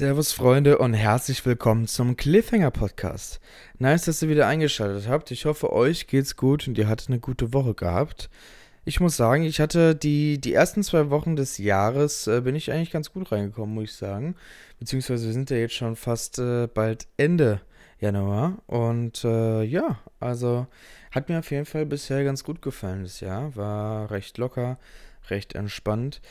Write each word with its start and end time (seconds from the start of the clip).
Servus 0.00 0.32
Freunde 0.32 0.78
und 0.78 0.94
herzlich 0.94 1.44
willkommen 1.44 1.86
zum 1.86 2.16
Cliffhanger 2.16 2.70
Podcast. 2.70 3.38
Nice, 3.78 4.06
dass 4.06 4.22
ihr 4.22 4.30
wieder 4.30 4.46
eingeschaltet 4.46 5.06
habt. 5.10 5.30
Ich 5.30 5.44
hoffe, 5.44 5.74
euch 5.74 6.06
geht's 6.06 6.36
gut 6.36 6.66
und 6.66 6.78
ihr 6.78 6.88
hattet 6.88 7.10
eine 7.10 7.20
gute 7.20 7.52
Woche 7.52 7.74
gehabt. 7.74 8.30
Ich 8.86 8.98
muss 8.98 9.18
sagen, 9.18 9.42
ich 9.42 9.60
hatte 9.60 9.94
die, 9.94 10.40
die 10.40 10.54
ersten 10.54 10.82
zwei 10.82 11.10
Wochen 11.10 11.36
des 11.36 11.58
Jahres, 11.58 12.26
äh, 12.28 12.40
bin 12.40 12.54
ich 12.54 12.72
eigentlich 12.72 12.90
ganz 12.90 13.12
gut 13.12 13.30
reingekommen, 13.30 13.74
muss 13.74 13.90
ich 13.90 13.92
sagen. 13.92 14.36
Beziehungsweise 14.78 15.26
wir 15.26 15.34
sind 15.34 15.50
ja 15.50 15.58
jetzt 15.58 15.74
schon 15.74 15.96
fast 15.96 16.38
äh, 16.38 16.66
bald 16.66 17.06
Ende 17.18 17.60
Januar. 17.98 18.56
Und 18.68 19.22
äh, 19.24 19.64
ja, 19.64 19.98
also 20.18 20.66
hat 21.10 21.28
mir 21.28 21.40
auf 21.40 21.50
jeden 21.50 21.66
Fall 21.66 21.84
bisher 21.84 22.24
ganz 22.24 22.42
gut 22.42 22.62
gefallen 22.62 23.02
das 23.02 23.20
Jahr. 23.20 23.54
War 23.54 24.10
recht 24.10 24.38
locker, 24.38 24.78
recht 25.28 25.54
entspannt. 25.54 26.22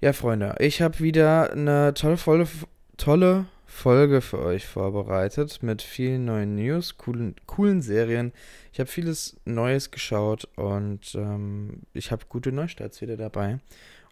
Ja, 0.00 0.12
Freunde, 0.12 0.56
ich 0.58 0.82
habe 0.82 0.98
wieder 0.98 1.52
eine 1.52 1.94
tolle, 1.94 2.16
volle, 2.16 2.48
tolle 2.96 3.46
Folge 3.66 4.20
für 4.20 4.38
euch 4.38 4.66
vorbereitet 4.66 5.62
mit 5.62 5.82
vielen 5.82 6.26
neuen 6.26 6.54
News, 6.54 6.98
coolen, 6.98 7.34
coolen 7.46 7.80
Serien. 7.82 8.32
Ich 8.72 8.80
habe 8.80 8.88
vieles 8.88 9.36
Neues 9.44 9.90
geschaut 9.90 10.46
und 10.56 11.14
ähm, 11.14 11.80
ich 11.94 12.12
habe 12.12 12.26
gute 12.28 12.52
Neustarts 12.52 13.00
wieder 13.00 13.16
dabei. 13.16 13.58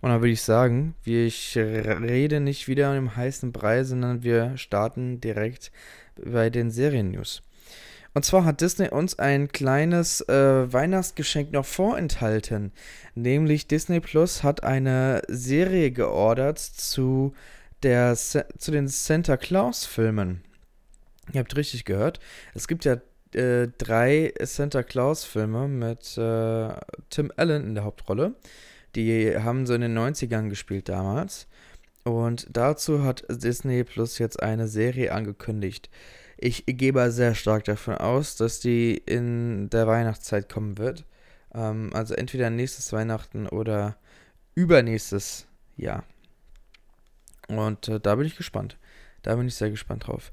Und 0.01 0.09
dann 0.09 0.23
würde 0.23 0.33
ich 0.33 0.43
sagen, 0.43 0.95
ich 1.05 1.57
rede 1.57 2.41
nicht 2.41 2.69
wieder 2.69 2.97
im 2.97 3.15
heißen 3.15 3.53
Brei, 3.53 3.85
sondern 3.85 4.23
wir 4.23 4.57
starten 4.57 5.21
direkt 5.21 5.71
bei 6.17 6.49
den 6.49 6.71
Serien-News. 6.71 7.43
Und 8.13 8.25
zwar 8.25 8.45
hat 8.45 8.61
Disney 8.61 8.89
uns 8.89 9.19
ein 9.19 9.49
kleines 9.49 10.23
äh, 10.23 10.73
Weihnachtsgeschenk 10.73 11.53
noch 11.53 11.67
vorenthalten. 11.67 12.73
Nämlich 13.15 13.69
Disney 13.69 14.01
Plus 14.01 14.43
hat 14.43 14.65
eine 14.65 15.23
Serie 15.29 15.93
geordert 15.93 16.59
zu 16.59 17.35
der 17.83 18.15
zu 18.17 18.71
den 18.71 18.89
Santa 18.89 19.37
Claus 19.37 19.87
Filmen. 19.87 20.43
Ihr 21.33 21.41
habt 21.41 21.57
richtig 21.57 21.85
gehört. 21.85 22.21
Es 22.55 22.69
gibt 22.69 22.85
ja 22.85 23.01
äh, 23.35 23.69
drei 23.79 24.35
Santa 24.41 24.83
Claus 24.83 25.25
Filme 25.25 25.69
mit 25.69 26.17
äh, 26.19 26.69
Tim 27.11 27.33
Allen 27.37 27.65
in 27.69 27.75
der 27.75 27.85
Hauptrolle. 27.85 28.35
Die 28.97 29.37
haben 29.37 29.67
so 29.67 29.75
in 29.75 29.83
den 29.83 29.97
90ern 29.97 30.49
gespielt 30.49 30.89
damals. 30.89 31.47
Und 32.05 32.49
dazu 32.51 33.05
hat 33.05 33.25
Disney 33.29 33.85
Plus 33.85 34.19
jetzt 34.19 34.43
eine 34.43 34.67
Serie 34.67 35.13
angekündigt. 35.13 35.91
Ich 36.39 36.65
gehe 36.67 37.11
sehr 37.11 37.35
stark 37.35 37.65
davon 37.65 37.95
aus, 37.95 38.37
dass 38.37 38.61
die 38.61 38.97
in 38.97 39.69
der 39.71 39.87
Weihnachtszeit 39.87 40.49
kommen 40.49 40.79
wird. 40.79 41.05
Ähm, 41.55 41.91
also 41.93 42.15
entweder 42.15 42.51
nächstes 42.51 42.93
Weihnachten 42.93 43.47
oder 43.47 43.97
übernächstes 44.55 45.47
Jahr. 45.77 46.05
Und 47.59 47.89
äh, 47.89 48.01
da 48.01 48.15
bin 48.15 48.27
ich 48.27 48.37
gespannt. 48.37 48.77
Da 49.23 49.37
bin 49.37 49.49
ich 49.49 49.55
sehr 49.55 49.71
gespannt 49.71 50.07
drauf. 50.07 50.31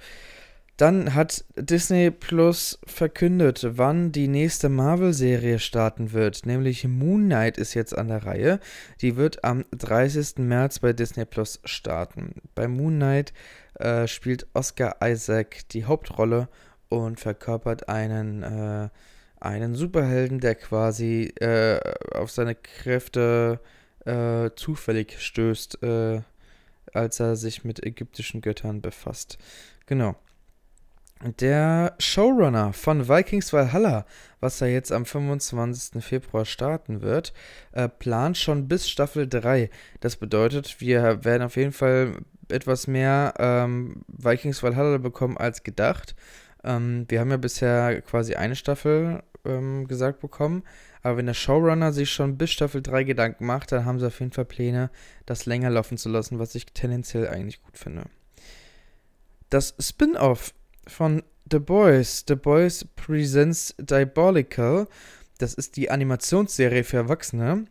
Dann 0.78 1.16
hat 1.16 1.44
Disney 1.56 2.12
Plus 2.12 2.78
verkündet, 2.86 3.66
wann 3.68 4.12
die 4.12 4.28
nächste 4.28 4.70
Marvel-Serie 4.70 5.58
starten 5.58 6.14
wird. 6.14 6.46
Nämlich 6.46 6.88
Moon 6.88 7.26
Knight 7.26 7.58
ist 7.58 7.74
jetzt 7.74 7.98
an 7.98 8.10
der 8.10 8.28
Reihe. 8.28 8.60
Die 9.02 9.16
wird 9.16 9.44
am 9.44 9.66
30. 9.72 10.38
März 10.38 10.78
bei 10.78 10.94
Disney 10.94 11.26
Plus 11.26 11.60
starten. 11.64 12.36
Bei 12.54 12.68
Moon 12.68 12.98
Knight 12.98 13.34
äh, 13.80 14.06
spielt 14.06 14.46
Oscar 14.54 14.98
Isaac 15.04 15.68
die 15.70 15.86
Hauptrolle 15.86 16.48
und 16.90 17.20
verkörpert 17.20 17.90
einen, 17.90 18.44
äh, 18.44 18.90
einen 19.40 19.74
Superhelden, 19.74 20.40
der 20.40 20.54
quasi 20.54 21.34
äh, 21.40 21.80
auf 22.14 22.30
seine 22.30 22.54
Kräfte 22.54 23.60
äh, 24.06 24.52
zufällig 24.56 25.20
stößt 25.20 25.82
äh, 25.82 26.22
als 26.94 27.20
er 27.20 27.36
sich 27.36 27.64
mit 27.64 27.86
ägyptischen 27.86 28.42
Göttern 28.42 28.82
befasst. 28.82 29.38
Genau. 29.86 30.16
Der 31.40 31.96
Showrunner 31.98 32.74
von 32.74 33.10
Vikings 33.10 33.52
Valhalla, 33.52 34.06
was 34.40 34.62
er 34.62 34.68
jetzt 34.68 34.92
am 34.92 35.06
25. 35.06 36.04
Februar 36.04 36.46
starten 36.46 37.02
wird, 37.02 37.34
äh, 37.72 37.90
plant 37.90 38.38
schon 38.38 38.68
bis 38.68 38.88
Staffel 38.88 39.28
3. 39.28 39.72
Das 40.00 40.18
bedeutet, 40.18 40.80
wir 40.80 41.24
werden 41.26 41.42
auf 41.42 41.56
jeden 41.56 41.72
Fall 41.72 42.18
etwas 42.50 42.86
mehr 42.86 43.34
ähm, 43.40 44.04
Vikings 44.08 44.62
Valhalla 44.62 45.00
bekommen 45.00 45.38
als 45.38 45.64
gedacht. 45.64 46.16
Ähm, 46.64 47.06
wir 47.10 47.20
haben 47.20 47.32
ja 47.32 47.38
bisher 47.38 48.02
quasi 48.02 48.36
eine 48.36 48.56
Staffel 48.56 49.24
ähm, 49.44 49.88
gesagt 49.88 50.20
bekommen. 50.20 50.64
Aber 51.08 51.16
wenn 51.16 51.28
der 51.28 51.34
Showrunner 51.34 51.94
sich 51.94 52.12
schon 52.12 52.38
bis 52.38 52.52
Staffel 52.52 52.82
3 52.82 53.06
Gedanken 53.06 53.46
macht, 53.46 53.72
dann 53.72 53.86
haben 53.86 53.98
sie 53.98 54.08
auf 54.08 54.20
jeden 54.20 54.34
Fall 54.34 54.44
Pläne, 54.44 54.90
das 55.26 55.46
länger 55.46 55.70
laufen 55.70 55.98
zu 55.98 56.10
lassen, 56.10 56.38
was 56.38 56.54
ich 56.54 56.66
tendenziell 56.66 57.30
eigentlich 57.30 57.64
gut 57.64 57.78
finde. 57.78 58.04
Das 59.50 59.74
Spin-off 59.80 60.54
von 60.86 61.24
The 61.50 61.60
Boys, 61.60 62.26
The 62.28 62.36
Boys 62.36 62.84
Presents 62.98 63.74
Diabolical, 63.80 64.90
das 65.38 65.54
ist 65.54 65.78
die 65.78 65.90
Animationsserie 65.90 66.84
für 66.84 66.98
Erwachsene, 66.98 67.68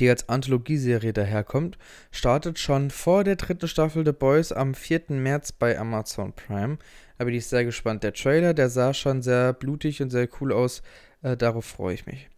die 0.00 0.10
als 0.10 0.28
Anthologieserie 0.28 1.12
daherkommt, 1.12 1.78
startet 2.10 2.58
schon 2.58 2.90
vor 2.90 3.22
der 3.22 3.36
dritten 3.36 3.68
Staffel 3.68 4.04
The 4.04 4.10
Boys 4.10 4.50
am 4.50 4.74
4. 4.74 5.02
März 5.10 5.52
bei 5.52 5.78
Amazon 5.78 6.32
Prime. 6.32 6.78
Da 7.16 7.26
bin 7.26 7.34
ich 7.34 7.46
sehr 7.46 7.64
gespannt. 7.64 8.02
Der 8.02 8.12
Trailer, 8.12 8.54
der 8.54 8.70
sah 8.70 8.92
schon 8.92 9.22
sehr 9.22 9.52
blutig 9.52 10.02
und 10.02 10.10
sehr 10.10 10.28
cool 10.40 10.52
aus. 10.52 10.82
Äh, 11.22 11.36
darauf 11.36 11.64
freue 11.64 11.94
ich 11.94 12.06
mich. 12.06 12.28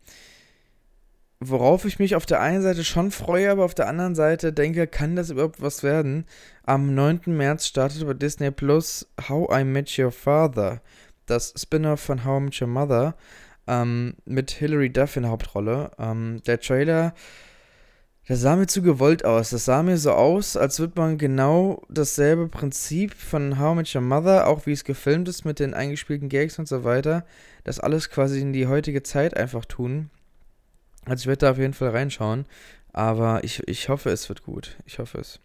Worauf 1.44 1.84
ich 1.84 1.98
mich 1.98 2.14
auf 2.14 2.24
der 2.24 2.40
einen 2.40 2.62
Seite 2.62 2.84
schon 2.84 3.10
freue, 3.10 3.50
aber 3.50 3.64
auf 3.64 3.74
der 3.74 3.88
anderen 3.88 4.14
Seite 4.14 4.52
denke, 4.52 4.86
kann 4.86 5.16
das 5.16 5.30
überhaupt 5.30 5.60
was 5.60 5.82
werden? 5.82 6.24
Am 6.64 6.94
9. 6.94 7.22
März 7.26 7.66
startet 7.66 8.06
bei 8.06 8.14
Disney 8.14 8.52
Plus 8.52 9.08
How 9.28 9.50
I 9.52 9.64
Met 9.64 9.98
Your 9.98 10.12
Father, 10.12 10.80
das 11.26 11.52
Spin-off 11.56 11.98
von 11.98 12.24
How 12.24 12.40
I 12.40 12.44
Met 12.44 12.60
Your 12.60 12.68
Mother, 12.68 13.16
ähm, 13.66 14.14
mit 14.24 14.52
Hilary 14.52 14.90
Duff 14.90 15.16
in 15.16 15.22
der 15.22 15.32
Hauptrolle. 15.32 15.90
Ähm, 15.98 16.40
der 16.46 16.60
Trailer, 16.60 17.12
der 18.28 18.36
sah 18.36 18.54
mir 18.54 18.68
zu 18.68 18.82
gewollt 18.82 19.24
aus. 19.24 19.50
Das 19.50 19.64
sah 19.64 19.82
mir 19.82 19.96
so 19.96 20.12
aus, 20.12 20.56
als 20.56 20.78
würde 20.78 21.00
man 21.00 21.18
genau 21.18 21.82
dasselbe 21.88 22.46
Prinzip 22.46 23.14
von 23.14 23.58
How 23.58 23.72
I 23.72 23.76
Met 23.78 23.94
Your 23.96 24.02
Mother, 24.02 24.46
auch 24.46 24.66
wie 24.66 24.72
es 24.72 24.84
gefilmt 24.84 25.28
ist 25.28 25.44
mit 25.44 25.58
den 25.58 25.74
eingespielten 25.74 26.28
Gags 26.28 26.60
und 26.60 26.68
so 26.68 26.84
weiter, 26.84 27.24
das 27.64 27.80
alles 27.80 28.10
quasi 28.10 28.40
in 28.40 28.52
die 28.52 28.66
heutige 28.66 29.02
Zeit 29.02 29.36
einfach 29.36 29.64
tun. 29.64 30.10
Also 31.04 31.22
ich 31.22 31.26
werde 31.26 31.46
da 31.46 31.50
auf 31.52 31.58
jeden 31.58 31.74
Fall 31.74 31.90
reinschauen, 31.90 32.46
aber 32.92 33.42
ich, 33.44 33.66
ich 33.68 33.88
hoffe, 33.88 34.10
es 34.10 34.28
wird 34.28 34.42
gut. 34.42 34.76
Ich 34.86 34.98
hoffe 34.98 35.18
es. 35.18 35.40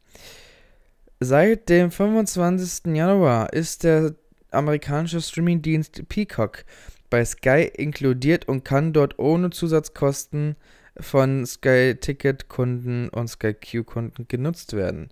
Seit 1.19 1.69
dem 1.69 1.89
25. 1.89 2.95
Januar 2.95 3.53
ist 3.53 3.83
der 3.83 4.13
amerikanische 4.51 5.21
Streamingdienst 5.21 6.07
Peacock 6.09 6.63
bei 7.09 7.23
Sky 7.25 7.71
inkludiert 7.73 8.47
und 8.47 8.63
kann 8.63 8.93
dort 8.93 9.17
ohne 9.17 9.49
Zusatzkosten 9.49 10.55
von 10.99 11.45
Sky 11.45 11.95
Ticket 11.99 12.49
Kunden 12.49 13.09
und 13.09 13.27
Sky 13.29 13.53
Q 13.53 13.83
Kunden 13.83 14.27
genutzt 14.27 14.73
werden. 14.73 15.09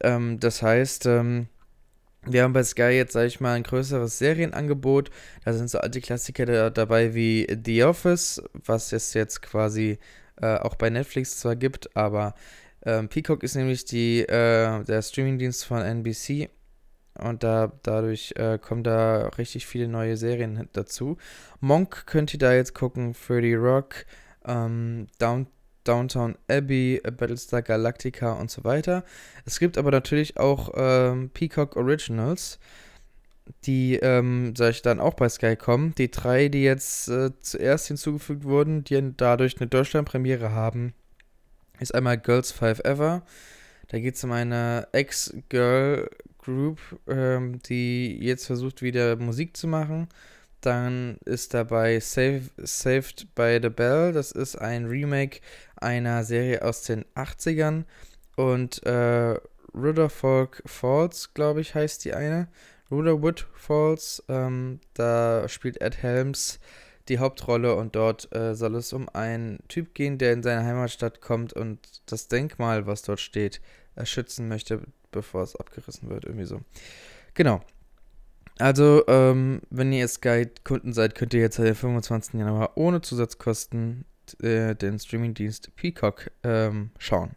Ähm, 0.00 0.38
das 0.40 0.62
heißt, 0.62 1.06
ähm, 1.06 1.48
wir 2.24 2.44
haben 2.44 2.52
bei 2.52 2.62
Sky 2.62 2.92
jetzt, 2.92 3.12
sage 3.12 3.26
ich 3.26 3.40
mal, 3.40 3.54
ein 3.54 3.64
größeres 3.64 4.18
Serienangebot. 4.18 5.10
Da 5.44 5.52
sind 5.52 5.68
so 5.68 5.78
alte 5.78 6.00
Klassiker 6.00 6.46
da, 6.46 6.70
dabei 6.70 7.14
wie 7.14 7.46
The 7.64 7.84
Office, 7.84 8.42
was 8.52 8.92
es 8.92 9.14
jetzt 9.14 9.42
quasi 9.42 9.98
äh, 10.40 10.56
auch 10.56 10.76
bei 10.76 10.90
Netflix 10.90 11.38
zwar 11.38 11.56
gibt, 11.56 11.96
aber 11.96 12.34
ähm, 12.84 13.08
Peacock 13.08 13.42
ist 13.42 13.54
nämlich 13.54 13.84
die, 13.84 14.20
äh, 14.20 14.84
der 14.84 15.02
Streamingdienst 15.02 15.64
von 15.64 15.82
NBC 15.82 16.50
und 17.18 17.42
da, 17.42 17.72
dadurch 17.82 18.34
äh, 18.36 18.58
kommen 18.58 18.82
da 18.82 19.28
richtig 19.38 19.66
viele 19.66 19.88
neue 19.88 20.16
Serien 20.16 20.68
dazu. 20.72 21.16
Monk 21.60 22.06
könnt 22.06 22.32
ihr 22.32 22.38
da 22.38 22.54
jetzt 22.54 22.74
gucken, 22.74 23.14
30 23.14 23.56
Rock, 23.56 24.06
ähm, 24.44 25.06
Down 25.18 25.46
Downtown 25.84 26.36
Abbey, 26.48 27.00
Battlestar 27.16 27.62
Galactica 27.62 28.32
und 28.32 28.50
so 28.50 28.64
weiter. 28.64 29.04
Es 29.44 29.58
gibt 29.58 29.78
aber 29.78 29.90
natürlich 29.90 30.36
auch 30.38 30.72
ähm, 30.74 31.30
Peacock 31.32 31.76
Originals, 31.76 32.58
die, 33.64 33.96
ähm, 33.96 34.54
sag 34.56 34.70
ich 34.70 34.82
dann, 34.82 35.00
auch 35.00 35.14
bei 35.14 35.28
Sky 35.28 35.56
kommen. 35.56 35.94
Die 35.96 36.10
drei, 36.10 36.48
die 36.48 36.62
jetzt 36.62 37.08
äh, 37.08 37.30
zuerst 37.40 37.88
hinzugefügt 37.88 38.44
wurden, 38.44 38.84
die 38.84 39.12
dadurch 39.16 39.60
eine 39.60 39.68
Deutschland-Premiere 39.68 40.52
haben, 40.52 40.94
ist 41.80 41.94
einmal 41.94 42.18
Girls 42.18 42.52
Five 42.52 42.80
Ever. 42.84 43.22
Da 43.88 43.98
geht 43.98 44.14
es 44.14 44.24
um 44.24 44.32
eine 44.32 44.88
Ex-Girl-Group, 44.92 46.78
ähm, 47.08 47.60
die 47.62 48.18
jetzt 48.20 48.46
versucht, 48.46 48.80
wieder 48.82 49.16
Musik 49.16 49.56
zu 49.56 49.66
machen. 49.66 50.08
Dann 50.62 51.18
ist 51.24 51.54
dabei 51.54 51.98
Save, 51.98 52.42
Saved 52.56 53.34
by 53.34 53.58
the 53.60 53.68
Bell. 53.68 54.12
Das 54.12 54.30
ist 54.30 54.56
ein 54.56 54.86
Remake 54.86 55.40
einer 55.82 56.24
Serie 56.24 56.62
aus 56.62 56.82
den 56.82 57.04
80ern. 57.14 57.84
Und 58.36 58.84
äh, 58.84 59.36
Rudderfolk 59.74 60.62
Falls, 60.66 61.34
glaube 61.34 61.60
ich, 61.60 61.74
heißt 61.74 62.04
die 62.04 62.14
eine. 62.14 62.48
Rudderwood 62.90 63.46
Falls. 63.54 64.22
Ähm, 64.28 64.80
da 64.94 65.48
spielt 65.48 65.80
Ed 65.80 66.02
Helms 66.02 66.60
die 67.08 67.18
Hauptrolle 67.18 67.74
und 67.74 67.96
dort 67.96 68.34
äh, 68.34 68.54
soll 68.54 68.76
es 68.76 68.92
um 68.92 69.08
einen 69.08 69.58
Typ 69.68 69.94
gehen, 69.94 70.18
der 70.18 70.32
in 70.32 70.42
seine 70.42 70.64
Heimatstadt 70.64 71.20
kommt 71.20 71.52
und 71.52 71.78
das 72.06 72.28
Denkmal, 72.28 72.86
was 72.86 73.02
dort 73.02 73.20
steht, 73.20 73.60
erschützen 73.96 74.48
möchte, 74.48 74.82
bevor 75.10 75.42
es 75.42 75.56
abgerissen 75.56 76.08
wird, 76.08 76.24
irgendwie 76.24 76.44
so. 76.44 76.60
Genau. 77.34 77.60
Also, 78.58 79.04
ähm, 79.08 79.62
wenn 79.70 79.92
ihr 79.92 80.06
Sky-Kunden 80.06 80.92
seid, 80.92 81.14
könnt 81.14 81.34
ihr 81.34 81.40
jetzt 81.40 81.58
am 81.58 81.74
25. 81.74 82.34
Januar 82.34 82.76
ohne 82.76 83.00
Zusatzkosten 83.00 84.04
äh, 84.42 84.74
den 84.74 84.98
Streamingdienst 84.98 85.74
Peacock 85.76 86.30
ähm, 86.42 86.90
schauen. 86.98 87.32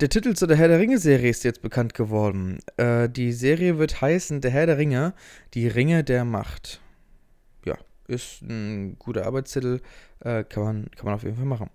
Der 0.00 0.10
Titel 0.10 0.34
zu 0.34 0.46
der 0.46 0.58
Herr 0.58 0.68
der 0.68 0.78
Ringe-Serie 0.78 1.30
ist 1.30 1.42
jetzt 1.42 1.62
bekannt 1.62 1.94
geworden. 1.94 2.58
Äh, 2.76 3.08
die 3.08 3.32
Serie 3.32 3.78
wird 3.78 4.02
heißen 4.02 4.42
Der 4.42 4.50
Herr 4.50 4.66
der 4.66 4.76
Ringe, 4.76 5.14
die 5.54 5.68
Ringe 5.68 6.04
der 6.04 6.26
Macht. 6.26 6.82
Ja, 7.64 7.78
ist 8.06 8.42
ein 8.42 8.98
guter 8.98 9.24
Arbeitstitel, 9.24 9.80
äh, 10.20 10.44
kann, 10.44 10.62
man, 10.64 10.90
kann 10.96 11.06
man 11.06 11.14
auf 11.14 11.22
jeden 11.22 11.36
Fall 11.36 11.46
machen. 11.46 11.70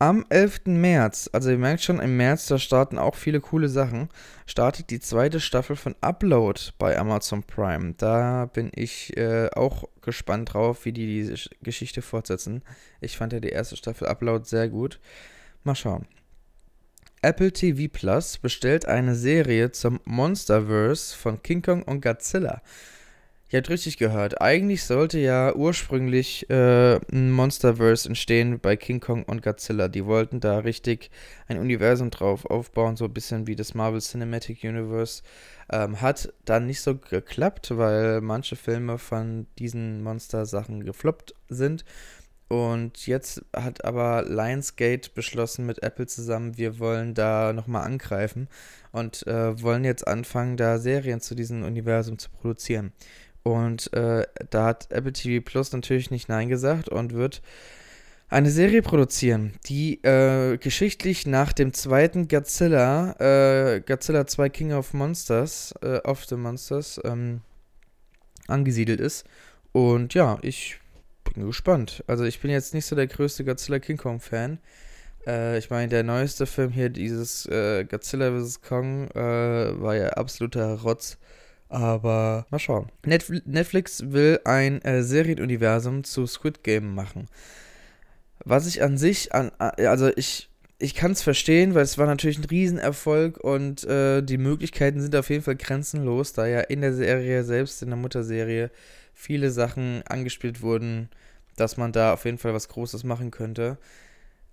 Am 0.00 0.24
11. 0.28 0.66
März, 0.66 1.28
also 1.32 1.50
ihr 1.50 1.58
merkt 1.58 1.82
schon, 1.82 1.98
im 1.98 2.16
März, 2.16 2.46
da 2.46 2.60
starten 2.60 2.98
auch 2.98 3.16
viele 3.16 3.40
coole 3.40 3.68
Sachen, 3.68 4.08
startet 4.46 4.90
die 4.90 5.00
zweite 5.00 5.40
Staffel 5.40 5.74
von 5.74 5.96
Upload 6.00 6.60
bei 6.78 6.96
Amazon 6.96 7.42
Prime. 7.42 7.94
Da 7.96 8.46
bin 8.46 8.70
ich 8.72 9.16
äh, 9.16 9.50
auch 9.56 9.88
gespannt 10.00 10.54
drauf, 10.54 10.84
wie 10.84 10.92
die 10.92 11.06
diese 11.06 11.50
Geschichte 11.62 12.00
fortsetzen. 12.00 12.62
Ich 13.00 13.16
fand 13.16 13.32
ja 13.32 13.40
die 13.40 13.48
erste 13.48 13.76
Staffel 13.76 14.06
Upload 14.06 14.44
sehr 14.44 14.68
gut. 14.68 15.00
Mal 15.64 15.74
schauen. 15.74 16.06
Apple 17.20 17.52
TV 17.52 17.92
Plus 17.92 18.38
bestellt 18.38 18.86
eine 18.86 19.16
Serie 19.16 19.72
zum 19.72 19.98
Monsterverse 20.04 21.16
von 21.16 21.42
King 21.42 21.62
Kong 21.62 21.82
und 21.82 22.02
Godzilla. 22.02 22.62
Ihr 23.50 23.56
habt 23.56 23.70
richtig 23.70 23.96
gehört. 23.96 24.42
Eigentlich 24.42 24.84
sollte 24.84 25.18
ja 25.18 25.54
ursprünglich 25.54 26.50
äh, 26.50 26.96
ein 27.10 27.30
Monsterverse 27.30 28.06
entstehen 28.06 28.60
bei 28.60 28.76
King 28.76 29.00
Kong 29.00 29.22
und 29.22 29.42
Godzilla. 29.42 29.88
Die 29.88 30.04
wollten 30.04 30.38
da 30.38 30.58
richtig 30.58 31.10
ein 31.46 31.58
Universum 31.58 32.10
drauf 32.10 32.44
aufbauen, 32.44 32.96
so 32.96 33.06
ein 33.06 33.14
bisschen 33.14 33.46
wie 33.46 33.56
das 33.56 33.72
Marvel 33.72 34.02
Cinematic 34.02 34.64
Universe. 34.64 35.22
Ähm, 35.70 36.02
hat 36.02 36.30
dann 36.44 36.66
nicht 36.66 36.82
so 36.82 36.96
geklappt, 36.96 37.70
weil 37.74 38.20
manche 38.20 38.54
Filme 38.54 38.98
von 38.98 39.46
diesen 39.58 40.02
Monster-Sachen 40.02 40.84
gefloppt 40.84 41.34
sind. 41.48 41.86
Und 42.48 43.06
jetzt 43.06 43.44
hat 43.54 43.84
aber 43.84 44.24
Lionsgate 44.26 45.10
beschlossen 45.14 45.66
mit 45.66 45.82
Apple 45.82 46.06
zusammen, 46.06 46.56
wir 46.56 46.78
wollen 46.78 47.12
da 47.12 47.52
nochmal 47.52 47.84
angreifen 47.84 48.48
und 48.90 49.26
äh, 49.26 49.62
wollen 49.62 49.84
jetzt 49.84 50.06
anfangen, 50.06 50.56
da 50.56 50.78
Serien 50.78 51.20
zu 51.20 51.34
diesem 51.34 51.62
Universum 51.62 52.18
zu 52.18 52.30
produzieren. 52.30 52.92
Und 53.42 53.92
äh, 53.92 54.26
da 54.50 54.66
hat 54.66 54.90
Apple 54.90 55.12
TV 55.12 55.44
Plus 55.44 55.72
natürlich 55.72 56.10
nicht 56.10 56.28
Nein 56.28 56.48
gesagt 56.48 56.88
und 56.88 57.14
wird 57.14 57.40
eine 58.28 58.50
Serie 58.50 58.82
produzieren, 58.82 59.54
die 59.66 60.02
äh, 60.04 60.58
geschichtlich 60.58 61.26
nach 61.26 61.52
dem 61.52 61.72
zweiten 61.72 62.28
Godzilla, 62.28 63.16
äh, 63.18 63.80
Godzilla 63.80 64.26
2 64.26 64.48
King 64.50 64.72
of 64.72 64.92
Monsters, 64.92 65.74
äh, 65.82 66.00
of 66.04 66.26
the 66.26 66.36
Monsters, 66.36 67.00
ähm, 67.04 67.40
angesiedelt 68.46 69.00
ist. 69.00 69.24
Und 69.72 70.12
ja, 70.12 70.38
ich 70.42 70.78
bin 71.32 71.46
gespannt. 71.46 72.04
Also 72.06 72.24
ich 72.24 72.40
bin 72.40 72.50
jetzt 72.50 72.74
nicht 72.74 72.86
so 72.86 72.96
der 72.96 73.06
größte 73.06 73.44
Godzilla 73.44 73.78
King 73.78 73.96
Kong 73.96 74.20
Fan. 74.20 74.58
Äh, 75.26 75.58
ich 75.58 75.70
meine, 75.70 75.88
der 75.88 76.02
neueste 76.02 76.46
Film 76.46 76.70
hier, 76.70 76.90
dieses 76.90 77.46
äh, 77.46 77.84
Godzilla 77.84 78.30
vs. 78.30 78.60
Kong, 78.60 79.08
äh, 79.12 79.80
war 79.80 79.96
ja 79.96 80.08
absoluter 80.10 80.80
Rotz. 80.80 81.18
Aber 81.68 82.46
mal 82.50 82.58
schauen. 82.58 82.90
Netflix 83.04 84.10
will 84.10 84.40
ein 84.44 84.80
äh, 84.82 85.02
Serienuniversum 85.02 86.04
zu 86.04 86.26
Squid 86.26 86.64
Game 86.64 86.94
machen. 86.94 87.28
Was 88.44 88.66
ich 88.66 88.82
an 88.82 88.96
sich, 88.96 89.34
an, 89.34 89.50
also 89.58 90.10
ich, 90.16 90.48
ich 90.78 90.94
kann 90.94 91.12
es 91.12 91.22
verstehen, 91.22 91.74
weil 91.74 91.82
es 91.82 91.98
war 91.98 92.06
natürlich 92.06 92.38
ein 92.38 92.44
Riesenerfolg 92.44 93.38
und 93.38 93.84
äh, 93.84 94.22
die 94.22 94.38
Möglichkeiten 94.38 95.00
sind 95.00 95.14
auf 95.16 95.28
jeden 95.28 95.42
Fall 95.42 95.56
grenzenlos, 95.56 96.32
da 96.32 96.46
ja 96.46 96.60
in 96.60 96.80
der 96.80 96.94
Serie 96.94 97.44
selbst, 97.44 97.82
in 97.82 97.90
der 97.90 97.98
Mutterserie, 97.98 98.70
viele 99.12 99.50
Sachen 99.50 100.02
angespielt 100.08 100.62
wurden, 100.62 101.10
dass 101.56 101.76
man 101.76 101.92
da 101.92 102.14
auf 102.14 102.24
jeden 102.24 102.38
Fall 102.38 102.54
was 102.54 102.68
Großes 102.68 103.04
machen 103.04 103.30
könnte. 103.30 103.76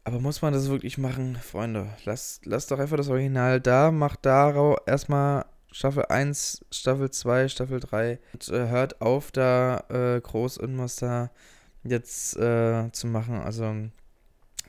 Aber 0.03 0.19
muss 0.19 0.41
man 0.41 0.53
das 0.53 0.69
wirklich 0.69 0.97
machen, 0.97 1.37
Freunde? 1.41 1.87
Lasst, 2.03 2.45
lasst 2.45 2.71
doch 2.71 2.79
einfach 2.79 2.97
das 2.97 3.09
Original 3.09 3.61
da, 3.61 3.91
macht 3.91 4.25
da 4.25 4.75
erstmal 4.85 5.45
Staffel 5.75 6.05
1, 6.05 6.63
Staffel 6.71 7.11
2, 7.11 7.49
Staffel 7.49 7.81
3 7.81 8.17
und 8.31 8.47
äh, 8.47 8.69
hört 8.69 9.01
auf, 9.01 9.33
da 9.33 9.83
äh, 9.89 10.21
groß 10.21 10.55
irgendwas 10.55 10.95
da 10.95 11.31
jetzt 11.83 12.37
äh, 12.37 12.89
zu 12.93 13.07
machen. 13.07 13.41
Also 13.41 13.75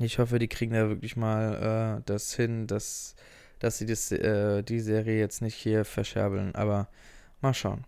ich 0.00 0.19
hoffe, 0.19 0.41
die 0.41 0.49
kriegen 0.49 0.75
da 0.75 0.88
wirklich 0.88 1.17
mal 1.17 2.00
äh, 2.00 2.03
das 2.06 2.35
hin, 2.35 2.67
dass, 2.67 3.14
dass 3.61 3.79
sie 3.79 3.87
das, 3.87 4.11
äh, 4.11 4.64
die 4.64 4.81
Serie 4.81 5.20
jetzt 5.20 5.43
nicht 5.43 5.55
hier 5.55 5.85
verscherbeln. 5.85 6.56
Aber 6.56 6.88
mal 7.41 7.55
schauen. 7.55 7.85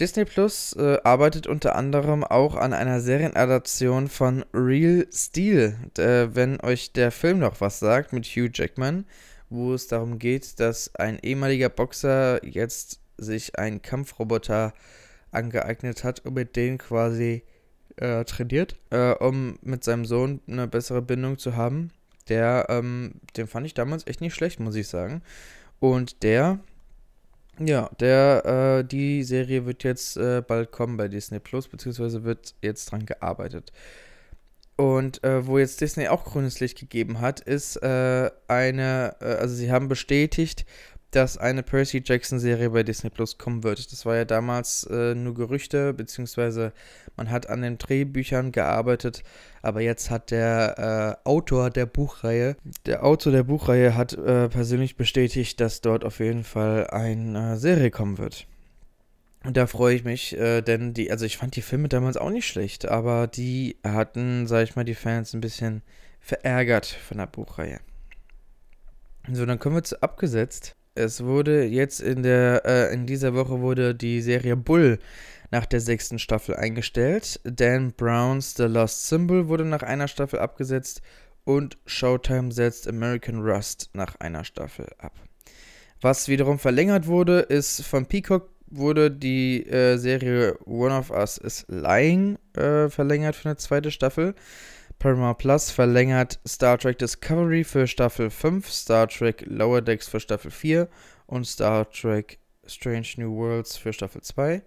Disney 0.00 0.24
Plus 0.24 0.72
äh, 0.72 0.96
arbeitet 1.04 1.46
unter 1.46 1.76
anderem 1.76 2.24
auch 2.24 2.56
an 2.56 2.72
einer 2.72 3.02
Serienadaption 3.02 4.08
von 4.08 4.46
Real 4.54 5.06
Steel. 5.12 5.76
wenn 5.96 6.58
euch 6.62 6.94
der 6.94 7.10
Film 7.10 7.40
noch 7.40 7.60
was 7.60 7.80
sagt 7.80 8.14
mit 8.14 8.24
Hugh 8.24 8.48
Jackman, 8.50 9.04
wo 9.52 9.74
es 9.74 9.86
darum 9.86 10.18
geht, 10.18 10.58
dass 10.60 10.94
ein 10.96 11.18
ehemaliger 11.20 11.68
Boxer 11.68 12.44
jetzt 12.44 13.00
sich 13.18 13.58
einen 13.58 13.82
Kampfroboter 13.82 14.72
angeeignet 15.30 16.04
hat 16.04 16.24
und 16.24 16.34
mit 16.34 16.56
denen 16.56 16.78
quasi 16.78 17.42
äh, 17.96 18.24
trainiert, 18.24 18.76
äh, 18.90 19.12
um 19.12 19.58
mit 19.62 19.84
seinem 19.84 20.04
Sohn 20.04 20.40
eine 20.46 20.66
bessere 20.66 21.02
Bindung 21.02 21.38
zu 21.38 21.56
haben. 21.56 21.90
Der, 22.28 22.66
ähm, 22.68 23.14
den 23.36 23.46
fand 23.46 23.66
ich 23.66 23.74
damals 23.74 24.06
echt 24.06 24.20
nicht 24.20 24.34
schlecht, 24.34 24.60
muss 24.60 24.74
ich 24.74 24.88
sagen. 24.88 25.22
Und 25.80 26.22
der, 26.22 26.60
ja, 27.58 27.90
der, 28.00 28.80
äh, 28.80 28.84
die 28.84 29.24
Serie 29.24 29.66
wird 29.66 29.84
jetzt 29.84 30.16
äh, 30.16 30.42
bald 30.46 30.72
kommen 30.72 30.96
bei 30.96 31.08
Disney 31.08 31.40
Plus, 31.40 31.68
beziehungsweise 31.68 32.24
wird 32.24 32.54
jetzt 32.62 32.86
dran 32.90 33.06
gearbeitet. 33.06 33.72
Und 34.76 35.22
äh, 35.22 35.46
wo 35.46 35.58
jetzt 35.58 35.80
Disney 35.80 36.08
auch 36.08 36.24
grünes 36.24 36.60
Licht 36.60 36.78
gegeben 36.78 37.20
hat, 37.20 37.40
ist 37.40 37.76
äh, 37.76 38.30
eine, 38.48 39.16
äh, 39.20 39.24
also 39.24 39.54
sie 39.54 39.70
haben 39.70 39.88
bestätigt, 39.88 40.64
dass 41.12 41.36
eine 41.36 41.62
Percy 41.62 42.02
Jackson 42.04 42.38
Serie 42.38 42.70
bei 42.70 42.82
Disney 42.82 43.10
Plus 43.10 43.36
kommen 43.36 43.62
wird. 43.62 43.92
Das 43.92 44.06
war 44.06 44.16
ja 44.16 44.24
damals 44.24 44.84
äh, 44.84 45.14
nur 45.14 45.34
Gerüchte, 45.34 45.92
beziehungsweise 45.92 46.72
man 47.16 47.30
hat 47.30 47.50
an 47.50 47.60
den 47.60 47.76
Drehbüchern 47.76 48.50
gearbeitet, 48.50 49.22
aber 49.60 49.82
jetzt 49.82 50.10
hat 50.10 50.30
der 50.30 51.18
äh, 51.24 51.28
Autor 51.28 51.68
der 51.68 51.84
Buchreihe, 51.84 52.56
der 52.86 53.04
Autor 53.04 53.32
der 53.32 53.42
Buchreihe 53.42 53.94
hat 53.94 54.14
äh, 54.14 54.48
persönlich 54.48 54.96
bestätigt, 54.96 55.60
dass 55.60 55.82
dort 55.82 56.04
auf 56.04 56.18
jeden 56.18 56.44
Fall 56.44 56.86
eine 56.88 57.58
Serie 57.58 57.90
kommen 57.90 58.16
wird. 58.16 58.46
Und 59.44 59.56
da 59.56 59.66
freue 59.66 59.96
ich 59.96 60.04
mich, 60.04 60.36
äh, 60.38 60.62
denn 60.62 60.94
die, 60.94 61.10
also 61.10 61.24
ich 61.24 61.36
fand 61.36 61.56
die 61.56 61.62
Filme 61.62 61.88
damals 61.88 62.16
auch 62.16 62.30
nicht 62.30 62.46
schlecht, 62.46 62.86
aber 62.86 63.26
die 63.26 63.76
hatten, 63.82 64.46
sag 64.46 64.62
ich 64.62 64.76
mal, 64.76 64.84
die 64.84 64.94
Fans 64.94 65.34
ein 65.34 65.40
bisschen 65.40 65.82
verärgert 66.20 66.86
von 66.86 67.18
der 67.18 67.26
Buchreihe. 67.26 67.80
So, 69.30 69.44
dann 69.44 69.58
kommen 69.58 69.76
wir 69.76 69.82
zu 69.82 70.00
abgesetzt. 70.02 70.76
Es 70.94 71.24
wurde 71.24 71.64
jetzt 71.64 72.00
in 72.00 72.22
der, 72.22 72.62
äh, 72.64 72.94
in 72.94 73.06
dieser 73.06 73.34
Woche 73.34 73.60
wurde 73.60 73.94
die 73.94 74.20
Serie 74.20 74.56
Bull 74.56 74.98
nach 75.50 75.66
der 75.66 75.80
sechsten 75.80 76.18
Staffel 76.18 76.54
eingestellt. 76.56 77.40
Dan 77.44 77.92
Browns 77.92 78.54
The 78.56 78.64
Lost 78.64 79.08
Symbol 79.08 79.48
wurde 79.48 79.64
nach 79.64 79.82
einer 79.82 80.08
Staffel 80.08 80.38
abgesetzt 80.38 81.02
und 81.44 81.78
Showtime 81.86 82.52
setzt 82.52 82.86
American 82.86 83.40
Rust 83.40 83.90
nach 83.94 84.16
einer 84.20 84.44
Staffel 84.44 84.86
ab. 84.98 85.14
Was 86.00 86.28
wiederum 86.28 86.58
verlängert 86.58 87.06
wurde, 87.06 87.40
ist 87.40 87.82
von 87.82 88.06
Peacock 88.06 88.50
wurde 88.72 89.10
die 89.10 89.66
äh, 89.66 89.96
Serie 89.96 90.56
One 90.64 90.96
of 90.96 91.10
Us 91.10 91.38
is 91.38 91.64
Lying 91.68 92.38
äh, 92.56 92.88
verlängert 92.88 93.36
für 93.36 93.50
eine 93.50 93.56
zweite 93.56 93.90
Staffel. 93.90 94.34
Paramount 94.98 95.38
Plus 95.38 95.70
verlängert 95.70 96.40
Star 96.46 96.78
Trek 96.78 96.98
Discovery 96.98 97.64
für 97.64 97.86
Staffel 97.86 98.30
5, 98.30 98.70
Star 98.70 99.08
Trek 99.08 99.44
Lower 99.46 99.82
Decks 99.82 100.08
für 100.08 100.20
Staffel 100.20 100.50
4 100.50 100.88
und 101.26 101.46
Star 101.46 101.90
Trek 101.90 102.38
Strange 102.66 103.08
New 103.16 103.34
Worlds 103.36 103.76
für 103.76 103.92
Staffel 103.92 104.22
2. 104.22 104.62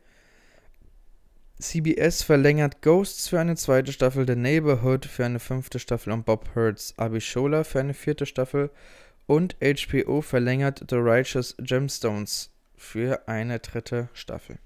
CBS 1.58 2.22
verlängert 2.22 2.82
Ghosts 2.82 3.30
für 3.30 3.40
eine 3.40 3.56
zweite 3.56 3.94
Staffel, 3.94 4.28
The 4.28 4.36
Neighborhood 4.36 5.06
für 5.06 5.24
eine 5.26 5.40
fünfte 5.40 5.80
Staffel 5.80 6.12
und 6.12 6.26
Bob 6.26 6.50
Hurts 6.54 6.94
Abishola 6.98 7.64
für 7.64 7.80
eine 7.80 7.94
vierte 7.94 8.26
Staffel. 8.26 8.72
Und 9.28 9.56
HBO 9.62 10.22
verlängert 10.22 10.84
The 10.90 10.98
Righteous 10.98 11.56
Gemstones 11.58 12.52
für 12.78 13.28
eine 13.28 13.60
dritte 13.60 14.10
Staffel. 14.14 14.58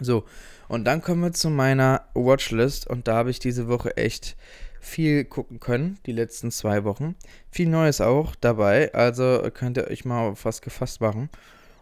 So, 0.00 0.24
und 0.68 0.84
dann 0.84 1.02
kommen 1.02 1.22
wir 1.22 1.32
zu 1.32 1.50
meiner 1.50 2.08
Watchlist 2.14 2.88
und 2.88 3.06
da 3.06 3.14
habe 3.14 3.30
ich 3.30 3.38
diese 3.38 3.68
Woche 3.68 3.96
echt 3.96 4.36
viel 4.80 5.24
gucken 5.24 5.60
können, 5.60 5.98
die 6.06 6.12
letzten 6.12 6.50
zwei 6.50 6.84
Wochen. 6.84 7.14
Viel 7.50 7.68
Neues 7.68 8.00
auch 8.00 8.34
dabei, 8.34 8.92
also 8.92 9.48
könnt 9.54 9.76
ihr 9.76 9.88
euch 9.88 10.04
mal 10.04 10.28
auf 10.28 10.44
was 10.44 10.62
gefasst 10.62 11.00
machen. 11.00 11.30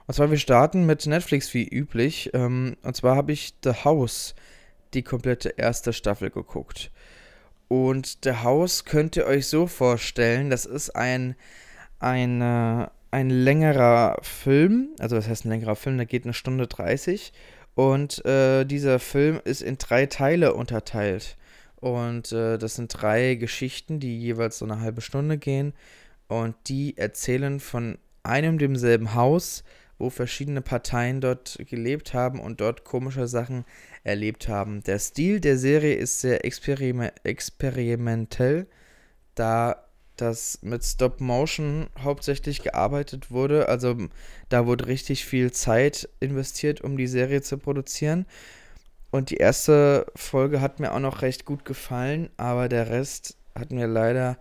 Und 0.06 0.14
zwar, 0.14 0.30
wir 0.30 0.38
starten 0.38 0.84
mit 0.84 1.06
Netflix 1.06 1.54
wie 1.54 1.66
üblich. 1.66 2.30
Ähm, 2.34 2.76
und 2.82 2.96
zwar 2.96 3.16
habe 3.16 3.32
ich 3.32 3.54
The 3.64 3.84
House, 3.84 4.34
die 4.94 5.02
komplette 5.02 5.50
erste 5.50 5.92
Staffel 5.92 6.30
geguckt. 6.30 6.90
Und 7.68 8.18
The 8.24 8.34
House 8.42 8.84
könnt 8.84 9.16
ihr 9.16 9.26
euch 9.26 9.46
so 9.46 9.66
vorstellen, 9.66 10.50
das 10.50 10.66
ist 10.66 10.90
ein 10.90 11.34
eine, 12.02 12.90
ein 13.12 13.30
längerer 13.30 14.16
Film, 14.22 14.88
also 14.98 15.16
das 15.16 15.28
heißt 15.28 15.44
ein 15.44 15.50
längerer 15.50 15.76
Film, 15.76 15.98
der 15.98 16.06
geht 16.06 16.24
eine 16.24 16.34
Stunde 16.34 16.66
30 16.66 17.32
und 17.74 18.24
äh, 18.24 18.64
dieser 18.64 18.98
Film 18.98 19.40
ist 19.44 19.62
in 19.62 19.78
drei 19.78 20.06
Teile 20.06 20.54
unterteilt. 20.54 21.36
Und 21.76 22.32
äh, 22.32 22.58
das 22.58 22.76
sind 22.76 22.88
drei 22.88 23.34
Geschichten, 23.34 24.00
die 24.00 24.18
jeweils 24.18 24.58
so 24.58 24.64
eine 24.64 24.80
halbe 24.80 25.00
Stunde 25.00 25.36
gehen. 25.36 25.74
Und 26.28 26.54
die 26.68 26.96
erzählen 26.96 27.60
von 27.60 27.98
einem 28.22 28.58
demselben 28.58 29.14
Haus, 29.14 29.64
wo 29.98 30.08
verschiedene 30.08 30.62
Parteien 30.62 31.20
dort 31.20 31.58
gelebt 31.68 32.14
haben 32.14 32.40
und 32.40 32.60
dort 32.60 32.84
komische 32.84 33.26
Sachen 33.26 33.64
erlebt 34.04 34.48
haben. 34.48 34.82
Der 34.84 34.98
Stil 34.98 35.40
der 35.40 35.58
Serie 35.58 35.94
ist 35.94 36.20
sehr 36.20 36.44
experime 36.44 37.12
experimentell, 37.24 38.66
da 39.34 39.84
das 40.16 40.58
mit 40.62 40.84
Stop 40.84 41.20
Motion 41.20 41.88
hauptsächlich 42.02 42.62
gearbeitet 42.62 43.30
wurde. 43.30 43.68
Also 43.68 43.96
da 44.48 44.66
wurde 44.66 44.86
richtig 44.86 45.24
viel 45.24 45.52
Zeit 45.52 46.08
investiert, 46.20 46.80
um 46.80 46.96
die 46.96 47.06
Serie 47.06 47.42
zu 47.42 47.58
produzieren. 47.58 48.26
Und 49.10 49.30
die 49.30 49.36
erste 49.36 50.06
Folge 50.14 50.60
hat 50.60 50.80
mir 50.80 50.92
auch 50.92 51.00
noch 51.00 51.22
recht 51.22 51.44
gut 51.44 51.64
gefallen, 51.64 52.30
aber 52.36 52.68
der 52.68 52.88
Rest 52.90 53.36
hat 53.54 53.70
mir 53.70 53.86
leider 53.86 54.38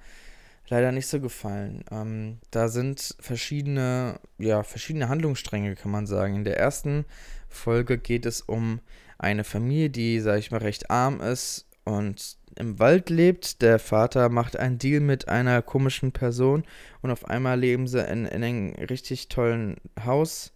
leider 0.71 0.91
nicht 0.93 1.07
so 1.07 1.19
gefallen. 1.19 1.83
Ähm, 1.91 2.39
da 2.49 2.69
sind 2.69 3.15
verschiedene, 3.19 4.19
ja, 4.37 4.63
verschiedene 4.63 5.09
Handlungsstränge, 5.09 5.75
kann 5.75 5.91
man 5.91 6.07
sagen. 6.07 6.35
In 6.35 6.43
der 6.45 6.57
ersten 6.57 7.05
Folge 7.49 7.97
geht 7.97 8.25
es 8.25 8.41
um 8.41 8.79
eine 9.17 9.43
Familie, 9.43 9.89
die, 9.89 10.19
sag 10.21 10.39
ich 10.39 10.49
mal, 10.49 10.61
recht 10.61 10.89
arm 10.89 11.19
ist 11.19 11.67
und 11.83 12.37
im 12.55 12.79
Wald 12.79 13.09
lebt. 13.09 13.61
Der 13.61 13.79
Vater 13.79 14.29
macht 14.29 14.57
einen 14.57 14.77
Deal 14.77 14.99
mit 14.99 15.27
einer 15.27 15.61
komischen 15.61 16.11
Person 16.11 16.63
und 17.01 17.11
auf 17.11 17.25
einmal 17.25 17.59
leben 17.59 17.87
sie 17.87 18.01
in, 18.01 18.25
in 18.25 18.43
einem 18.43 18.73
richtig 18.75 19.29
tollen 19.29 19.77
Haus, 20.03 20.53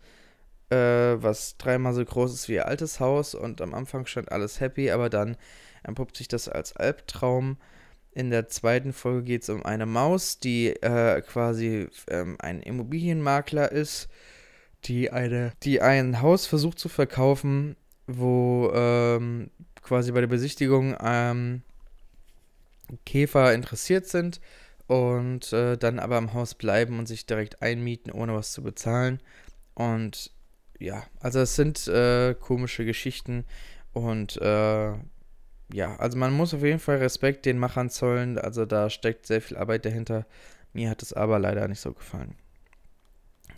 äh, 0.70 0.76
was 0.76 1.58
dreimal 1.58 1.94
so 1.94 2.04
groß 2.04 2.34
ist 2.34 2.50
wie 2.50 2.56
ihr 2.56 2.68
altes 2.68 3.00
Haus 3.00 3.36
und 3.36 3.62
am 3.62 3.74
Anfang 3.74 4.06
scheint 4.06 4.32
alles 4.32 4.60
happy, 4.60 4.92
aber 4.92 5.10
dann 5.10 5.38
entpuppt 5.84 6.18
sich 6.18 6.28
das 6.28 6.50
als 6.50 6.76
Albtraum. 6.76 7.58
In 8.12 8.30
der 8.30 8.48
zweiten 8.48 8.94
Folge 8.94 9.24
geht 9.24 9.44
es 9.44 9.50
um 9.50 9.66
eine 9.66 9.86
Maus, 9.86 10.40
die 10.40 10.70
äh, 10.70 11.22
quasi 11.22 11.90
ähm, 12.10 12.38
ein 12.40 12.62
Immobilienmakler 12.62 13.72
ist, 13.72 14.08
die, 14.86 15.12
eine, 15.12 15.52
die 15.64 15.82
ein 15.82 16.22
Haus 16.22 16.46
versucht 16.46 16.80
zu 16.80 16.88
verkaufen, 16.88 17.76
wo 18.08 18.72
ähm, 18.74 19.50
quasi 19.86 20.12
bei 20.12 20.20
der 20.20 20.28
Besichtigung 20.28 20.96
ähm, 21.00 21.62
Käfer 23.06 23.54
interessiert 23.54 24.08
sind 24.08 24.42
und 24.88 25.54
äh, 25.54 25.78
dann 25.78 26.00
aber 26.00 26.18
im 26.18 26.34
Haus 26.34 26.56
bleiben 26.56 26.98
und 27.00 27.08
sich 27.08 27.26
direkt 27.26 27.62
einmieten, 27.62 28.12
ohne 28.12 28.34
was 28.34 28.52
zu 28.52 28.64
bezahlen. 28.64 29.22
Und 29.76 30.32
ja, 30.80 31.04
also 31.20 31.40
es 31.40 31.56
sind 31.56 31.88
äh, 31.88 32.34
komische 32.34 32.84
Geschichten 32.84 33.46
und 33.94 34.38
äh, 34.42 34.94
ja, 35.74 35.96
also 35.98 36.18
man 36.18 36.34
muss 36.34 36.54
auf 36.54 36.64
jeden 36.64 36.80
Fall 36.80 36.98
Respekt 36.98 37.46
den 37.46 37.58
Machern 37.58 37.90
zollen. 37.90 38.38
Also 38.38 38.66
da 38.66 38.90
steckt 38.90 39.26
sehr 39.26 39.42
viel 39.42 39.58
Arbeit 39.58 39.86
dahinter. 39.86 40.26
Mir 40.74 40.90
hat 40.90 41.02
es 41.02 41.14
aber 41.14 41.40
leider 41.40 41.68
nicht 41.68 41.80
so 41.80 41.94
gefallen. 41.94 42.36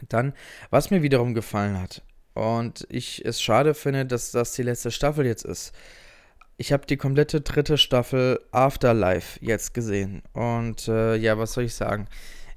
Dann, 0.09 0.33
was 0.69 0.91
mir 0.91 1.01
wiederum 1.01 1.33
gefallen 1.33 1.79
hat 1.79 2.03
und 2.33 2.85
ich 2.89 3.25
es 3.25 3.41
schade 3.41 3.73
finde, 3.73 4.05
dass 4.05 4.31
das 4.31 4.53
die 4.53 4.63
letzte 4.63 4.91
Staffel 4.91 5.25
jetzt 5.25 5.43
ist. 5.43 5.73
Ich 6.57 6.73
habe 6.73 6.85
die 6.87 6.97
komplette 6.97 7.41
dritte 7.41 7.77
Staffel 7.77 8.39
Afterlife 8.51 9.39
jetzt 9.41 9.73
gesehen. 9.73 10.23
Und 10.33 10.87
äh, 10.87 11.15
ja, 11.15 11.37
was 11.37 11.53
soll 11.53 11.65
ich 11.65 11.75
sagen? 11.75 12.07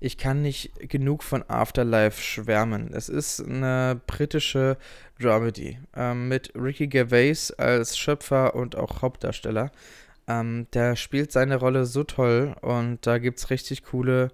ich 0.01 0.17
kann 0.17 0.41
nicht 0.41 0.73
genug 0.89 1.23
von 1.23 1.45
Afterlife 1.49 2.21
schwärmen. 2.21 2.93
Es 2.95 3.11
ist 3.11 3.41
eine 3.41 4.01
britische 4.07 4.79
Dramedy 5.21 5.79
ähm, 5.95 6.29
mit 6.29 6.53
Ricky 6.57 6.89
Gervais 6.89 7.53
als 7.59 7.99
Schöpfer 7.99 8.55
und 8.55 8.77
auch 8.77 9.03
Hauptdarsteller. 9.03 9.71
Ähm, 10.27 10.67
der 10.73 10.97
spielt 10.97 11.33
seine 11.33 11.57
Rolle 11.57 11.85
so 11.85 12.03
toll 12.03 12.57
und 12.63 13.07
da 13.07 13.19
gibt 13.19 13.39
es 13.39 13.51
richtig 13.51 13.85
coole 13.85 14.31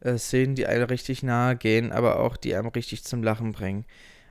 äh, 0.00 0.16
Szenen, 0.16 0.54
die 0.54 0.66
einem 0.66 0.84
richtig 0.84 1.22
nahe 1.22 1.54
gehen, 1.54 1.92
aber 1.92 2.18
auch 2.20 2.38
die 2.38 2.54
einem 2.54 2.68
richtig 2.68 3.04
zum 3.04 3.22
Lachen 3.22 3.52
bringen. 3.52 3.84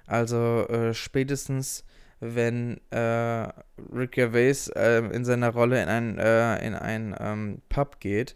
Also 0.08 0.68
äh, 0.70 0.96
spätestens 0.96 1.86
wenn 2.20 2.80
äh, 2.92 3.48
Rick 3.94 4.14
Gervais 4.14 4.70
äh, 4.76 5.00
in 5.00 5.26
seiner 5.26 5.50
Rolle 5.50 5.82
in 5.82 5.90
ein, 5.90 6.18
äh, 6.18 6.66
in 6.66 6.76
ein 6.76 7.16
ähm, 7.20 7.62
Pub 7.70 8.00
geht 8.00 8.36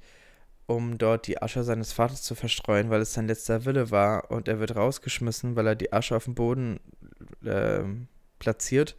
um 0.65 0.97
dort 0.97 1.27
die 1.27 1.41
Asche 1.41 1.63
seines 1.63 1.93
Vaters 1.93 2.21
zu 2.21 2.35
verstreuen, 2.35 2.89
weil 2.89 3.01
es 3.01 3.13
sein 3.13 3.27
letzter 3.27 3.65
Wille 3.65 3.91
war 3.91 4.31
und 4.31 4.47
er 4.47 4.59
wird 4.59 4.75
rausgeschmissen, 4.75 5.55
weil 5.55 5.67
er 5.67 5.75
die 5.75 5.91
Asche 5.91 6.15
auf 6.15 6.25
dem 6.25 6.35
Boden 6.35 6.79
äh, 7.43 7.83
platziert 8.39 8.95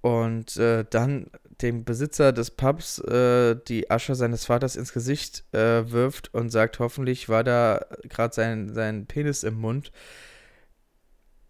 und 0.00 0.56
äh, 0.56 0.84
dann 0.88 1.30
dem 1.62 1.84
Besitzer 1.84 2.32
des 2.32 2.50
Pubs 2.50 2.98
äh, 2.98 3.56
die 3.68 3.90
Asche 3.90 4.14
seines 4.14 4.44
Vaters 4.44 4.76
ins 4.76 4.92
Gesicht 4.92 5.44
äh, 5.52 5.90
wirft 5.90 6.34
und 6.34 6.50
sagt, 6.50 6.78
hoffentlich 6.78 7.28
war 7.28 7.44
da 7.44 7.86
gerade 8.08 8.34
sein, 8.34 8.74
sein 8.74 9.06
Penis 9.06 9.44
im 9.44 9.54
Mund 9.54 9.92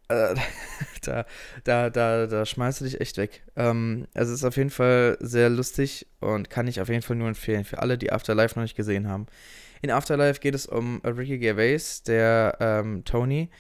äh, 0.09 0.35
da, 1.03 1.27
da, 1.65 1.91
da, 1.91 2.27
da 2.27 2.47
schmeißt 2.47 2.81
du 2.81 2.85
dich 2.85 3.01
echt 3.01 3.17
weg. 3.17 3.43
Ähm, 3.57 4.07
es 4.15 4.29
ist 4.29 4.45
auf 4.45 4.57
jeden 4.57 4.71
Fall 4.71 5.17
sehr 5.21 5.51
lustig 5.51 6.07
und 6.21 6.51
kann 6.51 6.67
ich 6.67 6.81
auf 6.81 6.89
jeden 6.89 7.03
Fall 7.03 7.17
nur 7.17 7.29
empfehlen 7.29 7.65
für 7.65 7.79
alle, 7.79 7.99
die 7.99 8.13
Afterlife 8.13 8.59
noch 8.59 8.65
nicht 8.65 8.77
gesehen 8.77 9.09
haben. 9.09 9.27
In 9.83 9.91
Afterlife 9.91 10.41
geht 10.41 10.55
es 10.55 10.67
um 10.67 11.01
Ricky 11.05 11.39
Gervais, 11.39 12.03
der 12.05 12.57
ähm, 12.61 13.05
Tony, 13.05 13.51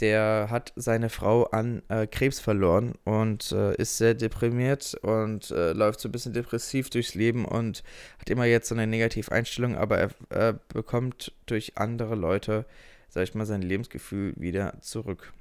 der 0.00 0.48
hat 0.50 0.72
seine 0.76 1.08
Frau 1.08 1.44
an 1.44 1.82
äh, 1.88 2.06
Krebs 2.06 2.40
verloren 2.40 2.94
und 3.04 3.52
äh, 3.52 3.74
ist 3.76 3.98
sehr 3.98 4.14
deprimiert 4.14 4.94
und 5.02 5.50
äh, 5.50 5.72
läuft 5.72 6.00
so 6.00 6.08
ein 6.08 6.12
bisschen 6.12 6.32
depressiv 6.32 6.90
durchs 6.90 7.14
Leben 7.14 7.44
und 7.44 7.82
hat 8.18 8.30
immer 8.30 8.44
jetzt 8.44 8.68
so 8.68 8.74
eine 8.74 8.86
negative 8.86 9.32
Einstellung, 9.32 9.76
aber 9.76 10.10
er 10.30 10.52
bekommt 10.68 11.32
durch 11.46 11.76
andere 11.76 12.14
Leute, 12.14 12.64
sag 13.08 13.24
ich 13.24 13.34
mal, 13.34 13.46
sein 13.46 13.62
Lebensgefühl 13.62 14.34
wieder 14.36 14.80
zurück. 14.80 15.32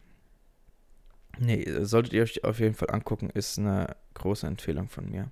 Nee, 1.40 1.66
solltet 1.82 2.14
ihr 2.14 2.24
euch 2.24 2.44
auf 2.44 2.60
jeden 2.60 2.74
Fall 2.74 2.90
angucken, 2.92 3.30
ist 3.34 3.60
eine 3.60 3.96
große 4.14 4.48
Empfehlung 4.48 4.90
von 4.90 5.10
mir. 5.10 5.32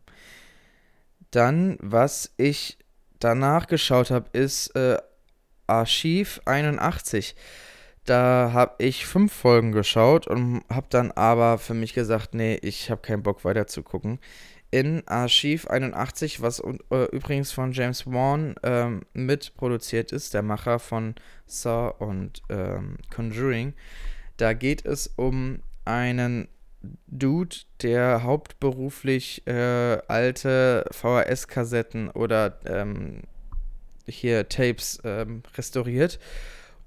Dann, 1.31 1.77
was 1.81 2.33
ich 2.37 2.77
danach 3.19 3.67
geschaut 3.67 4.11
habe, 4.11 4.29
ist 4.37 4.75
äh, 4.75 4.97
Archiv 5.67 6.41
81. 6.45 7.35
Da 8.05 8.51
habe 8.53 8.75
ich 8.77 9.05
fünf 9.05 9.33
Folgen 9.33 9.71
geschaut 9.71 10.27
und 10.27 10.63
habe 10.71 10.87
dann 10.89 11.11
aber 11.11 11.57
für 11.57 11.73
mich 11.73 11.93
gesagt, 11.93 12.35
nee, 12.35 12.59
ich 12.61 12.91
habe 12.91 13.01
keinen 13.01 13.23
Bock 13.23 13.43
weiter 13.43 13.65
zu 13.65 13.81
gucken. 13.81 14.19
In 14.69 15.07
Archiv 15.07 15.67
81, 15.67 16.41
was 16.41 16.59
äh, 16.59 17.05
übrigens 17.11 17.51
von 17.51 17.71
James 17.71 18.05
Wan 18.05 18.55
ähm, 18.61 19.01
mitproduziert 19.13 20.11
ist, 20.11 20.33
der 20.33 20.43
Macher 20.43 20.79
von 20.79 21.15
Saw 21.47 21.93
und 21.97 22.41
ähm, 22.49 22.97
Conjuring, 23.13 23.73
da 24.37 24.53
geht 24.53 24.85
es 24.85 25.07
um 25.15 25.61
einen 25.85 26.47
Dude, 27.07 27.55
der 27.81 28.23
hauptberuflich 28.23 29.45
äh, 29.47 29.97
alte 30.07 30.85
VHS-Kassetten 30.91 32.09
oder 32.09 32.59
ähm, 32.65 33.21
hier 34.07 34.47
Tapes 34.49 34.99
ähm, 35.03 35.43
restauriert. 35.57 36.19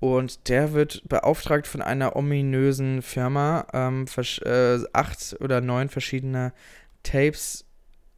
Und 0.01 0.49
der 0.49 0.73
wird 0.75 1.03
beauftragt 1.09 1.67
von 1.67 1.83
einer 1.83 2.15
ominösen 2.15 3.03
Firma, 3.03 3.67
ähm, 3.73 4.07
äh, 4.45 4.79
acht 4.93 5.37
oder 5.41 5.61
neun 5.61 5.89
verschiedene 5.89 6.53
Tapes 7.03 7.65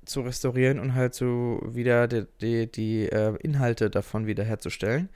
zu 0.04 0.20
restaurieren 0.20 0.78
und 0.78 0.94
halt 0.94 1.14
so 1.14 1.60
wieder 1.64 2.06
die, 2.08 2.26
die, 2.40 2.70
die 2.70 3.08
äh, 3.08 3.34
Inhalte 3.42 3.88
davon 3.88 4.26
wiederherzustellen. 4.26 5.08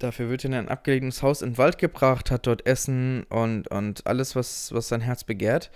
Dafür 0.00 0.30
wird 0.30 0.44
er 0.44 0.48
in 0.48 0.54
ein 0.54 0.68
abgelegenes 0.68 1.22
Haus 1.22 1.42
in 1.42 1.50
den 1.50 1.58
Wald 1.58 1.76
gebracht, 1.76 2.30
hat 2.30 2.46
dort 2.46 2.66
Essen 2.66 3.24
und, 3.24 3.68
und 3.68 4.06
alles, 4.06 4.34
was, 4.34 4.72
was 4.72 4.88
sein 4.88 5.02
Herz 5.02 5.24
begehrt. 5.24 5.70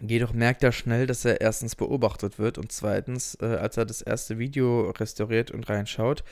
Jedoch 0.00 0.32
merkt 0.34 0.62
er 0.64 0.72
schnell, 0.72 1.06
dass 1.06 1.24
er 1.24 1.40
erstens 1.40 1.76
beobachtet 1.76 2.38
wird 2.38 2.58
und 2.58 2.72
zweitens, 2.72 3.38
äh, 3.40 3.46
als 3.46 3.76
er 3.76 3.86
das 3.86 4.02
erste 4.02 4.38
Video 4.38 4.90
restauriert 4.90 5.52
und 5.52 5.68
reinschaut, 5.68 6.24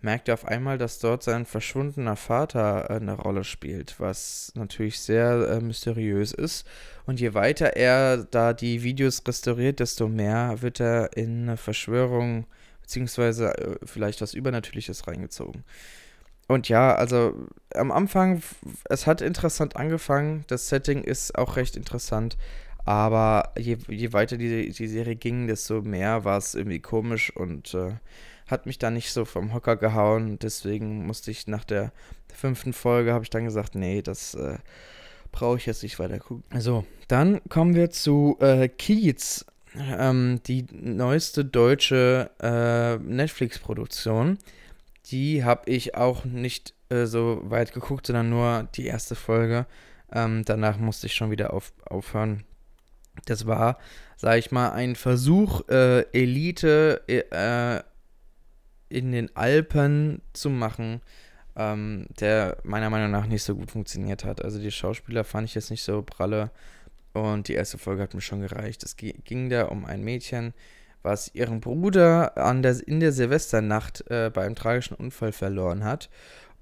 merkt 0.00 0.28
er 0.28 0.34
auf 0.34 0.46
einmal, 0.46 0.78
dass 0.78 1.00
dort 1.00 1.22
sein 1.22 1.44
verschwundener 1.44 2.16
Vater 2.16 2.88
äh, 2.88 2.94
eine 2.94 3.12
Rolle 3.12 3.44
spielt, 3.44 4.00
was 4.00 4.50
natürlich 4.54 5.00
sehr 5.00 5.48
äh, 5.48 5.60
mysteriös 5.60 6.32
ist. 6.32 6.66
Und 7.04 7.20
je 7.20 7.34
weiter 7.34 7.76
er 7.76 8.24
da 8.24 8.54
die 8.54 8.82
Videos 8.82 9.22
restauriert, 9.28 9.80
desto 9.80 10.08
mehr 10.08 10.62
wird 10.62 10.80
er 10.80 11.14
in 11.14 11.42
eine 11.42 11.56
Verschwörung 11.58 12.46
beziehungsweise 12.88 13.56
äh, 13.58 13.76
vielleicht 13.84 14.22
was 14.22 14.32
Übernatürliches 14.32 15.06
reingezogen. 15.06 15.62
Und 16.46 16.70
ja, 16.70 16.94
also 16.94 17.34
am 17.74 17.92
Anfang, 17.92 18.42
es 18.88 19.06
hat 19.06 19.20
interessant 19.20 19.76
angefangen, 19.76 20.44
das 20.46 20.70
Setting 20.70 21.04
ist 21.04 21.36
auch 21.36 21.56
recht 21.56 21.76
interessant, 21.76 22.38
aber 22.86 23.52
je, 23.58 23.76
je 23.88 24.14
weiter 24.14 24.38
die, 24.38 24.70
die 24.70 24.88
Serie 24.88 25.16
ging, 25.16 25.46
desto 25.46 25.82
mehr 25.82 26.24
war 26.24 26.38
es 26.38 26.54
irgendwie 26.54 26.80
komisch 26.80 27.30
und 27.36 27.74
äh, 27.74 27.92
hat 28.46 28.64
mich 28.64 28.78
da 28.78 28.90
nicht 28.90 29.12
so 29.12 29.26
vom 29.26 29.52
Hocker 29.52 29.76
gehauen. 29.76 30.38
Deswegen 30.38 31.04
musste 31.04 31.30
ich 31.30 31.46
nach 31.46 31.64
der 31.64 31.92
fünften 32.34 32.72
Folge, 32.72 33.12
habe 33.12 33.24
ich 33.24 33.30
dann 33.30 33.44
gesagt, 33.44 33.74
nee, 33.74 34.00
das 34.00 34.34
äh, 34.34 34.56
brauche 35.30 35.58
ich 35.58 35.66
jetzt 35.66 35.82
nicht 35.82 35.98
weiter 35.98 36.18
gucken. 36.18 36.42
So, 36.58 36.86
dann 37.08 37.42
kommen 37.50 37.74
wir 37.74 37.90
zu 37.90 38.38
äh, 38.40 38.68
Kiez, 38.68 39.44
ähm, 39.76 40.40
die 40.46 40.66
neueste 40.72 41.44
deutsche 41.44 42.30
äh, 42.40 42.96
Netflix-Produktion. 42.98 44.38
Die 45.06 45.44
habe 45.44 45.70
ich 45.70 45.94
auch 45.94 46.24
nicht 46.24 46.74
äh, 46.90 47.06
so 47.06 47.40
weit 47.44 47.72
geguckt, 47.72 48.06
sondern 48.06 48.30
nur 48.30 48.68
die 48.74 48.86
erste 48.86 49.14
Folge. 49.14 49.66
Ähm, 50.12 50.44
danach 50.44 50.78
musste 50.78 51.06
ich 51.06 51.14
schon 51.14 51.30
wieder 51.30 51.52
auf, 51.52 51.72
aufhören. 51.84 52.44
Das 53.26 53.46
war, 53.46 53.78
sag 54.16 54.38
ich 54.38 54.50
mal, 54.50 54.70
ein 54.70 54.96
Versuch, 54.96 55.68
äh, 55.68 56.02
Elite 56.12 57.02
äh, 57.08 57.82
in 58.88 59.12
den 59.12 59.34
Alpen 59.36 60.22
zu 60.32 60.50
machen, 60.50 61.02
ähm, 61.56 62.06
der 62.20 62.58
meiner 62.62 62.90
Meinung 62.90 63.10
nach 63.10 63.26
nicht 63.26 63.42
so 63.42 63.54
gut 63.54 63.70
funktioniert 63.70 64.24
hat. 64.24 64.42
Also 64.42 64.58
die 64.58 64.70
Schauspieler 64.70 65.24
fand 65.24 65.48
ich 65.48 65.54
jetzt 65.54 65.70
nicht 65.70 65.82
so 65.82 66.02
pralle 66.02 66.50
und 67.12 67.48
die 67.48 67.54
erste 67.54 67.78
Folge 67.78 68.02
hat 68.02 68.14
mir 68.14 68.20
schon 68.20 68.40
gereicht. 68.40 68.82
Es 68.82 68.96
ging 68.96 69.48
da 69.50 69.64
um 69.64 69.84
ein 69.84 70.04
Mädchen, 70.04 70.54
was 71.02 71.34
ihren 71.34 71.60
Bruder 71.60 72.32
der, 72.36 72.88
in 72.88 73.00
der 73.00 73.12
Silvesternacht 73.12 74.10
äh, 74.10 74.30
bei 74.32 74.44
einem 74.44 74.54
tragischen 74.54 74.94
Unfall 74.94 75.32
verloren 75.32 75.84
hat. 75.84 76.10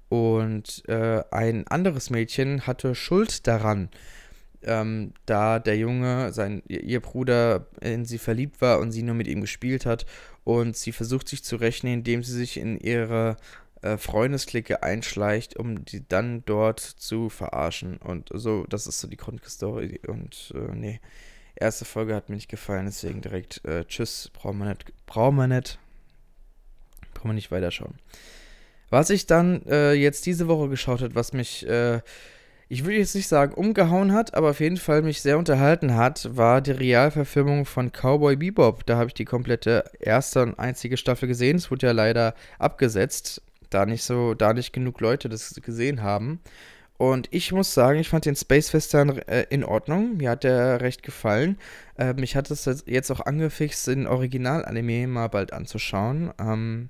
Und 0.09 0.87
äh, 0.87 1.23
ein 1.31 1.67
anderes 1.67 2.09
Mädchen 2.09 2.65
hatte 2.65 2.95
Schuld 2.95 3.45
daran, 3.45 3.89
ähm, 4.63 5.13
da 5.25 5.59
der 5.59 5.77
Junge, 5.77 6.31
sein, 6.31 6.63
ihr 6.67 7.01
Bruder, 7.01 7.67
in 7.81 8.05
sie 8.05 8.17
verliebt 8.17 8.61
war 8.61 8.79
und 8.79 8.91
sie 8.91 9.03
nur 9.03 9.15
mit 9.15 9.27
ihm 9.27 9.41
gespielt 9.41 9.85
hat. 9.85 10.05
Und 10.43 10.77
sie 10.77 10.93
versucht 10.93 11.27
sich 11.27 11.43
zu 11.43 11.57
rächen, 11.57 11.87
indem 11.87 12.23
sie 12.23 12.33
sich 12.33 12.57
in 12.57 12.79
ihre 12.79 13.35
äh, 13.81 13.97
Freundesklicke 13.97 14.83
einschleicht, 14.83 15.55
um 15.57 15.85
die 15.85 16.07
dann 16.07 16.43
dort 16.45 16.79
zu 16.79 17.29
verarschen. 17.29 17.97
Und 17.97 18.29
so, 18.33 18.65
das 18.67 18.87
ist 18.87 18.99
so 18.99 19.07
die 19.07 19.17
Grundstory. 19.17 19.99
Und 20.07 20.53
äh, 20.55 20.73
nee, 20.73 20.99
erste 21.55 21.85
Folge 21.85 22.15
hat 22.15 22.29
mir 22.29 22.35
nicht 22.35 22.49
gefallen, 22.49 22.85
deswegen 22.85 23.21
direkt 23.21 23.63
äh, 23.65 23.85
Tschüss, 23.85 24.31
brauchen 24.33 24.59
wir 24.59 24.65
nicht. 24.65 24.85
Brauchen 25.05 25.35
wir 25.35 25.47
nicht. 25.47 25.79
Brauchen 27.13 27.29
wir 27.29 27.33
nicht 27.33 27.51
weiterschauen. 27.51 27.95
Was 28.89 29.09
ich 29.09 29.27
dann 29.27 29.63
äh, 29.67 29.93
jetzt 29.93 30.25
diese 30.25 30.47
Woche 30.47 30.69
geschaut 30.69 31.01
habe, 31.01 31.15
was 31.15 31.33
mich, 31.33 31.67
äh, 31.67 31.99
ich 32.69 32.85
würde 32.85 32.97
jetzt 32.97 33.15
nicht 33.15 33.27
sagen 33.27 33.53
umgehauen 33.53 34.13
hat, 34.13 34.33
aber 34.33 34.51
auf 34.51 34.59
jeden 34.59 34.77
Fall 34.77 35.01
mich 35.01 35.21
sehr 35.21 35.37
unterhalten 35.37 35.95
hat, 35.95 36.29
war 36.37 36.61
die 36.61 36.71
Realverfilmung 36.71 37.65
von 37.65 37.91
Cowboy 37.91 38.37
Bebop. 38.37 38.85
Da 38.85 38.97
habe 38.97 39.07
ich 39.07 39.13
die 39.13 39.25
komplette 39.25 39.83
erste 39.99 40.43
und 40.43 40.57
einzige 40.57 40.95
Staffel 40.95 41.27
gesehen. 41.27 41.57
Es 41.57 41.69
wurde 41.69 41.87
ja 41.87 41.91
leider 41.91 42.33
abgesetzt, 42.59 43.41
da 43.69 43.85
nicht 43.85 44.03
so, 44.03 44.33
da 44.33 44.53
nicht 44.53 44.73
genug 44.73 44.99
Leute 45.01 45.29
das 45.29 45.53
gesehen 45.63 46.01
haben. 46.01 46.39
Und 46.97 47.27
ich 47.31 47.51
muss 47.51 47.73
sagen, 47.73 47.99
ich 47.99 48.09
fand 48.09 48.25
den 48.25 48.35
Space 48.35 48.73
Western 48.73 49.19
äh, 49.19 49.45
in 49.51 49.63
Ordnung. 49.63 50.17
Mir 50.17 50.31
hat 50.31 50.43
der 50.43 50.81
recht 50.81 51.03
gefallen. 51.03 51.57
Äh, 51.95 52.13
mich 52.13 52.35
hat 52.35 52.49
es 52.49 52.83
jetzt 52.87 53.11
auch 53.11 53.19
angefixt, 53.19 53.87
den 53.87 54.07
Original-Anime 54.07 55.05
mal 55.07 55.27
bald 55.27 55.53
anzuschauen. 55.53 56.33
Ähm, 56.39 56.89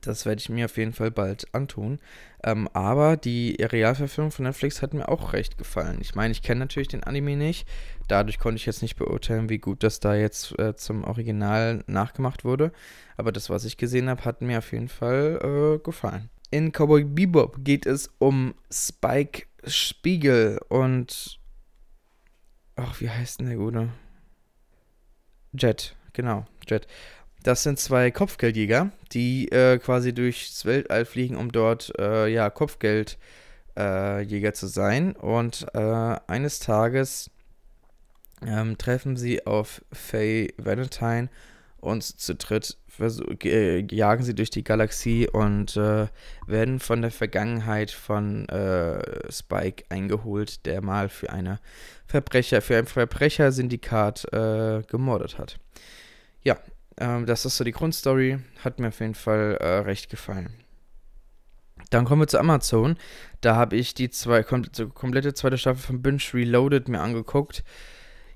das 0.00 0.26
werde 0.26 0.40
ich 0.40 0.48
mir 0.48 0.66
auf 0.66 0.76
jeden 0.76 0.92
Fall 0.92 1.10
bald 1.10 1.54
antun. 1.54 1.98
Ähm, 2.42 2.68
aber 2.72 3.16
die 3.16 3.56
Realverfilmung 3.60 4.30
von 4.30 4.44
Netflix 4.44 4.82
hat 4.82 4.94
mir 4.94 5.08
auch 5.08 5.32
recht 5.32 5.58
gefallen. 5.58 5.98
Ich 6.00 6.14
meine, 6.14 6.32
ich 6.32 6.42
kenne 6.42 6.60
natürlich 6.60 6.88
den 6.88 7.04
Anime 7.04 7.36
nicht. 7.36 7.68
Dadurch 8.08 8.38
konnte 8.38 8.56
ich 8.56 8.66
jetzt 8.66 8.82
nicht 8.82 8.96
beurteilen, 8.96 9.48
wie 9.48 9.58
gut 9.58 9.82
das 9.82 10.00
da 10.00 10.14
jetzt 10.14 10.58
äh, 10.58 10.74
zum 10.74 11.04
Original 11.04 11.84
nachgemacht 11.86 12.44
wurde. 12.44 12.72
Aber 13.16 13.32
das, 13.32 13.50
was 13.50 13.64
ich 13.64 13.76
gesehen 13.76 14.08
habe, 14.08 14.24
hat 14.24 14.40
mir 14.40 14.58
auf 14.58 14.72
jeden 14.72 14.88
Fall 14.88 15.76
äh, 15.76 15.82
gefallen. 15.82 16.30
In 16.50 16.72
Cowboy 16.72 17.04
Bebop 17.04 17.58
geht 17.64 17.86
es 17.86 18.10
um 18.18 18.54
Spike 18.72 19.46
Spiegel 19.66 20.58
und. 20.68 21.38
Ach, 22.76 23.00
wie 23.00 23.10
heißt 23.10 23.40
denn 23.40 23.46
der 23.46 23.56
Gute? 23.56 23.90
Jet, 25.52 25.94
genau, 26.12 26.46
Jet. 26.66 26.86
Das 27.42 27.62
sind 27.62 27.78
zwei 27.78 28.10
Kopfgeldjäger, 28.10 28.90
die 29.12 29.50
äh, 29.50 29.78
quasi 29.78 30.12
durchs 30.12 30.66
Weltall 30.66 31.06
fliegen, 31.06 31.36
um 31.36 31.50
dort 31.50 31.90
äh, 31.98 32.28
ja, 32.28 32.50
Kopfgeldjäger 32.50 33.18
äh, 33.76 34.52
zu 34.52 34.66
sein. 34.66 35.12
Und 35.16 35.66
äh, 35.72 36.16
eines 36.26 36.58
Tages 36.58 37.30
ähm, 38.46 38.76
treffen 38.76 39.16
sie 39.16 39.46
auf 39.46 39.82
Faye 39.90 40.52
Valentine 40.58 41.30
und 41.80 42.02
zu 42.02 42.34
dritt 42.34 42.76
äh, 43.44 43.86
jagen 43.90 44.22
sie 44.22 44.34
durch 44.34 44.50
die 44.50 44.64
Galaxie 44.64 45.26
und 45.26 45.78
äh, 45.78 46.08
werden 46.46 46.78
von 46.78 47.00
der 47.00 47.10
Vergangenheit 47.10 47.90
von 47.90 48.46
Spike 49.30 49.84
eingeholt, 49.88 50.66
der 50.66 50.82
mal 50.82 51.08
für 51.08 51.30
eine 51.30 51.58
Verbrecher, 52.06 52.60
für 52.60 52.76
ein 52.76 52.86
Verbrechersyndikat 52.86 54.26
gemordet 54.88 55.38
hat. 55.38 55.56
Ja, 56.42 56.58
ähm, 57.00 57.26
das 57.26 57.44
ist 57.44 57.56
so 57.56 57.64
die 57.64 57.72
Grundstory. 57.72 58.38
Hat 58.62 58.78
mir 58.78 58.88
auf 58.88 59.00
jeden 59.00 59.14
Fall 59.14 59.56
äh, 59.60 59.78
recht 59.78 60.10
gefallen. 60.10 60.50
Dann 61.88 62.04
kommen 62.04 62.22
wir 62.22 62.28
zu 62.28 62.38
Amazon. 62.38 62.96
Da 63.40 63.56
habe 63.56 63.76
ich 63.76 63.94
die 63.94 64.10
zwei, 64.10 64.42
komplette 64.42 65.34
zweite 65.34 65.58
Staffel 65.58 65.82
von 65.82 66.02
Binge 66.02 66.22
Reloaded 66.32 66.88
mir 66.88 67.00
angeguckt. 67.00 67.64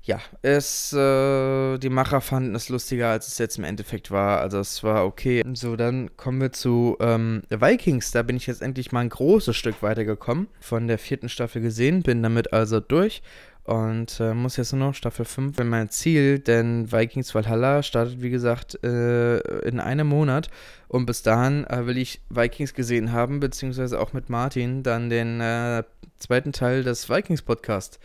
Ja, 0.01 0.19
es, 0.43 0.93
äh, 0.93 1.79
die 1.79 1.89
Macher 1.89 2.21
fanden 2.21 2.53
es 2.53 2.69
lustiger, 2.69 3.09
als 3.09 3.27
es 3.27 3.39
jetzt 3.39 3.57
im 3.57 3.63
Endeffekt 3.63 4.11
war. 4.11 4.39
Also 4.39 4.59
es 4.59 4.83
war 4.83 5.03
okay. 5.03 5.43
So, 5.53 5.75
dann 5.75 6.15
kommen 6.15 6.41
wir 6.41 6.51
zu 6.51 6.95
ähm, 6.99 7.41
Vikings. 7.49 8.11
Da 8.11 8.21
bin 8.21 8.37
ich 8.37 8.45
jetzt 8.45 8.61
endlich 8.61 8.91
mal 8.91 8.99
ein 8.99 9.09
großes 9.09 9.55
Stück 9.55 9.81
weitergekommen. 9.81 10.47
Von 10.59 10.87
der 10.87 10.99
vierten 10.99 11.27
Staffel 11.27 11.61
gesehen, 11.61 12.03
bin 12.03 12.21
damit 12.21 12.53
also 12.53 12.79
durch 12.79 13.23
und 13.65 14.19
äh, 14.19 14.35
muss 14.35 14.57
jetzt 14.57 14.73
nur 14.73 14.87
noch 14.87 14.93
Staffel 14.93 15.25
5 15.25 15.59
in 15.59 15.69
mein 15.69 15.89
Ziel, 15.89 16.37
denn 16.37 16.91
Vikings 16.91 17.33
Valhalla 17.33 17.81
startet, 17.81 18.21
wie 18.21 18.29
gesagt, 18.29 18.77
äh, 18.83 19.39
in 19.67 19.79
einem 19.79 20.07
Monat. 20.07 20.49
Und 20.87 21.07
bis 21.07 21.23
dahin 21.23 21.65
äh, 21.65 21.87
will 21.87 21.97
ich 21.97 22.21
Vikings 22.29 22.75
gesehen 22.75 23.11
haben, 23.11 23.39
beziehungsweise 23.39 23.99
auch 23.99 24.13
mit 24.13 24.29
Martin 24.29 24.83
dann 24.83 25.09
den 25.09 25.41
äh, 25.41 25.83
zweiten 26.19 26.53
Teil 26.53 26.83
des 26.83 27.09
Vikings-Podcasts 27.09 27.99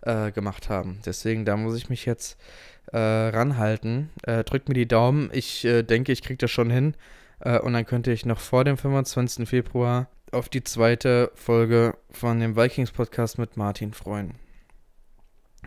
äh, 0.00 0.32
gemacht 0.32 0.68
haben. 0.68 0.98
Deswegen, 1.06 1.44
da 1.44 1.56
muss 1.56 1.76
ich 1.76 1.88
mich 1.88 2.04
jetzt 2.04 2.36
äh, 2.92 2.98
ranhalten. 2.98 4.10
drückt 4.24 4.68
mir 4.68 4.74
die 4.74 4.88
Daumen. 4.88 5.30
Ich 5.32 5.62
denke, 5.62 6.10
ich 6.10 6.22
kriege 6.22 6.38
das 6.38 6.50
schon 6.50 6.70
hin. 6.70 6.94
und 7.40 7.72
dann 7.72 7.84
könnte 7.84 8.12
ich 8.12 8.24
noch 8.24 8.38
vor 8.38 8.62
dem 8.64 8.76
25. 8.76 9.48
Februar 9.48 10.08
auf 10.30 10.48
die 10.48 10.62
zweite 10.62 11.32
Folge 11.34 11.94
von 12.10 12.38
dem 12.38 12.56
Vikings-Podcast 12.56 13.38
mit 13.38 13.56
Martin 13.56 13.92
freuen. 13.92 14.45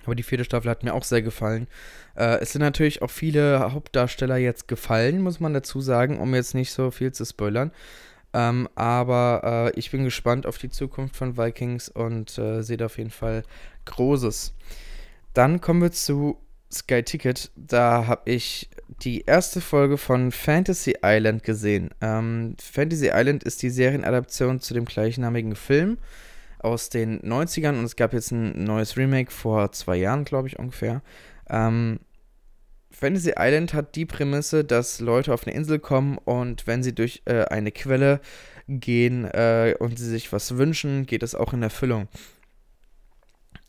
Aber 0.06 0.16
die 0.16 0.24
vierte 0.24 0.46
Staffel 0.46 0.70
hat 0.70 0.84
mir 0.84 0.94
auch 0.94 1.04
sehr 1.04 1.22
gefallen. 1.22 1.68
Äh, 2.16 2.40
es 2.40 2.54
sind 2.54 2.62
natürlich 2.62 3.02
auch 3.02 3.12
viele 3.12 3.72
Hauptdarsteller 3.74 4.38
jetzt 4.38 4.68
gefallen, 4.68 5.22
muss 5.22 5.40
man 5.40 5.54
dazu 5.54 5.82
sagen, 5.82 6.20
um 6.20 6.34
jetzt 6.36 6.56
nicht 6.56 6.72
so 6.72 6.92
viel 6.92 7.12
zu 7.12 7.26
spoilern. 7.26 7.72
Ähm, 8.34 8.70
aber 8.76 9.72
äh, 9.74 9.80
ich 9.80 9.92
bin 9.92 10.04
gespannt 10.04 10.46
auf 10.46 10.58
die 10.58 10.70
Zukunft 10.70 11.16
von 11.16 11.38
Vikings 11.38 11.90
und 11.90 12.38
äh, 12.38 12.62
sehe 12.62 12.78
da 12.78 12.86
auf 12.86 12.98
jeden 12.98 13.10
Fall 13.10 13.44
Großes. 13.86 14.54
Dann 15.34 15.62
kommen 15.62 15.82
wir 15.82 15.92
zu 15.92 16.38
Sky 16.72 17.02
Ticket. 17.02 17.52
Da 17.56 18.06
habe 18.06 18.30
ich 18.30 18.70
die 19.02 19.22
erste 19.22 19.62
Folge 19.62 19.98
von 19.98 20.32
Fantasy 20.32 20.96
Island 21.04 21.44
gesehen. 21.44 21.90
Ähm, 22.02 22.56
Fantasy 22.62 23.10
Island 23.12 23.44
ist 23.44 23.62
die 23.64 23.70
Serienadaption 23.70 24.60
zu 24.60 24.74
dem 24.74 24.86
gleichnamigen 24.86 25.56
Film 25.56 25.98
aus 26.60 26.90
den 26.90 27.22
90ern 27.22 27.78
und 27.78 27.86
es 27.86 27.96
gab 27.96 28.14
jetzt 28.14 28.32
ein 28.32 28.64
neues 28.64 28.98
Remake 28.98 29.32
vor 29.32 29.72
zwei 29.72 29.98
Jahren, 29.98 30.26
glaube 30.26 30.48
ich 30.48 30.60
ungefähr. 30.60 31.02
Ähm, 31.50 32.00
Fantasy 32.92 33.34
Island 33.38 33.74
hat 33.74 33.96
die 33.96 34.06
Prämisse, 34.06 34.64
dass 34.64 35.00
Leute 35.00 35.34
auf 35.34 35.46
eine 35.46 35.56
Insel 35.56 35.80
kommen 35.80 36.18
und 36.18 36.68
wenn 36.68 36.84
sie 36.84 36.94
durch 36.94 37.22
äh, 37.26 37.46
eine 37.46 37.72
Quelle 37.72 38.20
gehen 38.68 39.26
äh, 39.26 39.76
und 39.80 39.98
sie 39.98 40.10
sich 40.10 40.32
was 40.34 40.58
wünschen, 40.58 41.06
geht 41.06 41.24
es 41.24 41.36
auch 41.36 41.54
in 41.54 41.64
Erfüllung. 41.64 42.08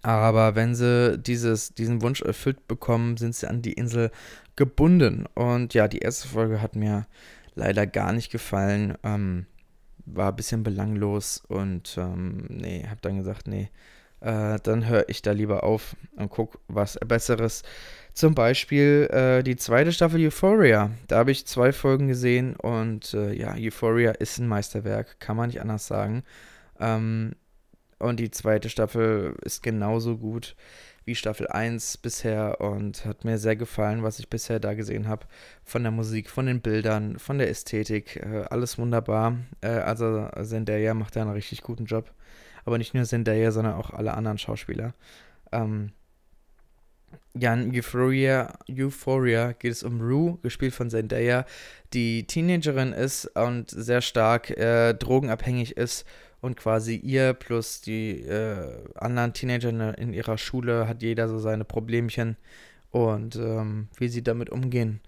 Aber 0.03 0.55
wenn 0.55 0.75
sie 0.75 1.19
dieses, 1.19 1.75
diesen 1.75 2.03
Wunsch 2.03 2.23
erfüllt 2.23 2.67
bekommen, 2.67 3.17
sind 3.17 3.35
sie 3.35 3.49
an 3.49 3.63
die 3.63 3.75
Insel 3.75 4.11
gebunden. 4.57 5.27
Und 5.35 5.75
ja, 5.75 5.89
die 5.89 5.99
erste 5.99 6.29
Folge 6.29 6.63
hat 6.63 6.75
mir 6.75 7.07
leider 7.55 7.87
gar 7.87 8.13
nicht 8.13 8.33
gefallen. 8.33 8.97
Ähm, 9.03 9.47
war 10.15 10.31
ein 10.31 10.37
bisschen 10.37 10.63
belanglos 10.63 11.43
und 11.49 11.97
ähm, 11.99 12.47
nee, 12.49 12.87
hab 12.89 13.01
dann 13.03 13.19
gesagt, 13.19 13.47
nee, 13.47 13.71
äh, 14.21 14.59
dann 14.63 14.87
höre 14.87 15.09
ich 15.09 15.23
da 15.23 15.33
lieber 15.33 15.65
auf 15.65 15.97
und 16.17 16.31
guck 16.31 16.61
was 16.69 16.99
Besseres. 17.07 17.63
Zum 18.13 18.35
Beispiel 18.35 19.09
äh, 19.11 19.43
die 19.43 19.57
zweite 19.57 19.93
Staffel 19.93 20.25
Euphoria. 20.25 20.91
Da 21.09 21.19
habe 21.19 21.31
ich 21.31 21.47
zwei 21.47 21.73
Folgen 21.73 22.09
gesehen 22.09 22.57
und 22.57 23.15
äh, 23.15 23.33
ja, 23.33 23.55
Euphoria 23.57 24.13
ist 24.13 24.39
ein 24.39 24.49
Meisterwerk, 24.49 25.21
kann 25.21 25.37
man 25.37 25.49
nicht 25.49 25.61
anders 25.61 25.87
sagen. 25.87 26.25
Ähm, 26.79 27.33
und 27.99 28.19
die 28.19 28.31
zweite 28.31 28.69
Staffel 28.69 29.37
ist 29.45 29.63
genauso 29.63 30.17
gut 30.17 30.57
wie 31.11 31.17
Staffel 31.17 31.49
1 31.49 31.99
bisher 31.99 32.61
und 32.61 33.05
hat 33.05 33.25
mir 33.25 33.37
sehr 33.37 33.57
gefallen, 33.57 34.05
was 34.05 34.21
ich 34.21 34.31
bisher 34.31 34.61
da 34.61 34.75
gesehen 34.75 35.09
habe. 35.09 35.27
Von 35.65 35.83
der 35.83 35.91
Musik, 35.91 36.31
von 36.31 36.47
den 36.47 36.61
Bildern, 36.61 37.19
von 37.19 37.39
der 37.39 37.51
Ästhetik, 37.51 38.15
äh, 38.15 38.45
alles 38.49 38.79
wunderbar. 38.79 39.37
Äh, 39.61 39.71
also 39.71 40.29
Zendaya 40.45 40.95
macht 40.95 41.17
da 41.17 41.23
einen 41.23 41.33
richtig 41.33 41.63
guten 41.63 41.87
Job. 41.87 42.13
Aber 42.65 42.79
nicht 42.79 42.95
nur 42.95 43.03
Zendaya, 43.03 43.51
sondern 43.51 43.75
auch 43.75 43.91
alle 43.91 44.15
anderen 44.15 44.39
Schauspieler. 44.39 44.95
Ähm, 45.51 45.91
ja, 47.35 47.55
in 47.55 47.75
Euphoria, 47.75 48.57
Euphoria 48.71 49.51
geht 49.51 49.73
es 49.73 49.83
um 49.83 50.01
Rue, 50.01 50.39
gespielt 50.43 50.75
von 50.75 50.91
Zendaya, 50.91 51.45
die 51.93 52.25
Teenagerin 52.25 52.93
ist 52.93 53.27
und 53.37 53.69
sehr 53.69 54.01
stark 54.01 54.51
äh, 54.51 54.95
drogenabhängig 54.95 55.77
ist 55.77 56.07
und 56.41 56.57
quasi 56.57 56.97
ihr 56.97 57.35
plus 57.35 57.81
die 57.81 58.21
äh, 58.23 58.85
anderen 58.95 59.33
Teenager 59.33 59.97
in 59.99 60.13
ihrer 60.13 60.39
Schule 60.39 60.89
hat 60.89 61.03
jeder 61.03 61.29
so 61.29 61.39
seine 61.39 61.65
Problemchen 61.65 62.37
und 62.91 63.37
ähm, 63.37 63.89
wie 63.99 64.09
sie 64.09 64.23
damit 64.23 64.51
umgehen. 64.51 65.01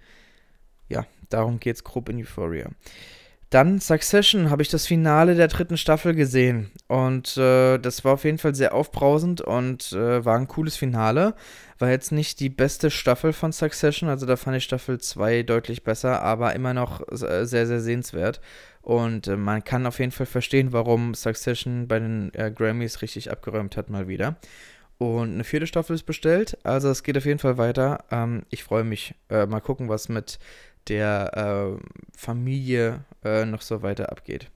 Ja, 0.88 1.06
darum 1.30 1.58
geht 1.58 1.76
es 1.76 1.84
grob 1.84 2.08
in 2.08 2.18
Euphoria. 2.18 2.68
Dann 3.52 3.80
Succession 3.80 4.48
habe 4.48 4.62
ich 4.62 4.70
das 4.70 4.86
Finale 4.86 5.34
der 5.34 5.46
dritten 5.46 5.76
Staffel 5.76 6.14
gesehen 6.14 6.70
und 6.88 7.36
äh, 7.36 7.76
das 7.76 8.02
war 8.02 8.14
auf 8.14 8.24
jeden 8.24 8.38
Fall 8.38 8.54
sehr 8.54 8.72
aufbrausend 8.72 9.42
und 9.42 9.92
äh, 9.92 10.24
war 10.24 10.38
ein 10.38 10.48
cooles 10.48 10.76
Finale. 10.76 11.34
War 11.78 11.90
jetzt 11.90 12.12
nicht 12.12 12.40
die 12.40 12.48
beste 12.48 12.90
Staffel 12.90 13.34
von 13.34 13.52
Succession, 13.52 14.08
also 14.08 14.24
da 14.24 14.36
fand 14.36 14.56
ich 14.56 14.64
Staffel 14.64 14.98
2 14.98 15.42
deutlich 15.42 15.84
besser, 15.84 16.22
aber 16.22 16.54
immer 16.54 16.72
noch 16.72 17.02
äh, 17.12 17.44
sehr, 17.44 17.66
sehr 17.66 17.80
sehenswert. 17.80 18.40
Und 18.80 19.26
äh, 19.28 19.36
man 19.36 19.62
kann 19.62 19.84
auf 19.84 19.98
jeden 19.98 20.12
Fall 20.12 20.24
verstehen, 20.24 20.72
warum 20.72 21.12
Succession 21.12 21.88
bei 21.88 21.98
den 21.98 22.32
äh, 22.32 22.50
Grammys 22.50 23.02
richtig 23.02 23.30
abgeräumt 23.30 23.76
hat, 23.76 23.90
mal 23.90 24.08
wieder. 24.08 24.36
Und 24.96 25.34
eine 25.34 25.44
vierte 25.44 25.66
Staffel 25.66 25.94
ist 25.94 26.04
bestellt, 26.04 26.56
also 26.62 26.88
es 26.88 27.02
geht 27.02 27.18
auf 27.18 27.26
jeden 27.26 27.40
Fall 27.40 27.58
weiter. 27.58 28.04
Ähm, 28.10 28.44
ich 28.48 28.64
freue 28.64 28.84
mich. 28.84 29.14
Äh, 29.28 29.44
mal 29.44 29.60
gucken, 29.60 29.90
was 29.90 30.08
mit 30.08 30.38
der 30.88 31.78
äh, 31.78 31.84
Familie 32.16 33.04
äh, 33.24 33.44
noch 33.44 33.62
so 33.62 33.82
weiter 33.82 34.10
abgeht. 34.10 34.50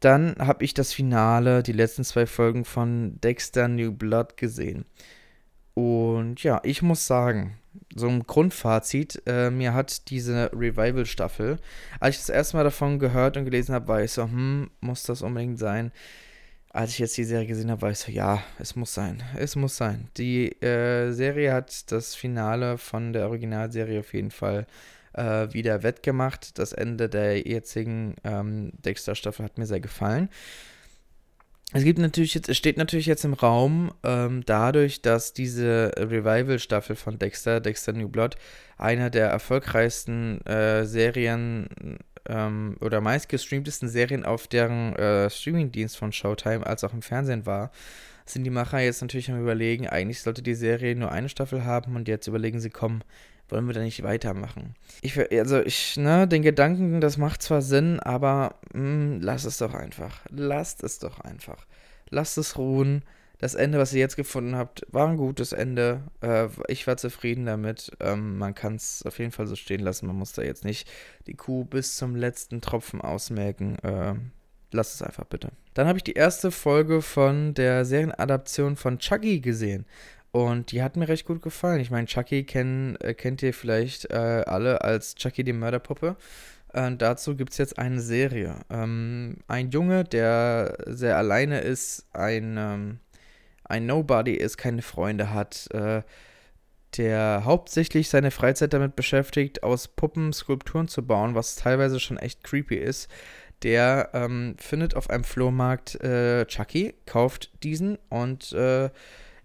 Dann 0.00 0.36
habe 0.38 0.64
ich 0.64 0.74
das 0.74 0.92
Finale, 0.92 1.62
die 1.62 1.72
letzten 1.72 2.04
zwei 2.04 2.26
Folgen 2.26 2.64
von 2.64 3.20
Dexter 3.20 3.66
New 3.66 3.92
Blood 3.92 4.36
gesehen. 4.36 4.84
Und 5.74 6.42
ja, 6.42 6.60
ich 6.64 6.82
muss 6.82 7.06
sagen, 7.06 7.58
so 7.94 8.08
ein 8.08 8.24
Grundfazit, 8.24 9.22
äh, 9.26 9.50
mir 9.50 9.74
hat 9.74 10.10
diese 10.10 10.50
Revival-Staffel, 10.52 11.58
als 12.00 12.16
ich 12.16 12.22
das 12.22 12.30
erste 12.30 12.56
Mal 12.56 12.64
davon 12.64 12.98
gehört 12.98 13.36
und 13.36 13.44
gelesen 13.44 13.74
habe, 13.74 13.88
war 13.88 14.02
ich 14.02 14.12
so, 14.12 14.24
hm, 14.24 14.70
muss 14.80 15.04
das 15.04 15.22
unbedingt 15.22 15.58
sein? 15.58 15.92
Als 16.70 16.90
ich 16.90 16.98
jetzt 16.98 17.16
die 17.16 17.24
Serie 17.24 17.46
gesehen 17.46 17.70
habe, 17.70 17.82
war 17.82 17.90
ich 17.90 17.98
so, 17.98 18.12
ja, 18.12 18.42
es 18.58 18.76
muss 18.76 18.94
sein, 18.94 19.22
es 19.36 19.56
muss 19.56 19.76
sein. 19.76 20.08
Die 20.16 20.50
äh, 20.62 21.12
Serie 21.12 21.52
hat 21.52 21.90
das 21.90 22.14
Finale 22.14 22.78
von 22.78 23.12
der 23.12 23.28
Originalserie 23.28 24.00
auf 24.00 24.12
jeden 24.14 24.30
Fall 24.30 24.66
äh, 25.12 25.52
wieder 25.52 25.82
wettgemacht. 25.82 26.58
Das 26.58 26.72
Ende 26.72 27.08
der 27.08 27.46
jetzigen 27.46 28.16
ähm, 28.24 28.72
Dexter-Staffel 28.84 29.44
hat 29.44 29.58
mir 29.58 29.66
sehr 29.66 29.80
gefallen. 29.80 30.28
Es 31.74 31.84
gibt 31.84 31.98
natürlich 31.98 32.32
jetzt, 32.32 32.48
es 32.48 32.56
steht 32.56 32.78
natürlich 32.78 33.04
jetzt 33.04 33.26
im 33.26 33.34
Raum, 33.34 33.92
ähm, 34.02 34.42
dadurch, 34.46 35.02
dass 35.02 35.34
diese 35.34 35.92
Revival-Staffel 35.98 36.96
von 36.96 37.18
Dexter, 37.18 37.60
Dexter 37.60 37.92
New 37.92 38.08
Blood, 38.08 38.36
einer 38.78 39.10
der 39.10 39.28
erfolgreichsten 39.28 40.40
äh, 40.46 40.86
Serien 40.86 41.68
ähm, 42.26 42.76
oder 42.80 43.02
meistgestreamtesten 43.02 43.88
Serien 43.88 44.24
auf 44.24 44.48
deren 44.48 44.96
äh, 44.96 45.28
Streamingdienst 45.28 45.98
von 45.98 46.12
Showtime 46.12 46.66
als 46.66 46.84
auch 46.84 46.94
im 46.94 47.02
Fernsehen 47.02 47.44
war, 47.44 47.70
sind 48.24 48.44
die 48.44 48.50
Macher 48.50 48.80
jetzt 48.80 49.02
natürlich 49.02 49.30
am 49.30 49.40
überlegen, 49.40 49.86
eigentlich 49.86 50.22
sollte 50.22 50.42
die 50.42 50.54
Serie 50.54 50.96
nur 50.96 51.12
eine 51.12 51.28
Staffel 51.28 51.64
haben 51.64 51.96
und 51.96 52.08
jetzt 52.08 52.26
überlegen 52.26 52.60
sie, 52.60 52.70
komm, 52.70 53.02
wollen 53.48 53.66
wir 53.66 53.74
da 53.74 53.80
nicht 53.80 54.02
weitermachen? 54.02 54.74
Ich, 55.00 55.18
also 55.32 55.60
ich, 55.60 55.96
ne, 55.96 56.28
den 56.28 56.42
Gedanken, 56.42 57.00
das 57.00 57.16
macht 57.16 57.42
zwar 57.42 57.62
Sinn, 57.62 58.00
aber 58.00 58.56
mh, 58.72 58.80
hm, 58.80 59.20
lass 59.20 59.44
es 59.44 59.58
doch 59.58 59.74
einfach. 59.74 60.20
Lasst 60.30 60.82
es 60.82 60.98
doch 60.98 61.20
einfach. 61.20 61.66
Lasst 62.10 62.38
es 62.38 62.58
ruhen. 62.58 63.02
Das 63.38 63.54
Ende, 63.54 63.78
was 63.78 63.92
ihr 63.92 64.00
jetzt 64.00 64.16
gefunden 64.16 64.56
habt, 64.56 64.84
war 64.90 65.06
ein 65.08 65.16
gutes 65.16 65.52
Ende. 65.52 66.02
Äh, 66.20 66.48
ich 66.66 66.86
war 66.88 66.96
zufrieden 66.96 67.46
damit. 67.46 67.92
Ähm, 68.00 68.36
man 68.36 68.54
kann 68.54 68.74
es 68.74 69.04
auf 69.06 69.18
jeden 69.20 69.30
Fall 69.30 69.46
so 69.46 69.54
stehen 69.54 69.80
lassen. 69.80 70.08
Man 70.08 70.16
muss 70.16 70.32
da 70.32 70.42
jetzt 70.42 70.64
nicht 70.64 70.90
die 71.28 71.34
Kuh 71.34 71.64
bis 71.64 71.96
zum 71.96 72.16
letzten 72.16 72.60
Tropfen 72.60 73.00
ausmelken. 73.00 73.78
Äh, 73.78 74.14
lasst 74.72 74.96
es 74.96 75.02
einfach 75.02 75.24
bitte. 75.24 75.50
Dann 75.74 75.86
habe 75.86 75.98
ich 75.98 76.04
die 76.04 76.14
erste 76.14 76.50
Folge 76.50 77.00
von 77.00 77.54
der 77.54 77.84
Serienadaption 77.84 78.74
von 78.74 78.98
Chucky 78.98 79.40
gesehen. 79.40 79.86
Und 80.30 80.72
die 80.72 80.82
hat 80.82 80.96
mir 80.96 81.08
recht 81.08 81.26
gut 81.26 81.42
gefallen. 81.42 81.80
Ich 81.80 81.90
meine, 81.90 82.06
Chucky 82.06 82.44
kenn, 82.44 82.96
äh, 83.00 83.14
kennt 83.14 83.42
ihr 83.42 83.54
vielleicht 83.54 84.10
äh, 84.10 84.44
alle 84.46 84.82
als 84.82 85.14
Chucky 85.14 85.42
die 85.42 85.52
Mörderpuppe. 85.52 86.16
Äh, 86.72 86.96
dazu 86.96 87.36
gibt 87.36 87.52
es 87.52 87.58
jetzt 87.58 87.78
eine 87.78 88.00
Serie. 88.00 88.56
Ähm, 88.70 89.38
ein 89.46 89.70
Junge, 89.70 90.04
der 90.04 90.76
sehr 90.86 91.16
alleine 91.16 91.60
ist, 91.60 92.06
ein, 92.12 92.56
ähm, 92.58 92.98
ein 93.64 93.86
Nobody 93.86 94.34
ist, 94.34 94.58
keine 94.58 94.82
Freunde 94.82 95.32
hat, 95.32 95.68
äh, 95.72 96.02
der 96.96 97.42
hauptsächlich 97.44 98.08
seine 98.08 98.30
Freizeit 98.30 98.72
damit 98.72 98.96
beschäftigt, 98.96 99.62
aus 99.62 99.88
Puppen 99.88 100.32
Skulpturen 100.32 100.88
zu 100.88 101.06
bauen, 101.06 101.34
was 101.34 101.56
teilweise 101.56 102.00
schon 102.00 102.18
echt 102.18 102.44
creepy 102.44 102.76
ist. 102.76 103.08
Der 103.62 104.10
ähm, 104.12 104.56
findet 104.58 104.94
auf 104.94 105.10
einem 105.10 105.24
Flohmarkt 105.24 105.96
äh, 106.02 106.46
Chucky, 106.46 106.94
kauft 107.06 107.50
diesen 107.62 107.98
und 108.08 108.52
äh, 108.52 108.90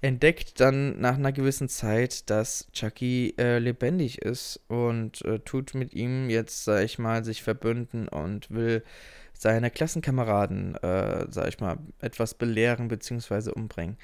entdeckt 0.04 0.60
dann 0.60 1.00
nach 1.00 1.16
einer 1.16 1.32
gewissen 1.32 1.70
Zeit, 1.70 2.30
dass 2.30 2.68
Chucky 2.74 3.34
äh, 3.38 3.58
lebendig 3.60 4.22
ist 4.22 4.60
und 4.68 5.24
äh, 5.24 5.40
tut 5.40 5.74
mit 5.76 5.94
ihm 5.94 6.30
jetzt, 6.30 6.66
sag 6.66 6.84
ich 6.84 7.00
mal, 7.00 7.24
sich 7.24 7.42
verbünden 7.42 8.10
und 8.10 8.52
will 8.52 8.84
seine 9.32 9.72
Klassenkameraden, 9.72 10.76
äh, 10.76 11.26
sag 11.30 11.48
ich 11.48 11.60
mal, 11.62 11.78
etwas 12.02 12.34
belehren 12.34 12.90
bzw. 12.90 13.52
umbringen. 13.52 13.98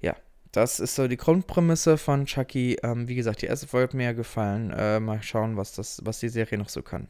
Ja, 0.00 0.16
das 0.52 0.80
ist 0.80 0.94
so 0.94 1.06
die 1.06 1.18
Grundprämisse 1.18 1.98
von 1.98 2.24
Chucky. 2.24 2.78
Ähm, 2.82 3.06
wie 3.06 3.14
gesagt, 3.14 3.42
die 3.42 3.46
erste 3.46 3.66
Folge 3.66 3.88
hat 3.88 3.94
mir 3.94 4.14
gefallen. 4.14 4.70
Äh, 4.70 5.00
mal 5.00 5.22
schauen, 5.22 5.58
was, 5.58 5.72
das, 5.72 6.00
was 6.02 6.18
die 6.18 6.30
Serie 6.30 6.56
noch 6.56 6.70
so 6.70 6.80
kann. 6.80 7.08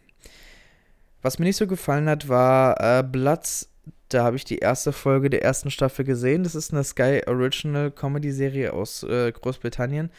Was 1.23 1.39
mir 1.39 1.47
nicht 1.47 1.57
so 1.57 1.69
gefallen 1.69 2.09
hat, 2.09 2.29
war 2.29 2.81
äh, 2.81 3.05
Bloods 3.05 3.69
da 4.09 4.25
habe 4.25 4.37
ich 4.37 4.45
die 4.45 4.59
erste 4.59 4.93
Folge 4.93 5.31
der 5.31 5.43
ersten 5.43 5.71
Staffel 5.71 6.05
gesehen. 6.05 6.45
Das 6.45 6.55
ist 6.55 6.73
eine 6.73 6.85
Sky 6.85 7.23
Original 7.27 7.91
Comedy 7.91 8.33
Serie 8.33 8.73
aus 8.73 9.03
äh, 9.03 9.33
Großbritannien, 9.33 10.11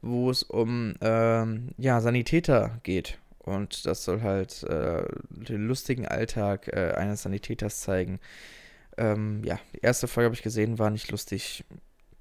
wo 0.00 0.30
es 0.30 0.42
um 0.42 0.94
ähm, 1.00 1.70
ja, 1.76 2.00
Sanitäter 2.00 2.80
geht. 2.82 3.18
Und 3.38 3.86
das 3.86 4.04
soll 4.04 4.22
halt 4.22 4.64
äh, 4.64 5.04
den 5.30 5.68
lustigen 5.68 6.06
Alltag 6.06 6.68
äh, 6.68 6.94
eines 6.96 7.22
Sanitäters 7.22 7.80
zeigen. 7.80 8.18
Ähm, 8.96 9.42
ja, 9.44 9.60
die 9.74 9.80
erste 9.82 10.08
Folge 10.08 10.26
habe 10.26 10.34
ich 10.34 10.42
gesehen, 10.42 10.78
war 10.78 10.90
nicht 10.90 11.10
lustig. 11.10 11.64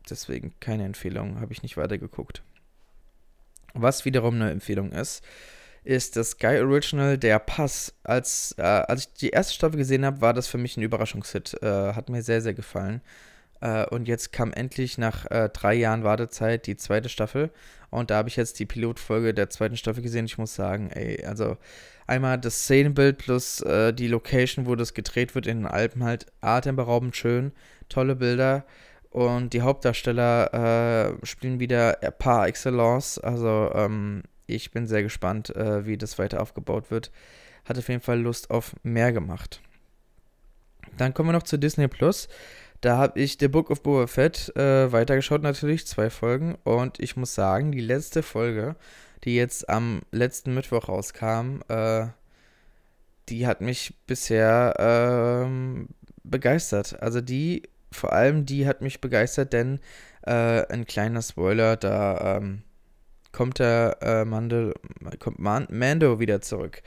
Deswegen 0.09 0.53
keine 0.59 0.85
Empfehlung, 0.85 1.39
habe 1.39 1.53
ich 1.53 1.63
nicht 1.63 1.77
weitergeguckt. 1.77 2.43
Was 3.73 4.05
wiederum 4.05 4.35
eine 4.35 4.51
Empfehlung 4.51 4.91
ist, 4.91 5.23
ist 5.85 6.15
das 6.15 6.31
Sky 6.31 6.59
Original 6.59 7.17
Der 7.17 7.39
Pass. 7.39 7.93
Als, 8.03 8.55
äh, 8.57 8.63
als 8.63 9.01
ich 9.01 9.13
die 9.13 9.29
erste 9.29 9.53
Staffel 9.53 9.77
gesehen 9.77 10.03
habe, 10.05 10.19
war 10.21 10.33
das 10.33 10.47
für 10.47 10.57
mich 10.57 10.77
ein 10.77 10.81
Überraschungshit. 10.81 11.61
Äh, 11.61 11.93
hat 11.93 12.09
mir 12.09 12.23
sehr, 12.23 12.41
sehr 12.41 12.53
gefallen. 12.53 13.01
Äh, 13.61 13.85
und 13.87 14.07
jetzt 14.07 14.33
kam 14.33 14.51
endlich 14.51 14.97
nach 14.97 15.29
äh, 15.29 15.49
drei 15.49 15.75
Jahren 15.75 16.03
Wartezeit 16.03 16.65
die 16.67 16.75
zweite 16.75 17.09
Staffel. 17.09 17.51
Und 17.91 18.09
da 18.09 18.17
habe 18.17 18.29
ich 18.29 18.35
jetzt 18.35 18.59
die 18.59 18.65
Pilotfolge 18.65 19.33
der 19.33 19.49
zweiten 19.49 19.77
Staffel 19.77 20.01
gesehen. 20.01 20.25
Ich 20.25 20.37
muss 20.37 20.55
sagen, 20.55 20.89
ey, 20.91 21.23
also 21.25 21.57
einmal 22.07 22.39
das 22.39 22.63
Szenenbild 22.63 23.19
plus 23.19 23.61
äh, 23.61 23.93
die 23.93 24.07
Location, 24.07 24.65
wo 24.65 24.75
das 24.75 24.93
gedreht 24.93 25.35
wird 25.35 25.47
in 25.47 25.59
den 25.59 25.67
Alpen, 25.67 26.03
halt 26.03 26.25
atemberaubend 26.41 27.15
schön. 27.15 27.53
Tolle 27.89 28.15
Bilder. 28.15 28.65
Und 29.11 29.53
die 29.53 29.61
Hauptdarsteller 29.61 31.13
äh, 31.21 31.25
spielen 31.25 31.59
wieder 31.59 31.93
par 32.17 32.47
excellence. 32.47 33.17
Also, 33.19 33.71
ähm, 33.73 34.23
ich 34.47 34.71
bin 34.71 34.87
sehr 34.87 35.03
gespannt, 35.03 35.55
äh, 35.55 35.85
wie 35.85 35.97
das 35.97 36.19
weiter 36.19 36.41
aufgebaut 36.41 36.91
wird. 36.91 37.11
Hat 37.65 37.77
auf 37.77 37.87
jeden 37.89 38.01
Fall 38.01 38.19
Lust 38.19 38.51
auf 38.51 38.75
mehr 38.83 39.11
gemacht. 39.11 39.61
Dann 40.97 41.13
kommen 41.13 41.29
wir 41.29 41.33
noch 41.33 41.43
zu 41.43 41.57
Disney 41.57 41.87
Plus. 41.87 42.27
Da 42.81 42.97
habe 42.97 43.19
ich 43.19 43.37
The 43.39 43.47
Book 43.47 43.71
of 43.71 43.81
Boba 43.81 44.07
Fett 44.07 44.55
äh, 44.55 44.91
weitergeschaut, 44.91 45.41
natürlich, 45.41 45.87
zwei 45.87 46.09
Folgen. 46.09 46.55
Und 46.63 46.99
ich 46.99 47.15
muss 47.15 47.33
sagen, 47.33 47.71
die 47.71 47.81
letzte 47.81 48.21
Folge, 48.21 48.75
die 49.23 49.35
jetzt 49.35 49.69
am 49.69 50.01
letzten 50.11 50.53
Mittwoch 50.53 50.87
rauskam, 50.87 51.61
äh, 51.67 52.07
die 53.29 53.47
hat 53.47 53.61
mich 53.61 53.95
bisher 54.05 54.75
ähm, 54.77 55.87
begeistert. 56.23 57.01
Also 57.01 57.21
die, 57.21 57.63
vor 57.91 58.13
allem 58.13 58.45
die 58.45 58.67
hat 58.67 58.81
mich 58.81 59.01
begeistert, 59.01 59.53
denn 59.53 59.79
äh, 60.21 60.67
ein 60.67 60.85
kleiner 60.85 61.21
Spoiler, 61.21 61.77
da 61.77 62.37
ähm, 62.37 62.61
kommt 63.35 63.59
der 63.59 63.97
äh, 64.01 64.23
Mandel, 64.23 64.73
kommt 65.19 65.39
Man 65.39 65.67
Mando 65.69 66.21
wieder 66.21 66.39
zurück. 66.39 66.81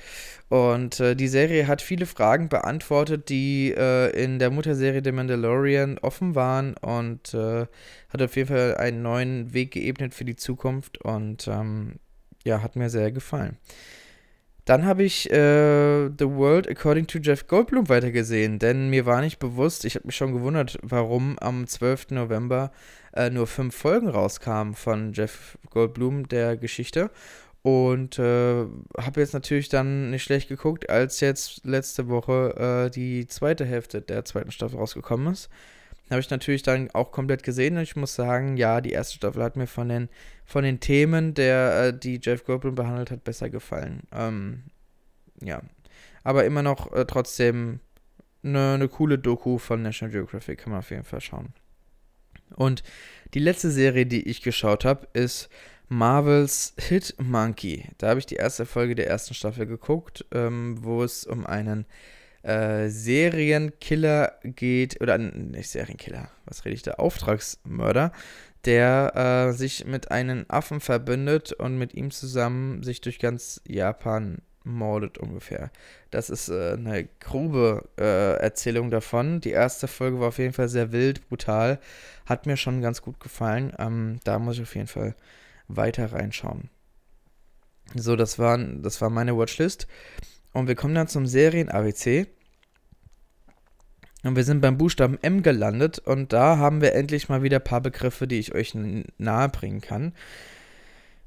Und 0.49 0.99
äh, 0.99 1.15
die 1.15 1.29
Serie 1.29 1.67
hat 1.67 1.83
viele 1.83 2.07
Fragen 2.07 2.49
beantwortet, 2.49 3.29
die 3.29 3.75
äh, 3.77 4.11
in 4.11 4.39
der 4.39 4.51
Mutterserie 4.51 5.03
The 5.05 5.13
Mandalorian 5.13 5.99
offen 5.99 6.35
waren 6.35 6.75
und 6.79 7.35
äh, 7.35 7.67
hat 8.09 8.23
auf 8.23 8.35
jeden 8.35 8.49
Fall 8.49 8.77
einen 8.79 9.03
neuen 9.03 9.53
Weg 9.53 9.73
geebnet 9.73 10.15
für 10.15 10.25
die 10.25 10.37
Zukunft 10.37 10.97
und 11.05 11.47
ähm, 11.49 11.97
ja, 12.45 12.63
hat 12.63 12.77
mir 12.77 12.89
sehr 12.89 13.13
gefallen. 13.13 13.59
Dann 14.65 14.87
habe 14.87 15.03
ich 15.03 15.31
äh, 15.31 16.09
The 16.19 16.29
World 16.31 16.69
According 16.69 17.07
to 17.09 17.19
Jeff 17.19 17.47
Goldblum 17.47 17.91
weitergesehen, 17.91 18.59
denn 18.59 18.89
mir 18.89 19.05
war 19.05 19.21
nicht 19.21 19.39
bewusst, 19.39 19.85
ich 19.85 19.97
habe 19.97 20.07
mich 20.07 20.17
schon 20.17 20.33
gewundert, 20.33 20.79
warum 20.83 21.39
am 21.39 21.67
12. 21.67 22.11
November 22.11 22.71
äh, 23.15 23.31
nur 23.31 23.47
fünf 23.47 23.75
Folgen 23.75 24.09
rauskamen 24.09 24.75
von 24.75 25.13
Jeff 25.13 25.59
Goldblum, 25.71 26.29
der 26.29 26.57
Geschichte. 26.57 27.11
Und 27.63 28.19
äh, 28.19 28.67
habe 28.97 29.21
jetzt 29.21 29.35
natürlich 29.35 29.69
dann 29.69 30.11
nicht 30.11 30.23
schlecht 30.23 30.49
geguckt, 30.49 30.89
als 30.89 31.21
jetzt 31.21 31.65
letzte 31.65 32.09
Woche 32.09 32.87
äh, 32.87 32.91
die 32.91 33.27
zweite 33.27 33.65
Hälfte 33.65 34.01
der 34.01 34.25
zweiten 34.25 34.53
Staffel 34.53 34.79
rausgekommen 34.79 35.33
ist. 35.33 35.51
Habe 36.11 36.21
ich 36.21 36.31
natürlich 36.31 36.63
dann 36.63 36.91
auch 36.93 37.13
komplett 37.13 37.43
gesehen 37.43 37.77
und 37.77 37.83
ich 37.83 37.97
muss 37.97 38.15
sagen, 38.15 38.57
ja, 38.57 38.81
die 38.81 38.93
erste 38.93 39.17
Staffel 39.17 39.43
hat 39.43 39.57
mir 39.57 39.67
von 39.67 39.89
den, 39.89 40.09
von 40.47 40.65
den 40.65 40.81
Themen, 40.81 41.35
der, 41.35 41.89
äh, 41.89 41.99
die 41.99 42.21
Jeff 42.23 42.45
Goldblum 42.45 42.75
behandelt 42.75 43.11
hat, 43.11 43.25
besser 43.25 43.51
gefallen. 43.51 44.03
Ähm, 44.13 44.65
ja. 45.43 45.61
Aber 46.25 46.45
immer 46.45 46.63
noch 46.63 46.93
äh, 46.93 47.05
trotzdem 47.05 47.81
eine 48.43 48.79
ne 48.79 48.89
coole 48.89 49.19
Doku 49.19 49.59
von 49.59 49.83
National 49.83 50.13
Geographic, 50.13 50.61
kann 50.61 50.71
man 50.71 50.79
auf 50.79 50.91
jeden 50.91 51.05
Fall 51.05 51.21
schauen. 51.21 51.53
Und 52.55 52.83
die 53.35 53.41
letzte 53.41 53.71
Serie, 53.71 54.07
die 54.07 54.29
ich 54.29 54.43
geschaut 54.43 54.85
habe, 54.85 55.09
ist 55.13 55.49
Marvels 55.89 56.75
Hit 56.79 57.15
Monkey. 57.19 57.85
Da 57.99 58.09
habe 58.09 58.21
ich 58.21 58.27
die 58.27 58.37
erste 58.37 58.67
Folge 58.67 58.95
der 58.95 59.09
ersten 59.09 59.35
Staffel 59.35 59.67
geguckt, 59.67 60.25
ähm, 60.33 60.83
wo 60.83 61.03
es 61.03 61.25
um 61.25 61.47
einen 61.47 61.87
äh, 62.43 62.89
Serienkiller 62.89 64.39
geht, 64.43 65.01
oder 65.01 65.19
nicht 65.19 65.71
Serienkiller, 65.71 66.31
was 66.45 66.65
rede 66.65 66.75
ich 66.75 66.83
da? 66.83 66.93
Auftragsmörder, 66.93 68.13
der 68.65 69.49
äh, 69.49 69.53
sich 69.53 69.87
mit 69.87 70.11
einem 70.11 70.45
Affen 70.49 70.81
verbündet 70.81 71.53
und 71.53 71.79
mit 71.79 71.95
ihm 71.95 72.11
zusammen 72.11 72.83
sich 72.83 73.01
durch 73.01 73.19
ganz 73.19 73.61
Japan 73.67 74.39
mordet 74.69 75.19
ungefähr. 75.19 75.71
Das 76.11 76.31
ist 76.31 76.49
äh, 76.49 76.75
eine 76.75 77.09
grobe 77.21 77.89
äh, 77.99 78.37
Erzählung 78.37 78.91
davon. 78.91 79.41
Die 79.41 79.51
erste 79.51 79.89
Folge 79.89 80.21
war 80.21 80.29
auf 80.29 80.39
jeden 80.39 80.53
Fall 80.53 80.69
sehr 80.69 80.93
wild, 80.93 81.29
brutal. 81.29 81.81
Hat 82.27 82.47
mir 82.47 82.57
schon 82.57 82.81
ganz 82.81 83.03
gut 83.03 83.21
gefallen. 83.21 83.73
Ähm, 83.79 84.21
da 84.25 84.39
muss 84.39 84.57
ich 84.57 84.63
auf 84.63 84.75
jeden 84.75 84.87
Fall 84.87 85.15
weiter 85.69 86.13
reinschauen. 86.13 86.71
So, 87.95 88.17
das, 88.17 88.39
waren, 88.39 88.83
das 88.83 89.01
war 89.01 89.11
meine 89.11 89.37
Watchlist. 89.37 89.87
Und 90.53 90.69
wir 90.69 90.75
kommen 90.75 90.95
dann 90.95 91.09
zum 91.09 91.27
Serien-ABC. 91.27 92.27
Und 94.25 94.37
wir 94.37 94.45
sind 94.45 94.61
beim 94.61 94.79
Buchstaben 94.79 95.19
M 95.23 95.43
gelandet 95.43 96.01
und 96.01 96.33
da 96.33 96.59
haben 96.59 96.81
wir 96.81 96.93
endlich 96.93 97.29
mal 97.29 97.43
wieder 97.43 97.59
ein 97.59 97.65
paar 97.65 97.81
Begriffe, 97.81 98.27
die 98.27 98.41
ich 98.41 98.53
euch 98.53 98.75
nahe 98.75 99.49
bringen 99.49 99.81
kann. 99.81 100.13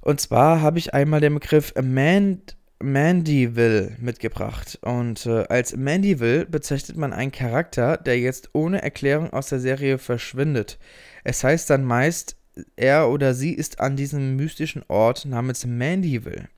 Und 0.01 0.19
zwar 0.19 0.61
habe 0.61 0.77
ich 0.77 0.93
einmal 0.93 1.21
den 1.21 1.35
Begriff 1.35 1.73
Man 1.81 2.41
Mandyville 2.81 3.95
mitgebracht. 3.99 4.79
Und 4.81 5.25
äh, 5.25 5.45
als 5.49 5.75
Mandyville 5.75 6.45
bezeichnet 6.45 6.97
man 6.97 7.13
einen 7.13 7.31
Charakter, 7.31 7.97
der 7.97 8.19
jetzt 8.19 8.49
ohne 8.53 8.81
Erklärung 8.81 9.31
aus 9.31 9.49
der 9.49 9.59
Serie 9.59 9.97
verschwindet. 9.97 10.77
Es 11.23 11.43
heißt 11.43 11.69
dann 11.69 11.83
meist, 11.85 12.35
er 12.75 13.09
oder 13.09 13.33
sie 13.33 13.53
ist 13.53 13.79
an 13.79 13.95
diesem 13.95 14.35
mystischen 14.35 14.83
Ort 14.87 15.25
namens 15.25 15.65
Mandyville. 15.65 16.49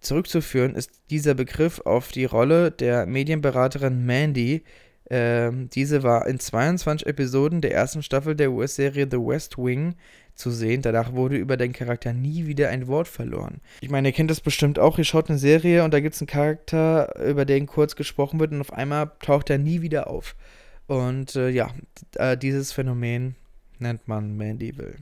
Zurückzuführen 0.00 0.74
ist 0.74 0.90
dieser 1.10 1.34
Begriff 1.34 1.80
auf 1.80 2.12
die 2.12 2.24
Rolle 2.24 2.70
der 2.70 3.06
Medienberaterin 3.06 4.06
Mandy. 4.06 4.62
Ähm, 5.10 5.70
diese 5.70 6.02
war 6.02 6.26
in 6.26 6.38
22 6.38 7.06
Episoden 7.06 7.60
der 7.60 7.72
ersten 7.72 8.02
Staffel 8.02 8.36
der 8.36 8.52
US-Serie 8.52 9.08
The 9.10 9.18
West 9.18 9.58
Wing 9.58 9.94
zu 10.38 10.50
sehen. 10.50 10.82
Danach 10.82 11.12
wurde 11.12 11.36
über 11.36 11.56
den 11.56 11.72
Charakter 11.72 12.12
nie 12.12 12.46
wieder 12.46 12.70
ein 12.70 12.86
Wort 12.86 13.08
verloren. 13.08 13.60
Ich 13.80 13.90
meine, 13.90 14.08
ihr 14.08 14.12
kennt 14.12 14.30
das 14.30 14.40
bestimmt 14.40 14.78
auch. 14.78 14.96
Ihr 14.98 15.04
schaut 15.04 15.28
eine 15.28 15.38
Serie 15.38 15.84
und 15.84 15.92
da 15.92 16.00
gibt 16.00 16.14
es 16.14 16.20
einen 16.20 16.28
Charakter, 16.28 17.14
über 17.24 17.44
den 17.44 17.66
kurz 17.66 17.96
gesprochen 17.96 18.40
wird 18.40 18.52
und 18.52 18.60
auf 18.60 18.72
einmal 18.72 19.10
taucht 19.20 19.50
er 19.50 19.58
nie 19.58 19.82
wieder 19.82 20.08
auf. 20.08 20.36
Und 20.86 21.36
äh, 21.36 21.50
ja, 21.50 21.70
äh, 22.14 22.36
dieses 22.36 22.72
Phänomen 22.72 23.34
nennt 23.78 24.08
man 24.08 24.36
Mandyville. 24.36 24.96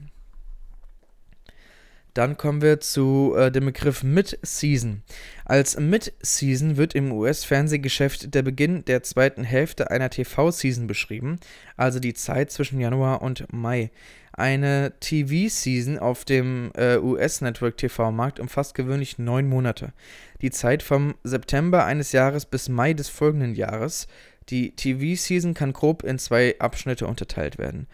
Dann 2.17 2.35
kommen 2.35 2.63
wir 2.63 2.79
zu 2.79 3.35
äh, 3.37 3.51
dem 3.51 3.65
Begriff 3.65 4.01
Mid-Season. 4.01 5.03
Als 5.45 5.79
Mid-Season 5.79 6.75
wird 6.75 6.95
im 6.95 7.11
US-Fernsehgeschäft 7.11 8.33
der 8.33 8.41
Beginn 8.41 8.83
der 8.85 9.03
zweiten 9.03 9.43
Hälfte 9.43 9.91
einer 9.91 10.09
TV-Season 10.09 10.87
beschrieben, 10.87 11.39
also 11.75 11.99
die 11.99 12.15
Zeit 12.15 12.49
zwischen 12.49 12.79
Januar 12.79 13.21
und 13.21 13.45
Mai. 13.53 13.91
Eine 14.31 14.93
TV-Season 14.99 15.99
auf 15.99 16.25
dem 16.25 16.71
äh, 16.75 16.97
US-Network-TV-Markt 16.97 18.39
umfasst 18.39 18.73
gewöhnlich 18.73 19.19
neun 19.19 19.47
Monate. 19.47 19.93
Die 20.41 20.49
Zeit 20.49 20.81
vom 20.81 21.13
September 21.23 21.85
eines 21.85 22.13
Jahres 22.13 22.47
bis 22.47 22.67
Mai 22.67 22.93
des 22.93 23.09
folgenden 23.09 23.53
Jahres. 23.53 24.07
Die 24.49 24.75
TV-Season 24.75 25.53
kann 25.53 25.71
grob 25.71 26.03
in 26.03 26.17
zwei 26.17 26.55
Abschnitte 26.57 27.05
unterteilt 27.05 27.59
werden. 27.59 27.85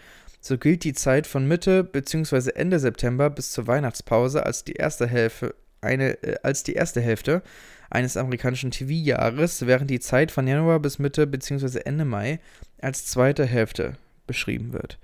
So 0.45 0.58
gilt 0.58 0.84
die 0.84 0.91
Zeit 0.91 1.25
von 1.25 1.47
Mitte 1.47 1.86
bzw. 1.86 2.51
Ende 2.56 2.77
September 2.77 3.29
bis 3.29 3.51
zur 3.51 3.65
Weihnachtspause 3.65 4.45
als 4.45 4.65
die 4.65 4.73
erste 4.73 5.08
Hälfte, 5.08 5.56
eine, 5.79 6.21
äh, 6.21 6.36
als 6.43 6.63
die 6.63 6.73
erste 6.73 6.99
Hälfte 6.99 7.41
eines 7.89 8.17
amerikanischen 8.17 8.69
TV-Jahres, 8.69 9.65
während 9.67 9.89
die 9.89 10.01
Zeit 10.01 10.32
von 10.32 10.45
Januar 10.45 10.82
bis 10.82 10.99
Mitte 10.99 11.27
bzw. 11.27 11.79
Ende 11.86 12.03
Mai 12.03 12.41
als 12.82 13.06
zweite 13.06 13.45
Hälfte 13.45 13.93
beschrieben 14.27 14.73
wird. 14.73 14.99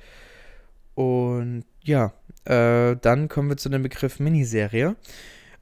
Und 0.94 1.64
ja, 1.84 2.12
äh, 2.44 2.98
dann 2.98 3.30
kommen 3.30 3.48
wir 3.48 3.56
zu 3.56 3.70
dem 3.70 3.84
Begriff 3.84 4.20
Miniserie. 4.20 4.98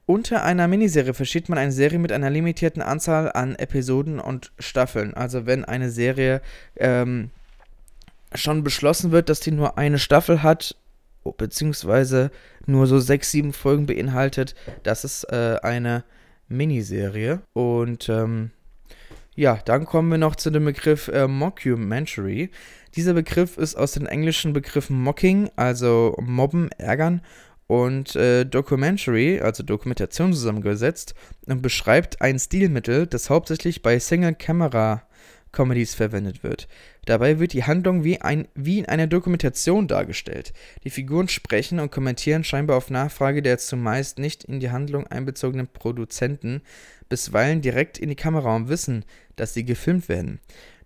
Unter 0.06 0.42
einer 0.42 0.66
Miniserie 0.66 1.14
versteht 1.14 1.48
man 1.48 1.58
eine 1.58 1.70
Serie 1.70 2.00
mit 2.00 2.10
einer 2.10 2.30
limitierten 2.30 2.82
Anzahl 2.82 3.30
an 3.30 3.54
Episoden 3.54 4.18
und 4.18 4.50
Staffeln. 4.58 5.14
Also 5.14 5.46
wenn 5.46 5.64
eine 5.64 5.90
Serie 5.90 6.40
ähm, 6.74 7.30
schon 8.34 8.64
beschlossen 8.64 9.10
wird, 9.10 9.28
dass 9.28 9.40
die 9.40 9.50
nur 9.50 9.78
eine 9.78 9.98
Staffel 9.98 10.42
hat, 10.42 10.76
beziehungsweise 11.36 12.30
nur 12.66 12.86
so 12.86 12.98
sechs, 12.98 13.30
sieben 13.30 13.52
Folgen 13.52 13.86
beinhaltet, 13.86 14.54
das 14.82 15.04
ist 15.04 15.24
äh, 15.24 15.58
eine 15.62 16.04
Miniserie. 16.48 17.40
Und 17.52 18.08
ähm, 18.08 18.50
ja, 19.34 19.58
dann 19.64 19.84
kommen 19.84 20.10
wir 20.10 20.18
noch 20.18 20.36
zu 20.36 20.50
dem 20.50 20.64
Begriff 20.64 21.08
äh, 21.08 21.28
Mockumentary. 21.28 22.50
Dieser 22.96 23.14
Begriff 23.14 23.56
ist 23.58 23.76
aus 23.76 23.92
den 23.92 24.06
englischen 24.06 24.52
Begriffen 24.52 25.00
Mocking, 25.00 25.50
also 25.56 26.16
Mobben, 26.20 26.70
Ärgern, 26.72 27.22
und 27.66 28.16
äh, 28.16 28.46
Documentary, 28.46 29.40
also 29.40 29.62
Dokumentation 29.62 30.32
zusammengesetzt 30.32 31.14
und 31.46 31.60
beschreibt 31.60 32.22
ein 32.22 32.38
Stilmittel, 32.38 33.06
das 33.06 33.28
hauptsächlich 33.28 33.82
bei 33.82 33.98
Single-Camera- 33.98 35.02
Comedies 35.52 35.94
verwendet 35.94 36.42
wird. 36.42 36.68
Dabei 37.08 37.38
wird 37.38 37.54
die 37.54 37.64
Handlung 37.64 38.04
wie, 38.04 38.20
ein, 38.20 38.48
wie 38.54 38.80
in 38.80 38.84
einer 38.84 39.06
Dokumentation 39.06 39.88
dargestellt. 39.88 40.52
Die 40.84 40.90
Figuren 40.90 41.26
sprechen 41.26 41.80
und 41.80 41.90
kommentieren 41.90 42.44
scheinbar 42.44 42.76
auf 42.76 42.90
Nachfrage 42.90 43.40
der 43.40 43.56
zumeist 43.56 44.18
nicht 44.18 44.44
in 44.44 44.60
die 44.60 44.70
Handlung 44.70 45.06
einbezogenen 45.06 45.68
Produzenten, 45.68 46.60
bisweilen 47.08 47.62
direkt 47.62 47.96
in 47.96 48.10
die 48.10 48.14
Kamera 48.14 48.54
und 48.54 48.68
wissen, 48.68 49.06
dass 49.36 49.54
sie 49.54 49.64
gefilmt 49.64 50.10
werden. 50.10 50.38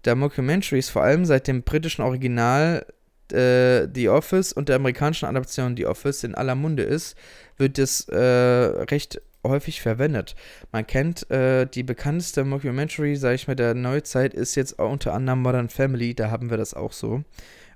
Da 0.02 0.14
Mockumentaries 0.14 0.90
vor 0.90 1.02
allem 1.02 1.24
seit 1.24 1.48
dem 1.48 1.64
britischen 1.64 2.02
Original 2.02 2.86
äh, 3.32 3.88
The 3.92 4.08
Office 4.08 4.52
und 4.52 4.68
der 4.68 4.76
amerikanischen 4.76 5.26
Adaption 5.26 5.76
The 5.76 5.86
Office 5.86 6.22
in 6.22 6.36
aller 6.36 6.54
Munde 6.54 6.84
ist, 6.84 7.16
wird 7.56 7.80
es 7.80 8.08
äh, 8.08 8.16
recht 8.16 9.20
häufig 9.44 9.80
verwendet. 9.80 10.34
Man 10.70 10.86
kennt 10.86 11.30
äh, 11.30 11.66
die 11.66 11.82
bekannteste 11.82 12.44
Mockumentary, 12.44 13.16
sage 13.16 13.34
ich 13.34 13.48
mal, 13.48 13.54
der 13.54 13.74
Neuzeit 13.74 14.34
ist 14.34 14.54
jetzt 14.54 14.78
unter 14.78 15.14
anderem 15.14 15.42
Modern 15.42 15.68
Family, 15.68 16.14
da 16.14 16.30
haben 16.30 16.50
wir 16.50 16.56
das 16.56 16.74
auch 16.74 16.92
so. 16.92 17.24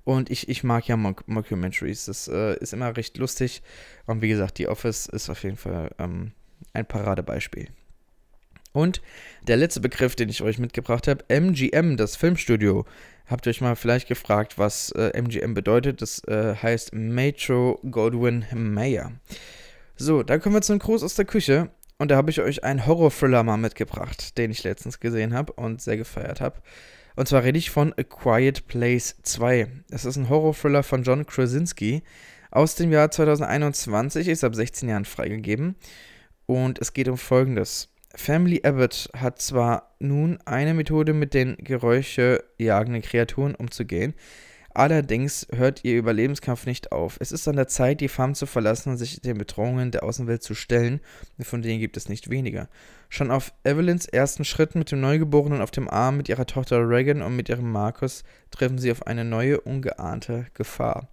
Und 0.04 0.30
ich, 0.30 0.48
ich 0.48 0.62
mag 0.62 0.86
ja 0.86 0.96
Mock 0.96 1.26
Mockumentaries, 1.26 2.04
das 2.04 2.28
äh, 2.28 2.56
ist 2.58 2.72
immer 2.72 2.96
recht 2.96 3.18
lustig. 3.18 3.60
Und 4.06 4.22
wie 4.22 4.28
gesagt, 4.28 4.58
The 4.58 4.68
Office 4.68 5.06
ist 5.06 5.28
auf 5.28 5.42
jeden 5.42 5.56
Fall 5.56 5.90
ähm, 5.98 6.30
ein 6.72 6.86
Paradebeispiel. 6.86 7.68
Und 8.72 9.02
der 9.48 9.56
letzte 9.56 9.80
Begriff, 9.80 10.14
den 10.14 10.28
ich 10.28 10.42
euch 10.42 10.58
mitgebracht 10.58 11.08
habe, 11.08 11.24
MGM, 11.28 11.96
das 11.96 12.14
Filmstudio. 12.14 12.84
Habt 13.26 13.46
ihr 13.46 13.50
euch 13.50 13.60
mal 13.60 13.74
vielleicht 13.74 14.06
gefragt, 14.06 14.58
was 14.58 14.92
äh, 14.92 15.10
MGM 15.20 15.54
bedeutet? 15.54 16.02
Das 16.02 16.22
äh, 16.28 16.54
heißt 16.54 16.94
Metro 16.94 17.80
Goldwyn 17.90 18.44
Mayer. 18.54 19.10
So, 19.98 20.22
dann 20.22 20.40
kommen 20.42 20.54
wir 20.54 20.62
zum 20.62 20.78
Gruß 20.78 21.02
aus 21.02 21.14
der 21.14 21.24
Küche. 21.24 21.70
Und 21.98 22.10
da 22.10 22.16
habe 22.16 22.30
ich 22.30 22.42
euch 22.42 22.62
einen 22.62 22.86
Horror-Thriller 22.86 23.42
mal 23.42 23.56
mitgebracht, 23.56 24.36
den 24.36 24.50
ich 24.50 24.62
letztens 24.62 25.00
gesehen 25.00 25.32
habe 25.32 25.54
und 25.54 25.80
sehr 25.80 25.96
gefeiert 25.96 26.42
habe. 26.42 26.60
Und 27.16 27.26
zwar 27.26 27.44
rede 27.44 27.58
ich 27.58 27.70
von 27.70 27.94
A 27.94 28.02
Quiet 28.02 28.66
Place 28.66 29.16
2. 29.22 29.68
Es 29.90 30.04
ist 30.04 30.16
ein 30.16 30.28
Horror-Thriller 30.28 30.82
von 30.82 31.02
John 31.02 31.24
Krasinski 31.24 32.02
aus 32.50 32.74
dem 32.74 32.92
Jahr 32.92 33.10
2021, 33.10 34.28
ist 34.28 34.44
ab 34.44 34.54
16 34.54 34.90
Jahren 34.90 35.06
freigegeben. 35.06 35.76
Und 36.44 36.78
es 36.78 36.92
geht 36.92 37.08
um 37.08 37.16
Folgendes. 37.16 37.88
Family 38.14 38.60
Abbott 38.64 39.08
hat 39.16 39.40
zwar 39.40 39.96
nun 39.98 40.38
eine 40.44 40.74
Methode, 40.74 41.14
mit 41.14 41.32
den 41.32 41.56
geräuschejagenden 41.56 43.00
Kreaturen 43.00 43.54
umzugehen, 43.54 44.12
allerdings 44.78 45.46
hört 45.54 45.84
ihr 45.84 45.96
Überlebenskampf 45.96 46.66
nicht 46.66 46.92
auf. 46.92 47.16
Es 47.20 47.32
ist 47.32 47.48
an 47.48 47.56
der 47.56 47.68
Zeit, 47.68 48.00
die 48.00 48.08
Farm 48.08 48.34
zu 48.34 48.46
verlassen 48.46 48.90
und 48.90 48.96
sich 48.96 49.20
den 49.20 49.38
Bedrohungen 49.38 49.90
der 49.90 50.02
Außenwelt 50.02 50.42
zu 50.42 50.54
stellen, 50.54 51.00
von 51.40 51.62
denen 51.62 51.80
gibt 51.80 51.96
es 51.96 52.08
nicht 52.08 52.30
weniger. 52.30 52.68
Schon 53.08 53.30
auf 53.30 53.52
Evelyns 53.64 54.06
ersten 54.06 54.44
Schritten 54.44 54.78
mit 54.78 54.90
dem 54.90 55.00
Neugeborenen 55.00 55.62
auf 55.62 55.70
dem 55.70 55.88
Arm, 55.88 56.16
mit 56.16 56.28
ihrer 56.28 56.46
Tochter 56.46 56.88
Reagan 56.88 57.22
und 57.22 57.36
mit 57.36 57.48
ihrem 57.48 57.70
Markus 57.70 58.24
treffen 58.50 58.78
sie 58.78 58.90
auf 58.90 59.06
eine 59.06 59.24
neue, 59.24 59.60
ungeahnte 59.60 60.46
Gefahr. 60.54 61.08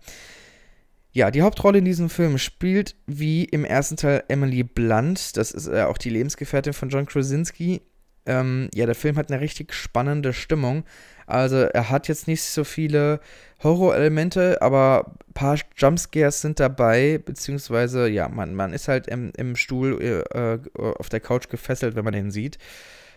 Ja, 1.11 1.29
die 1.29 1.43
Hauptrolle 1.43 1.77
in 1.77 1.85
diesem 1.85 2.09
Film 2.09 2.39
spielt 2.39 2.95
wie 3.05 3.45
im 3.45 3.65
ersten 3.65 3.97
Teil 3.97 4.23
Emily 4.29 4.63
Blunt. 4.63 5.37
Das 5.37 5.51
ist 5.51 5.67
äh, 5.67 5.83
auch 5.83 5.99
die 5.99 6.09
Lebensgefährtin 6.09 6.73
von 6.73 6.89
John 6.89 7.05
Krasinski. 7.05 7.83
Ähm, 8.25 8.69
ja, 8.73 8.87
der 8.87 8.95
Film 8.95 9.17
hat 9.17 9.31
eine 9.31 9.39
richtig 9.39 9.73
spannende 9.73 10.33
Stimmung. 10.33 10.85
Also 11.27 11.57
er 11.57 11.89
hat 11.89 12.07
jetzt 12.07 12.27
nicht 12.27 12.41
so 12.41 12.63
viele 12.63 13.19
Horrorelemente, 13.63 14.61
aber 14.61 15.15
ein 15.27 15.33
paar 15.33 15.57
Jumpscares 15.77 16.41
sind 16.41 16.59
dabei, 16.59 17.19
beziehungsweise 17.23 18.07
ja, 18.07 18.27
man, 18.29 18.55
man 18.55 18.73
ist 18.73 18.87
halt 18.87 19.07
im, 19.07 19.31
im 19.37 19.55
Stuhl 19.55 20.25
äh, 20.33 20.59
auf 20.79 21.09
der 21.09 21.19
Couch 21.19 21.49
gefesselt, 21.49 21.95
wenn 21.95 22.03
man 22.03 22.13
den 22.13 22.31
sieht. 22.31 22.57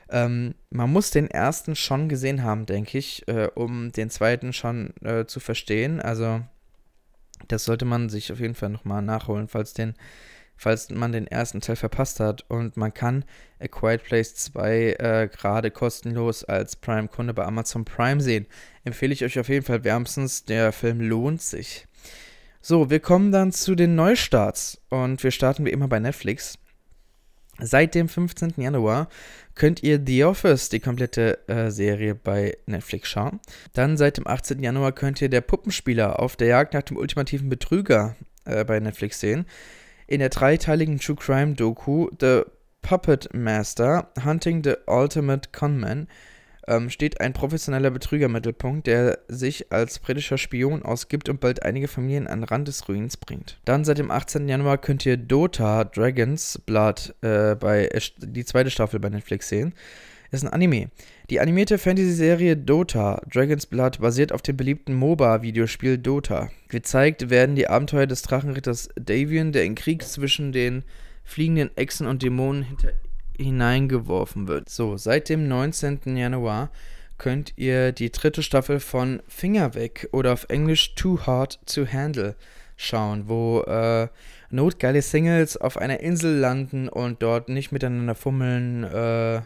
Ähm, 0.09 0.55
man 0.71 0.93
muss 0.93 1.11
den 1.11 1.29
ersten 1.29 1.75
schon 1.75 2.09
gesehen 2.09 2.45
haben, 2.45 2.65
denke 2.65 2.97
ich, 2.97 3.27
äh, 3.27 3.49
um 3.55 3.91
den 3.91 4.09
zweiten 4.09 4.53
schon 4.53 4.95
äh, 5.03 5.27
zu 5.27 5.41
verstehen. 5.41 6.01
Also 6.01 6.43
das 7.49 7.65
sollte 7.65 7.85
man 7.85 8.09
sich 8.09 8.33
auf 8.33 8.41
jeden 8.41 8.55
Fall 8.55 8.71
nochmal 8.71 9.03
nachholen, 9.03 9.49
falls, 9.49 9.75
den, 9.75 9.95
falls 10.57 10.91
man 10.91 11.13
den 11.13 11.27
ersten 11.27 11.61
Teil 11.61 11.77
verpasst 11.77 12.21
hat. 12.21 12.45
Und 12.49 12.77
man 12.77 12.93
kann 12.93 13.25
A 13.61 13.69
Quiet 13.69 14.05
Place 14.05 14.35
2 14.35 14.93
äh, 14.99 15.29
gerade 15.33 15.71
kostenlos 15.71 16.45
als 16.45 16.77
Prime-Kunde 16.77 17.35
bei 17.35 17.45
Amazon 17.45 17.85
Prime 17.85 18.21
sehen. 18.21 18.47
Empfehle 18.85 19.13
ich 19.13 19.25
euch 19.25 19.39
auf 19.39 19.49
jeden 19.49 19.65
Fall 19.65 19.85
wärmstens. 19.85 20.45
Der 20.45 20.73
Film 20.73 21.01
lohnt 21.01 21.43
sich. 21.43 21.87
So, 22.61 22.91
wir 22.91 23.01
kommen 23.01 23.33
dann 23.33 23.53
zu 23.53 23.75
den 23.75 23.95
Neustarts. 23.95 24.81
Und 24.89 25.23
wir 25.23 25.31
starten 25.31 25.65
wie 25.65 25.71
immer 25.71 25.89
bei 25.89 26.01
Netflix. 26.01 26.59
Seit 27.59 27.95
dem 27.95 28.09
15. 28.09 28.55
Januar 28.59 29.09
könnt 29.55 29.83
ihr 29.83 30.03
The 30.05 30.25
Office, 30.25 30.69
die 30.69 30.81
komplette 30.81 31.49
äh, 31.49 31.71
Serie 31.71 32.15
bei 32.15 32.59
Netflix 32.67 33.09
schauen. 33.09 33.41
Dann 33.73 33.97
seit 33.97 34.19
dem 34.19 34.27
18. 34.27 34.63
Januar 34.63 34.93
könnt 34.93 35.23
ihr 35.23 35.31
Der 35.31 35.41
Puppenspieler 35.41 36.21
auf 36.21 36.37
der 36.37 36.49
Jagd 36.49 36.75
nach 36.75 36.83
dem 36.83 36.99
ultimativen 36.99 37.49
Betrüger 37.49 38.15
äh, 38.45 38.65
bei 38.65 38.79
Netflix 38.79 39.21
sehen. 39.21 39.47
In 40.09 40.21
der 40.21 40.29
dreiteiligen 40.29 41.01
True 41.01 41.17
Crime 41.17 41.55
Doku 41.55 42.09
The 42.21 42.43
Puppet 42.83 43.35
Master 43.35 44.09
Hunting 44.25 44.63
the 44.63 44.75
Ultimate 44.87 45.49
Conman 45.51 46.07
ähm, 46.69 46.91
steht 46.91 47.21
ein 47.21 47.33
professioneller 47.33 47.91
Betrüger 47.91 48.27
im 48.27 48.33
Mittelpunkt, 48.33 48.87
der 48.87 49.19
sich 49.27 49.73
als 49.73 49.99
britischer 49.99 50.39
Spion 50.39 50.85
ausgibt 50.85 51.29
und 51.29 51.41
bald 51.41 51.65
einige 51.65 51.89
Familien 51.89 52.29
an 52.29 52.45
Rand 52.45 52.69
des 52.69 52.89
Ruins 52.89 53.17
bringt. 53.17 53.59
Dann 53.65 53.85
seit 53.85 53.99
dem 53.99 54.13
18. 54.13 54.49
Januar 54.49 54.79
könnt 54.79 55.05
ihr 55.07 55.17
Dota 55.17 55.85
Dragon's 55.85 56.61
Blood 56.65 57.15
äh, 57.23 57.57
bei 57.57 57.87
äh, 57.87 58.01
die 58.19 58.45
zweite 58.45 58.71
Staffel 58.71 59.01
bei 59.01 59.09
Netflix 59.09 59.49
sehen. 59.49 59.75
Ist 60.37 60.43
ein 60.43 60.53
Anime. 60.53 60.91
Die 61.31 61.41
animierte 61.41 61.79
Fantasy-Serie 61.79 62.59
Dota 62.59 63.23
Dragon's 63.33 63.65
Blood 63.65 64.01
basiert 64.01 64.33
auf 64.33 64.43
dem 64.43 64.55
beliebten 64.55 64.93
MOBA-Videospiel 64.93 65.97
Dota. 65.97 66.51
Gezeigt 66.69 67.31
werden 67.31 67.57
die 67.57 67.69
Abenteuer 67.69 68.07
des 68.07 68.21
Drachenritters 68.21 68.91
Davian, 68.97 69.53
der 69.53 69.65
im 69.65 69.75
Krieg 69.75 70.03
zwischen 70.03 70.53
den 70.53 70.85
fliegenden 71.25 71.75
Echsen 71.79 72.07
und 72.07 72.23
Dämonen 72.23 72.65
hinter 72.65 72.93
hineingeworfen 73.39 74.47
wird. 74.47 74.69
So, 74.69 74.99
seit 74.99 75.31
dem 75.31 75.49
19. 75.49 76.19
Januar 76.19 76.71
könnt 77.17 77.55
ihr 77.57 77.93
die 77.93 78.13
dritte 78.13 78.43
Staffel 78.43 78.79
von 78.79 79.23
Finger 79.29 79.75
weg 79.75 80.07
oder 80.13 80.35
auf 80.35 80.51
Englisch 80.51 80.97
Too 80.97 81.21
Hard 81.21 81.59
to 81.67 81.87
Handle 81.87 82.37
schauen, 82.77 83.27
wo 83.27 83.63
äh, 83.63 84.09
notgeile 84.51 85.01
Singles 85.01 85.57
auf 85.57 85.79
einer 85.79 86.01
Insel 86.01 86.37
landen 86.37 86.91
und 86.91 87.23
dort 87.23 87.49
nicht 87.49 87.73
miteinander 87.73 88.15
fummeln 88.15 88.85
äh, 88.85 89.41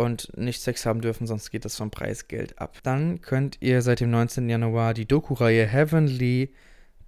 und 0.00 0.36
nicht 0.36 0.62
Sex 0.62 0.86
haben 0.86 1.02
dürfen, 1.02 1.26
sonst 1.26 1.50
geht 1.50 1.66
das 1.66 1.76
vom 1.76 1.90
Preisgeld 1.90 2.58
ab. 2.58 2.78
Dann 2.82 3.20
könnt 3.20 3.58
ihr 3.60 3.82
seit 3.82 4.00
dem 4.00 4.10
19. 4.10 4.48
Januar 4.48 4.94
die 4.94 5.06
Doku-Reihe 5.06 5.66
Heavenly 5.66 6.54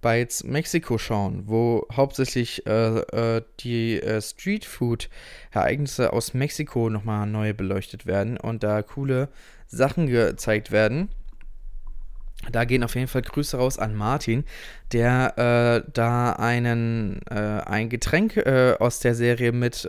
Bites 0.01 0.43
Mexiko 0.43 0.99
schauen, 0.99 1.43
wo 1.47 1.87
hauptsächlich 1.91 2.67
äh, 2.67 2.99
äh, 2.99 3.41
die 3.61 3.99
äh, 3.99 4.21
Streetfood-Ereignisse 4.21 6.13
aus 6.13 6.35
Mexiko 6.35 6.91
nochmal 6.91 7.25
neu 7.25 7.53
beleuchtet 7.53 8.05
werden 8.05 8.37
und 8.37 8.63
da 8.63 8.83
coole 8.83 9.29
Sachen 9.65 10.05
gezeigt 10.05 10.71
werden. 10.71 11.09
Da 12.51 12.65
gehen 12.65 12.83
auf 12.83 12.93
jeden 12.95 13.07
Fall 13.07 13.21
Grüße 13.21 13.57
raus 13.57 13.79
an 13.79 13.95
Martin, 13.95 14.43
der 14.91 15.83
äh, 15.85 15.89
da 15.93 16.33
einen, 16.33 17.21
äh, 17.31 17.61
ein 17.65 17.89
Getränk 17.89 18.37
äh, 18.37 18.75
aus 18.79 18.99
der 18.99 19.15
Serie 19.15 19.51
mit 19.51 19.87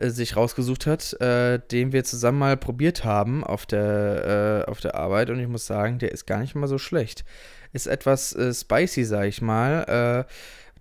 sich 0.00 0.36
rausgesucht 0.36 0.86
hat, 0.86 1.20
äh, 1.20 1.60
den 1.70 1.92
wir 1.92 2.04
zusammen 2.04 2.38
mal 2.38 2.56
probiert 2.56 3.04
haben 3.04 3.44
auf 3.44 3.66
der, 3.66 4.64
äh, 4.66 4.70
auf 4.70 4.80
der 4.80 4.94
Arbeit. 4.94 5.30
Und 5.30 5.38
ich 5.38 5.48
muss 5.48 5.66
sagen, 5.66 5.98
der 5.98 6.12
ist 6.12 6.26
gar 6.26 6.38
nicht 6.38 6.54
mal 6.54 6.68
so 6.68 6.78
schlecht 6.78 7.24
ist 7.72 7.86
etwas 7.86 8.34
äh, 8.34 8.52
spicy, 8.52 9.04
sag 9.04 9.26
ich 9.26 9.42
mal. 9.42 10.26
Äh, 10.28 10.32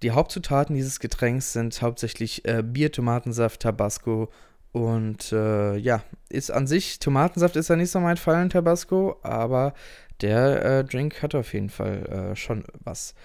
die 0.01 0.11
Hauptzutaten 0.11 0.75
dieses 0.75 0.99
Getränks 0.99 1.53
sind 1.53 1.81
hauptsächlich 1.81 2.45
äh, 2.45 2.63
Bier, 2.63 2.91
Tomatensaft, 2.91 3.61
Tabasco 3.61 4.29
und 4.71 5.31
äh, 5.31 5.75
ja, 5.77 6.03
ist 6.29 6.51
an 6.51 6.67
sich, 6.67 6.99
Tomatensaft 6.99 7.55
ist 7.55 7.69
ja 7.69 7.75
nicht 7.75 7.91
so 7.91 7.99
mein 7.99 8.17
Fall 8.17 8.41
in 8.41 8.49
Tabasco, 8.49 9.17
aber 9.21 9.73
der 10.21 10.65
äh, 10.65 10.83
Drink 10.83 11.21
hat 11.21 11.35
auf 11.35 11.53
jeden 11.53 11.69
Fall 11.69 12.31
äh, 12.31 12.35
schon 12.35 12.63
was. 12.83 13.15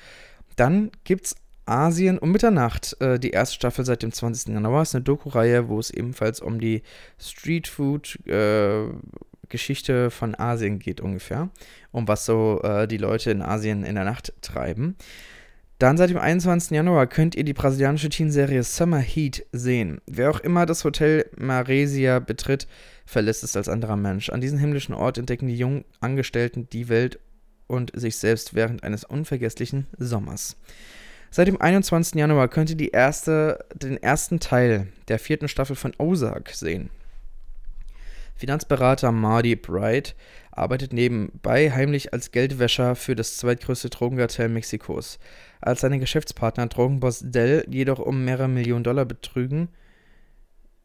Dann 0.57 0.91
gibt's 1.05 1.37
Asien 1.67 2.19
um 2.19 2.33
Mitternacht, 2.33 2.97
äh, 3.01 3.19
die 3.19 3.31
erste 3.31 3.57
Staffel 3.57 3.85
seit 3.85 4.03
dem 4.03 4.13
20. 4.13 4.55
Januar. 4.55 4.83
ist 4.83 4.95
eine 4.95 5.05
Doku-Reihe, 5.05 5.69
wo 5.69 5.79
es 5.79 5.91
ebenfalls 5.91 6.41
um 6.41 6.61
die 6.61 6.83
Streetfood 7.19 8.27
äh, 8.27 8.89
von 10.11 10.35
Asien 10.35 10.79
geht 10.81 11.01
ungefähr, 11.01 11.51
um 11.93 12.09
was 12.09 12.27
so 12.27 12.61
äh, 12.63 12.89
die 12.89 12.97
Leute 12.97 13.31
in 13.31 13.43
Asien 13.43 13.85
in 13.85 13.95
der 13.95 14.05
Nacht 14.05 14.33
treiben. 14.43 14.97
Dann 15.79 15.99
seit 15.99 16.09
dem 16.11 16.19
21. 16.19 16.71
Januar 16.71 17.07
könnt 17.07 17.35
ihr 17.35 17.45
die 17.45 17.53
brasilianische 17.53 18.09
Teenserie 18.09 18.63
Summer 18.63 18.99
Heat 18.99 19.47
sehen. 19.53 20.01
Wer 20.07 20.31
auch 20.31 20.41
immer 20.41 20.65
das 20.65 20.85
Hotel 20.85 21.29
Maresia 21.37 22.19
betritt, 22.19 22.67
verlässt 23.05 23.45
es 23.45 23.57
als 23.57 23.69
anderer 23.69 23.97
Mensch. 23.97 24.31
An 24.31 24.41
diesem 24.41 24.59
himmlischen 24.59 24.95
Ort 24.95 25.19
entdecken 25.19 25.49
die 25.49 25.57
jungen 25.57 25.85
Angestellten 26.01 26.69
die 26.71 26.89
Welt 26.89 27.19
und 27.67 27.93
sich 27.95 28.17
selbst 28.17 28.55
während 28.55 28.85
eines 28.85 29.05
unvergesslichen 29.05 29.87
Sommers. 29.99 30.57
Seit 31.31 31.49
dem 31.49 31.61
21. 31.61 32.15
Januar 32.15 32.49
könnt 32.49 32.71
ihr 32.71 32.77
die 32.77 32.91
erste, 32.91 33.65
den 33.75 34.03
ersten 34.03 34.41
Teil 34.41 34.89
der 35.09 35.19
vierten 35.19 35.49
Staffel 35.49 35.77
von 35.77 35.93
Ozark 35.99 36.51
sehen. 36.51 36.91
Finanzberater 38.37 39.13
Marty 39.13 39.57
Bright 39.57 40.15
arbeitet 40.51 40.93
nebenbei 40.93 41.71
heimlich 41.71 42.13
als 42.13 42.33
Geldwäscher 42.33 42.95
für 42.95 43.17
das 43.17 43.39
zweitgrößte 43.39 43.91
Drogenkartell 43.91 44.49
Mexikos. 44.49 45.19
Als 45.61 45.81
seine 45.81 45.99
Geschäftspartner 45.99 46.67
Drogenboss 46.67 47.23
Dell 47.25 47.65
jedoch 47.69 47.99
um 47.99 48.25
mehrere 48.25 48.49
Millionen 48.49 48.85
Dollar 48.85 49.07
betrügen, 49.07 49.69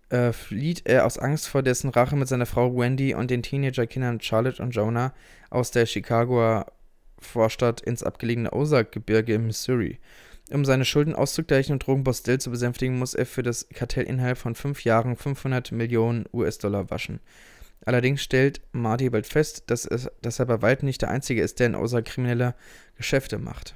äh, 0.10 0.34
flieht 0.34 0.84
er 0.86 1.06
aus 1.06 1.18
Angst 1.18 1.48
vor 1.48 1.62
dessen 1.62 1.90
Rache 1.90 2.16
mit 2.16 2.28
seiner 2.28 2.46
Frau 2.46 2.76
Wendy 2.78 3.14
und 3.14 3.32
den 3.32 3.44
Teenagerkindern 3.44 4.22
Charlotte 4.22 4.62
und 4.62 4.72
Jonah 4.72 5.14
aus 5.50 5.72
der 5.72 5.86
Chicagoer 5.86 6.66
Vorstadt 7.20 7.82
ins 7.82 8.04
abgelegene 8.04 8.52
Ozark-Gebirge 8.52 9.36
im 9.36 9.48
Missouri. 9.48 10.00
Um 10.52 10.66
seine 10.66 10.86
Schulden 10.86 11.16
auszugleichen 11.16 11.74
und 11.74 11.86
Drogenboss 11.86 12.24
zu 12.24 12.52
besänftigen, 12.52 13.00
muss 13.00 13.14
er 13.14 13.26
für 13.26 13.44
das 13.44 13.68
Kartell 13.70 14.04
innerhalb 14.04 14.38
von 14.38 14.56
fünf 14.56 14.84
Jahren 14.84 15.16
500 15.16 15.72
Millionen 15.72 16.26
US-Dollar 16.34 16.90
waschen. 16.90 17.20
Allerdings 17.86 18.22
stellt 18.22 18.62
Marty 18.74 19.10
bald 19.10 19.26
fest, 19.26 19.64
dass, 19.68 19.86
es, 19.86 20.10
dass 20.22 20.40
er 20.40 20.46
bei 20.46 20.62
weitem 20.62 20.86
nicht 20.86 21.02
der 21.02 21.10
Einzige 21.10 21.42
ist, 21.42 21.60
der 21.60 21.68
in 21.68 21.76
außer 21.76 22.02
krimineller 22.02 22.56
Geschäfte 22.96 23.40
macht. 23.40 23.76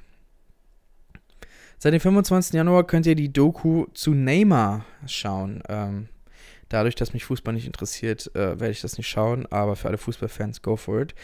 Seit 1.78 1.92
dem 1.92 2.00
25. 2.00 2.54
Januar 2.54 2.86
könnt 2.86 3.06
ihr 3.06 3.16
die 3.16 3.32
Doku 3.32 3.86
zu 3.92 4.12
Neymar 4.12 4.84
schauen. 5.06 5.62
Ähm, 5.68 6.08
dadurch, 6.68 6.94
dass 6.94 7.12
mich 7.12 7.24
Fußball 7.24 7.54
nicht 7.54 7.66
interessiert, 7.66 8.30
äh, 8.34 8.60
werde 8.60 8.70
ich 8.70 8.80
das 8.80 8.96
nicht 8.96 9.08
schauen, 9.08 9.46
aber 9.46 9.76
für 9.76 9.88
alle 9.88 9.98
Fußballfans, 9.98 10.62
go 10.62 10.76
for 10.76 11.00
it. 11.00 11.14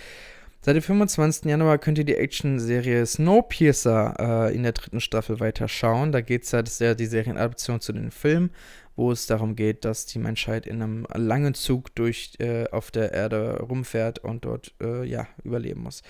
Seit 0.64 0.76
dem 0.76 0.82
25. 0.82 1.46
Januar 1.46 1.78
könnt 1.78 1.98
ihr 1.98 2.04
die 2.04 2.14
Action-Serie 2.14 3.04
Snowpiercer 3.04 4.48
äh, 4.48 4.54
in 4.54 4.62
der 4.62 4.70
dritten 4.70 5.00
Staffel 5.00 5.40
weiter 5.40 5.66
schauen. 5.66 6.12
Da 6.12 6.20
geht 6.20 6.44
es 6.44 6.52
ja, 6.52 6.62
das 6.62 6.74
ist 6.74 6.80
ja 6.80 6.94
die 6.94 7.06
Serienadaption 7.06 7.80
zu 7.80 7.92
den 7.92 8.12
Filmen, 8.12 8.50
wo 8.94 9.10
es 9.10 9.26
darum 9.26 9.56
geht, 9.56 9.84
dass 9.84 10.06
die 10.06 10.20
Menschheit 10.20 10.68
in 10.68 10.80
einem 10.80 11.06
langen 11.12 11.54
Zug 11.54 11.92
durch 11.96 12.34
äh, 12.38 12.68
auf 12.70 12.92
der 12.92 13.10
Erde 13.12 13.58
rumfährt 13.58 14.20
und 14.20 14.44
dort 14.44 14.72
äh, 14.80 15.04
ja 15.04 15.26
überleben 15.42 15.82
muss. 15.82 16.04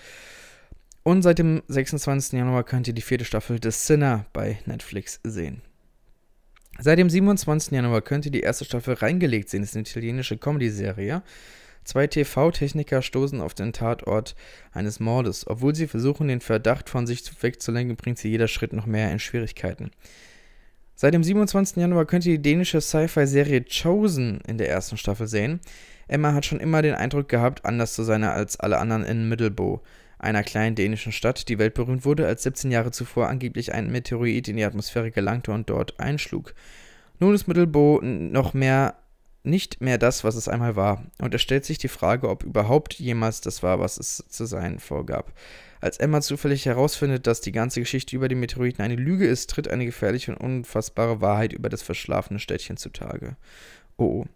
Und 1.03 1.22
seit 1.22 1.38
dem 1.38 1.62
26. 1.68 2.34
Januar 2.34 2.64
könnt 2.64 2.86
ihr 2.86 2.94
die 2.94 3.00
vierte 3.00 3.24
Staffel 3.24 3.59
des 3.59 3.86
Sinner 3.86 4.26
bei 4.34 4.59
Netflix 4.66 5.18
sehen. 5.24 5.62
Seit 6.78 6.98
dem 6.98 7.09
27. 7.09 7.72
Januar 7.72 8.03
könnt 8.03 8.26
ihr 8.26 8.32
die 8.32 8.40
erste 8.40 8.66
Staffel 8.66 8.94
reingelegt 8.94 9.48
sehen. 9.48 9.62
Das 9.62 9.70
ist 9.70 9.76
eine 9.76 9.86
italienische 9.86 10.36
Comedy-Serie. 10.36 11.22
Zwei 11.84 12.06
TV-Techniker 12.06 13.02
stoßen 13.02 13.40
auf 13.40 13.54
den 13.54 13.72
Tatort 13.72 14.34
eines 14.72 15.00
Mordes. 15.00 15.46
Obwohl 15.46 15.74
sie 15.74 15.88
versuchen, 15.88 16.28
den 16.28 16.40
Verdacht 16.40 16.88
von 16.88 17.06
sich 17.06 17.22
wegzulenken, 17.42 17.96
bringt 17.96 18.18
sie 18.18 18.28
jeder 18.28 18.48
Schritt 18.48 18.72
noch 18.72 18.86
mehr 18.86 19.10
in 19.10 19.18
Schwierigkeiten. 19.18 19.90
Seit 20.94 21.14
dem 21.14 21.24
27. 21.24 21.78
Januar 21.78 22.06
könnt 22.06 22.26
ihr 22.26 22.36
die 22.36 22.42
dänische 22.42 22.80
Sci-Fi-Serie 22.80 23.64
Chosen 23.64 24.40
in 24.46 24.58
der 24.58 24.68
ersten 24.68 24.96
Staffel 24.96 25.26
sehen. 25.26 25.60
Emma 26.06 26.32
hat 26.32 26.46
schon 26.46 26.60
immer 26.60 26.82
den 26.82 26.94
Eindruck 26.94 27.28
gehabt, 27.28 27.64
anders 27.64 27.94
zu 27.94 28.04
sein 28.04 28.22
als 28.22 28.60
alle 28.60 28.78
anderen 28.78 29.04
in 29.04 29.28
Middelbo, 29.28 29.82
einer 30.18 30.44
kleinen 30.44 30.76
dänischen 30.76 31.10
Stadt, 31.10 31.48
die 31.48 31.58
weltberühmt 31.58 32.04
wurde, 32.04 32.26
als 32.26 32.44
17 32.44 32.70
Jahre 32.70 32.92
zuvor 32.92 33.28
angeblich 33.28 33.72
ein 33.72 33.90
Meteorit 33.90 34.46
in 34.46 34.56
die 34.56 34.64
Atmosphäre 34.64 35.10
gelangte 35.10 35.50
und 35.50 35.68
dort 35.68 35.98
einschlug. 35.98 36.54
Nun 37.18 37.34
ist 37.34 37.48
Middelbo 37.48 38.00
noch 38.02 38.54
mehr 38.54 38.94
nicht 39.45 39.80
mehr 39.80 39.99
das, 39.99 40.24
was 40.24 40.36
es 40.36 40.49
einmal 40.49 40.76
war, 40.76 41.05
und 41.20 41.34
es 41.34 41.43
stellt 41.43 41.64
sich 41.64 41.78
die 41.78 41.88
Frage, 41.88 42.28
ob 42.28 42.45
überhaupt 42.45 42.95
jemals 42.95 43.40
das 43.40 43.62
war, 43.62 43.80
was 43.80 43.99
es 43.99 44.24
zu 44.28 44.47
sein 44.47 44.78
vorgab. 44.78 45.32
Als 45.80 45.97
Emma 45.97 46.20
zufällig 46.20 46.64
herausfindet, 46.66 47.26
dass 47.26 47.40
die 47.40 47.51
ganze 47.51 47.80
Geschichte 47.80 48.14
über 48.14 48.28
die 48.28 48.36
Meteoriten 48.36 48.82
eine 48.82 48.95
Lüge 48.95 49.26
ist, 49.26 49.51
tritt 49.51 49.66
eine 49.66 49.84
gefährliche 49.84 50.30
und 50.30 50.38
unfassbare 50.40 51.20
Wahrheit 51.20 51.53
über 51.53 51.68
das 51.68 51.82
verschlafene 51.82 52.38
Städtchen 52.38 52.76
zutage. 52.76 53.36
Oh. 53.97 54.22
oh. 54.22 54.26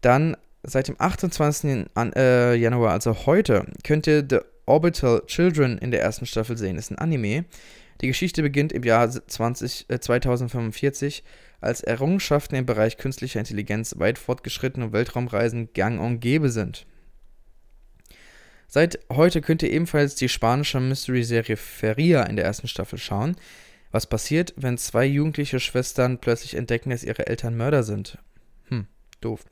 Dann 0.00 0.38
seit 0.62 0.88
dem 0.88 0.96
28. 0.98 1.86
Äh, 2.16 2.54
Januar, 2.54 2.92
also 2.92 3.26
heute, 3.26 3.66
könnt 3.84 4.06
ihr 4.06 4.26
The 4.28 4.38
Orbital 4.66 5.22
Children 5.26 5.78
in 5.78 5.90
der 5.90 6.00
ersten 6.00 6.26
Staffel 6.26 6.56
sehen. 6.56 6.76
Das 6.76 6.86
ist 6.86 6.92
ein 6.92 6.98
Anime. 6.98 7.44
Die 8.00 8.06
Geschichte 8.06 8.40
beginnt 8.42 8.72
im 8.72 8.82
Jahr 8.82 9.10
20, 9.10 9.86
äh, 9.88 10.00
2045 10.00 11.22
als 11.60 11.82
Errungenschaften 11.82 12.56
im 12.56 12.66
Bereich 12.66 12.96
künstlicher 12.96 13.40
Intelligenz 13.40 13.94
weit 13.98 14.18
fortgeschritten 14.18 14.82
und 14.82 14.92
Weltraumreisen 14.92 15.72
gang 15.72 16.00
und 16.00 16.20
gäbe 16.20 16.50
sind. 16.50 16.86
Seit 18.66 19.00
heute 19.10 19.40
könnt 19.40 19.62
ihr 19.62 19.70
ebenfalls 19.70 20.14
die 20.14 20.28
spanische 20.28 20.78
Mystery-Serie 20.78 21.56
Feria 21.56 22.22
in 22.22 22.36
der 22.36 22.44
ersten 22.44 22.68
Staffel 22.68 22.98
schauen. 22.98 23.36
Was 23.90 24.06
passiert, 24.06 24.54
wenn 24.56 24.78
zwei 24.78 25.04
jugendliche 25.04 25.58
Schwestern 25.58 26.18
plötzlich 26.18 26.54
entdecken, 26.54 26.90
dass 26.90 27.02
ihre 27.02 27.26
Eltern 27.26 27.56
Mörder 27.56 27.82
sind? 27.82 28.18
Hm, 28.68 28.86
doof. 29.20 29.44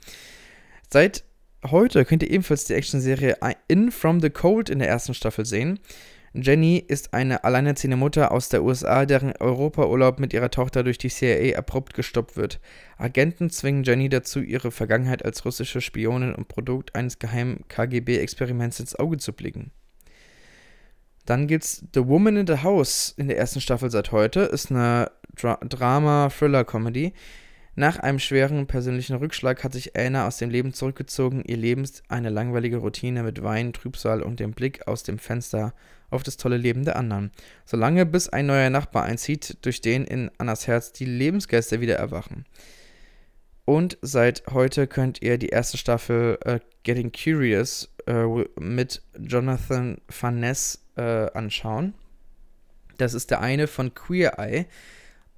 Seit 0.88 1.24
heute 1.66 2.04
könnt 2.04 2.22
ihr 2.22 2.30
ebenfalls 2.30 2.66
die 2.66 2.74
Actionserie 2.74 3.36
In 3.66 3.90
From 3.90 4.20
the 4.20 4.30
Cold 4.30 4.70
in 4.70 4.78
der 4.78 4.88
ersten 4.88 5.14
Staffel 5.14 5.44
sehen. 5.44 5.80
Jenny 6.34 6.76
ist 6.86 7.14
eine 7.14 7.44
alleinerziehende 7.44 7.96
Mutter 7.96 8.32
aus 8.32 8.48
der 8.48 8.62
USA, 8.62 9.06
deren 9.06 9.32
Europaurlaub 9.36 10.20
mit 10.20 10.32
ihrer 10.32 10.50
Tochter 10.50 10.84
durch 10.84 10.98
die 10.98 11.08
CIA 11.08 11.56
abrupt 11.56 11.94
gestoppt 11.94 12.36
wird. 12.36 12.60
Agenten 12.96 13.50
zwingen 13.50 13.84
Jenny 13.84 14.08
dazu, 14.08 14.40
ihre 14.40 14.70
Vergangenheit 14.70 15.24
als 15.24 15.44
russische 15.44 15.80
Spionin 15.80 16.34
und 16.34 16.48
Produkt 16.48 16.94
eines 16.94 17.18
geheimen 17.18 17.64
KGB-Experiments 17.68 18.80
ins 18.80 18.96
Auge 18.96 19.18
zu 19.18 19.32
blicken. 19.32 19.70
Dann 21.24 21.46
gibt's 21.46 21.84
The 21.94 22.06
Woman 22.06 22.36
in 22.36 22.46
the 22.46 22.62
House 22.62 23.12
in 23.16 23.28
der 23.28 23.36
ersten 23.36 23.60
Staffel 23.60 23.90
seit 23.90 24.12
heute. 24.12 24.40
Ist 24.40 24.70
eine 24.70 25.10
Dra 25.34 25.58
Drama-Thriller-Comedy. 25.62 27.12
Nach 27.78 28.00
einem 28.00 28.18
schweren 28.18 28.66
persönlichen 28.66 29.14
Rückschlag 29.14 29.62
hat 29.62 29.72
sich 29.72 29.96
Anna 29.96 30.26
aus 30.26 30.38
dem 30.38 30.50
Leben 30.50 30.72
zurückgezogen. 30.74 31.44
Ihr 31.46 31.56
Leben 31.56 31.84
ist 31.84 32.02
eine 32.08 32.28
langweilige 32.28 32.78
Routine 32.78 33.22
mit 33.22 33.44
Wein, 33.44 33.72
Trübsal 33.72 34.20
und 34.20 34.40
dem 34.40 34.50
Blick 34.50 34.88
aus 34.88 35.04
dem 35.04 35.20
Fenster 35.20 35.72
auf 36.10 36.24
das 36.24 36.36
tolle 36.36 36.56
Leben 36.56 36.84
der 36.84 36.96
anderen. 36.96 37.30
Solange 37.64 38.04
bis 38.04 38.28
ein 38.28 38.46
neuer 38.46 38.68
Nachbar 38.68 39.04
einzieht, 39.04 39.58
durch 39.64 39.80
den 39.80 40.06
in 40.06 40.28
Annas 40.38 40.66
Herz 40.66 40.90
die 40.90 41.04
Lebensgeister 41.04 41.80
wieder 41.80 41.94
erwachen. 41.94 42.46
Und 43.64 43.96
seit 44.02 44.42
heute 44.50 44.88
könnt 44.88 45.22
ihr 45.22 45.38
die 45.38 45.50
erste 45.50 45.78
Staffel 45.78 46.36
äh, 46.44 46.58
Getting 46.82 47.12
Curious 47.12 47.94
äh, 48.08 48.24
mit 48.58 49.02
Jonathan 49.16 49.98
Van 50.20 50.40
Ness 50.40 50.82
äh, 50.96 51.30
anschauen. 51.30 51.94
Das 52.96 53.14
ist 53.14 53.30
der 53.30 53.40
eine 53.40 53.68
von 53.68 53.94
Queer 53.94 54.36
Eye. 54.40 54.66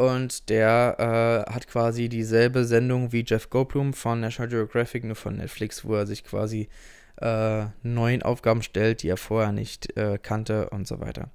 Und 0.00 0.48
der 0.48 1.44
äh, 1.46 1.52
hat 1.52 1.68
quasi 1.68 2.08
dieselbe 2.08 2.64
Sendung 2.64 3.12
wie 3.12 3.22
Jeff 3.22 3.50
Goldblum 3.50 3.92
von 3.92 4.20
National 4.20 4.48
Geographic, 4.48 5.04
nur 5.04 5.14
von 5.14 5.36
Netflix, 5.36 5.84
wo 5.84 5.94
er 5.94 6.06
sich 6.06 6.24
quasi 6.24 6.70
äh, 7.20 7.64
neuen 7.82 8.22
Aufgaben 8.22 8.62
stellt, 8.62 9.02
die 9.02 9.10
er 9.10 9.18
vorher 9.18 9.52
nicht 9.52 9.94
äh, 9.98 10.16
kannte 10.16 10.70
und 10.70 10.88
so 10.88 11.00
weiter. 11.00 11.28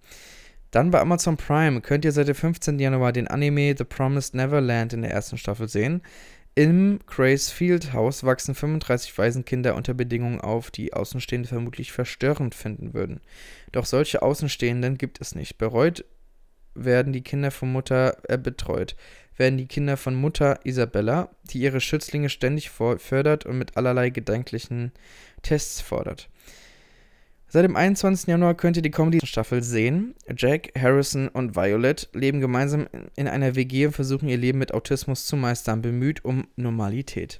Dann 0.71 0.89
bei 0.89 0.99
Amazon 0.99 1.37
Prime 1.37 1.79
könnt 1.81 2.05
ihr 2.05 2.11
seit 2.11 2.27
dem 2.27 2.33
15. 2.33 2.79
Januar 2.79 3.13
den 3.13 3.27
Anime 3.27 3.75
The 3.77 3.83
Promised 3.83 4.33
Neverland 4.33 4.93
in 4.93 5.03
der 5.03 5.11
ersten 5.11 5.37
Staffel 5.37 5.69
sehen. 5.69 6.01
Im 6.55 7.01
Grace 7.05 7.51
Field 7.51 7.93
Haus 7.93 8.23
wachsen 8.23 8.55
35 8.55 9.15
Waisenkinder 9.15 9.75
unter 9.75 9.93
Bedingungen 9.93 10.41
auf, 10.41 10.71
die 10.71 10.91
Außenstehende 10.91 11.49
vermutlich 11.49 11.91
verstörend 11.91 12.55
finden 12.55 12.95
würden. 12.95 13.21
Doch 13.73 13.85
solche 13.85 14.23
Außenstehenden 14.23 14.97
gibt 14.97 15.21
es 15.21 15.35
nicht. 15.35 15.59
Bereut 15.59 16.03
werden 16.75 17.13
die 17.13 17.23
Kinder 17.23 17.51
von 17.51 17.71
Mutter 17.71 18.17
äh, 18.29 18.37
betreut, 18.37 18.95
werden 19.37 19.57
die 19.57 19.67
Kinder 19.67 19.97
von 19.97 20.15
Mutter 20.15 20.59
Isabella, 20.63 21.29
die 21.49 21.59
ihre 21.59 21.81
Schützlinge 21.81 22.29
ständig 22.29 22.69
fördert 22.69 23.45
und 23.45 23.57
mit 23.57 23.75
allerlei 23.77 24.09
gedanklichen 24.09 24.91
Tests 25.41 25.81
fordert. 25.81 26.29
Seit 27.47 27.63
dem 27.63 27.75
21. 27.75 28.27
Januar 28.27 28.55
könnt 28.55 28.75
ihr 28.75 28.81
die 28.81 28.91
Comedy-Staffel 28.91 29.63
sehen. 29.63 30.15
Jack, 30.35 30.71
Harrison 30.77 31.29
und 31.29 31.55
Violet 31.55 32.09
leben 32.13 32.41
gemeinsam 32.41 32.87
in 33.15 33.27
einer 33.27 33.55
WG 33.55 33.85
und 33.85 33.93
versuchen 33.93 34.27
ihr 34.27 34.37
Leben 34.37 34.59
mit 34.59 34.73
Autismus 34.73 35.25
zu 35.25 35.37
meistern, 35.37 35.81
bemüht 35.81 36.25
um 36.25 36.47
Normalität. 36.55 37.39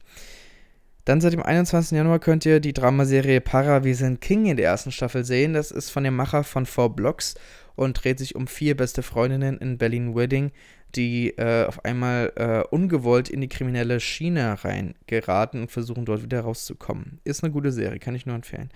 Dann 1.06 1.22
seit 1.22 1.34
dem 1.34 1.44
21. 1.44 1.98
Januar 1.98 2.20
könnt 2.20 2.46
ihr 2.46 2.60
die 2.60 2.74
Dramaserie 2.74 3.42
Para, 3.42 3.84
wir 3.84 3.96
sind 3.96 4.22
King 4.22 4.46
in 4.46 4.58
der 4.58 4.68
ersten 4.68 4.92
Staffel 4.92 5.24
sehen. 5.24 5.54
Das 5.54 5.70
ist 5.70 5.90
von 5.90 6.04
dem 6.04 6.16
Macher 6.16 6.44
von 6.44 6.66
Four 6.66 6.96
Blocks 6.96 7.36
und 7.76 8.04
dreht 8.04 8.20
sich 8.20 8.36
um 8.36 8.48
vier 8.48 8.76
beste 8.76 9.04
Freundinnen 9.04 9.58
in 9.58 9.78
Berlin 9.78 10.16
Wedding, 10.16 10.52
die 10.96 11.30
äh, 11.38 11.66
auf 11.66 11.84
einmal 11.84 12.32
äh, 12.36 12.64
ungewollt 12.74 13.30
in 13.30 13.42
die 13.42 13.50
kriminelle 13.50 14.00
Schiene 14.00 14.64
reingeraten 14.64 15.62
und 15.62 15.72
versuchen 15.72 16.06
dort 16.06 16.24
wieder 16.24 16.42
rauszukommen. 16.42 17.20
Ist 17.24 17.44
eine 17.44 17.52
gute 17.52 17.72
Serie, 17.72 18.00
kann 18.00 18.16
ich 18.16 18.26
nur 18.26 18.36
empfehlen. 18.36 18.70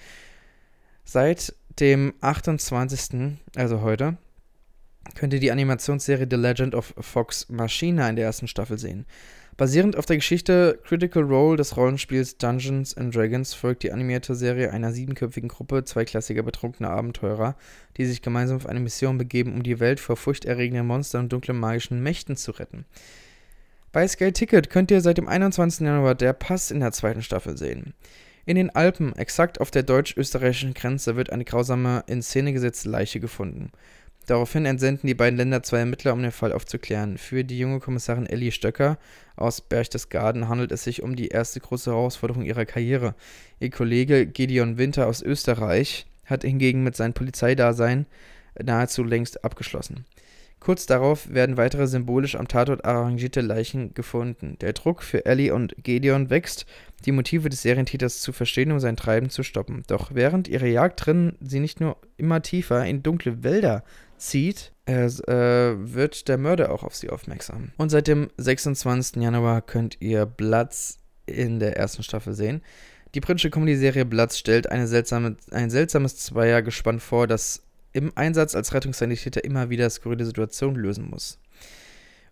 Seit 1.06 1.56
dem 1.80 2.14
28., 2.22 3.38
also 3.56 3.82
heute, 3.82 4.18
könnt 5.16 5.34
ihr 5.34 5.39
die 5.39 5.52
Animationsserie 5.52 6.28
The 6.30 6.36
Legend 6.36 6.76
of 6.76 6.93
Fox 7.00 7.47
Machina 7.50 8.10
in 8.10 8.16
der 8.16 8.26
ersten 8.26 8.47
Staffel 8.47 8.78
sehen. 8.78 9.06
Basierend 9.60 9.97
auf 9.97 10.05
der 10.05 10.16
Geschichte 10.16 10.80
Critical 10.86 11.22
Role 11.22 11.57
des 11.57 11.76
Rollenspiels 11.76 12.38
Dungeons 12.38 12.95
and 12.95 13.14
Dragons 13.14 13.53
folgt 13.53 13.84
die 13.84 13.91
animierte 13.91 14.34
Serie 14.34 14.72
einer 14.72 14.93
siebenköpfigen 14.93 15.49
Gruppe 15.49 15.84
zweiklassiger 15.84 16.43
betrunkener 16.43 16.91
Abenteurer, 16.91 17.57
die 17.97 18.05
sich 18.05 18.22
gemeinsam 18.22 18.55
auf 18.55 18.68
eine 18.68 18.80
Mission 18.80 19.18
begeben, 19.18 19.53
um 19.53 19.62
die 19.62 19.82
Welt 19.82 19.99
vor 19.99 20.16
furchterregenden 20.16 20.88
Monstern 20.88 21.24
und 21.24 21.34
dunklen 21.34 21.60
magischen 21.60 22.01
Mächten 22.01 22.38
zu 22.38 22.51
retten. 22.51 22.86
Bei 23.91 24.07
Sky 24.07 24.32
Ticket 24.32 24.70
könnt 24.70 24.91
ihr 24.91 25.01
seit 25.01 25.18
dem 25.18 25.28
21. 25.28 25.86
Januar 25.86 26.16
der 26.16 26.32
Pass 26.32 26.72
in 26.72 26.80
der 26.80 26.93
zweiten 26.93 27.22
Staffel 27.22 27.57
sehen. 27.57 27.93
In 28.45 28.55
den 28.55 28.74
Alpen, 28.74 29.14
exakt 29.18 29.60
auf 29.60 29.72
der 29.72 29.84
deutsch-österreichischen 29.84 30.74
Grenze, 30.74 31.18
wird 31.18 31.32
eine 31.34 31.43
grausame, 31.43 32.05
in 32.07 32.22
Szene 32.22 32.53
gesetzte 32.53 32.88
Leiche 32.88 33.20
gefunden. 33.20 33.74
Daraufhin 34.30 34.67
entsenden 34.67 35.07
die 35.07 35.15
beiden 35.15 35.38
Länder 35.38 35.63
zwei 35.63 35.80
Ermittler, 35.80 36.13
um 36.13 36.21
den 36.21 36.32
Fall 36.32 36.53
aufzuklären. 36.53 37.17
Für 37.17 37.43
die 37.43 37.57
junge 37.57 37.80
Kommissarin 37.80 38.27
Ellie 38.27 38.51
Stöcker 38.51 38.99
aus 39.36 39.59
Berchtesgaden 39.59 40.47
handelt 40.47 40.71
es 40.71 40.84
sich 40.84 41.01
um 41.01 41.15
die 41.15 41.30
erste 41.30 41.59
große 41.59 41.89
Herausforderung 41.89 42.43
ihrer 42.43 42.67
Karriere. 42.67 43.15
Ihr 43.59 43.71
Kollege 43.71 44.27
Gideon 44.27 44.77
Winter 44.77 45.07
aus 45.07 45.23
Österreich 45.23 46.05
hat 46.25 46.43
hingegen 46.43 46.84
mit 46.84 46.95
seinem 46.95 47.13
Polizeidasein 47.13 48.05
nahezu 48.63 49.03
längst 49.03 49.43
abgeschlossen. 49.43 50.05
Kurz 50.59 50.86
darauf 50.86 51.34
werden 51.34 51.57
weitere 51.57 51.88
symbolisch 51.88 52.36
am 52.36 52.47
Tatort 52.47 52.86
arrangierte 52.86 53.41
Leichen 53.41 53.95
gefunden. 53.95 54.57
Der 54.61 54.73
Druck 54.73 55.01
für 55.01 55.25
Ellie 55.25 55.55
und 55.55 55.73
Gedeon 55.82 56.30
wächst, 56.30 56.67
die 57.05 57.13
Motive 57.13 57.49
des 57.49 57.63
Serientäters 57.63 58.21
zu 58.21 58.32
verstehen, 58.32 58.71
um 58.71 58.80
sein 58.80 58.97
Treiben 58.97 59.32
zu 59.32 59.41
stoppen. 59.41 59.84
Doch 59.88 60.13
während 60.13 60.47
ihrer 60.47 60.67
Jagd 60.67 61.03
drinnen 61.03 61.36
sie 61.39 61.61
nicht 61.61 61.80
nur 61.80 61.97
immer 62.17 62.43
tiefer 62.43 62.86
in 62.86 63.01
dunkle 63.01 63.43
Wälder 63.43 63.84
zieht, 64.20 64.74
äh, 64.86 65.76
wird 65.78 66.28
der 66.28 66.38
Mörder 66.38 66.72
auch 66.72 66.84
auf 66.84 66.95
sie 66.95 67.09
aufmerksam. 67.09 67.72
Und 67.78 67.89
seit 67.89 68.07
dem 68.07 68.30
26. 68.38 69.22
Januar 69.22 69.61
könnt 69.61 69.97
ihr 69.99 70.26
Bloods 70.26 70.97
in 71.26 71.59
der 71.59 71.78
ersten 71.78 72.03
Staffel 72.03 72.34
sehen. 72.34 72.61
Die 73.15 73.22
britische 73.22 73.49
Comedy-Serie 73.49 74.05
Bloods 74.05 74.38
stellt 74.38 74.67
seltsame, 74.72 75.36
ein 75.51 75.70
seltsames 75.70 76.17
Zweiergespann 76.17 76.99
vor, 76.99 77.28
das 77.28 77.63
im 77.91 78.11
Einsatz 78.15 78.53
als 78.53 78.74
Rettungssanitäter 78.74 79.43
immer 79.43 79.70
wieder 79.70 79.89
skurrile 79.89 80.26
Situationen 80.26 80.76
lösen 80.76 81.09
muss. 81.09 81.39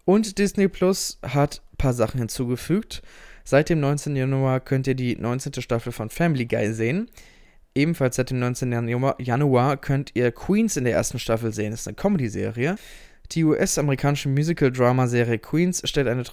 Und 0.06 0.38
Disney 0.38 0.68
Plus 0.68 1.20
hat 1.24 1.62
ein 1.74 1.78
paar 1.78 1.94
Sachen 1.94 2.20
hinzugefügt. 2.20 3.02
Seit 3.44 3.70
dem 3.70 3.80
19. 3.80 4.16
Januar 4.16 4.60
könnt 4.60 4.88
ihr 4.88 4.96
die 4.96 5.16
19. 5.16 5.62
Staffel 5.62 5.92
von 5.92 6.10
Family 6.10 6.46
Guy 6.46 6.74
sehen. 6.74 7.10
Ebenfalls 7.78 8.16
seit 8.16 8.32
dem 8.32 8.40
19. 8.40 8.72
Januar 9.20 9.78
könnt 9.78 10.10
ihr 10.16 10.32
Queens 10.32 10.78
in 10.78 10.84
der 10.84 10.94
ersten 10.94 11.20
Staffel 11.20 11.54
sehen. 11.54 11.70
Das 11.70 11.82
ist 11.82 11.88
eine 11.88 11.94
Comedy-Serie. 11.94 12.76
Die 13.34 13.44
US-amerikanische 13.44 14.30
Musical-Drama-Serie 14.30 15.38
Queens 15.38 15.88
stellt 15.88 16.08
eine 16.08 16.24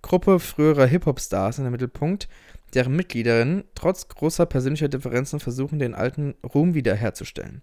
Gruppe 0.00 0.40
früherer 0.40 0.86
Hip-Hop-Stars 0.86 1.58
in 1.58 1.64
den 1.64 1.72
Mittelpunkt, 1.72 2.26
deren 2.72 2.96
Mitgliederinnen 2.96 3.64
trotz 3.74 4.08
großer 4.08 4.46
persönlicher 4.46 4.88
Differenzen 4.88 5.40
versuchen, 5.40 5.78
den 5.78 5.94
alten 5.94 6.36
Ruhm 6.54 6.72
wiederherzustellen. 6.72 7.60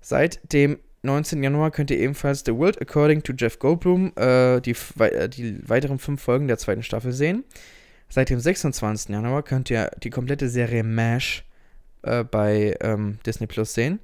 Seit 0.00 0.52
dem 0.52 0.80
19. 1.02 1.44
Januar 1.44 1.70
könnt 1.70 1.92
ihr 1.92 2.00
ebenfalls 2.00 2.42
The 2.44 2.56
World 2.56 2.80
According 2.80 3.22
to 3.22 3.34
Jeff 3.38 3.60
Goldblum 3.60 4.12
äh, 4.16 4.60
die, 4.62 4.74
äh, 4.98 5.28
die 5.28 5.60
weiteren 5.68 6.00
fünf 6.00 6.22
Folgen 6.22 6.48
der 6.48 6.58
zweiten 6.58 6.82
Staffel 6.82 7.12
sehen. 7.12 7.44
Seit 8.08 8.30
dem 8.30 8.40
26. 8.40 9.10
Januar 9.10 9.44
könnt 9.44 9.70
ihr 9.70 9.92
die 10.02 10.10
komplette 10.10 10.48
Serie 10.48 10.82
MASH 10.82 11.45
äh, 12.06 12.24
bei 12.24 12.76
ähm, 12.80 13.18
Disney 13.26 13.46
Plus 13.46 13.74
sehen. 13.74 14.00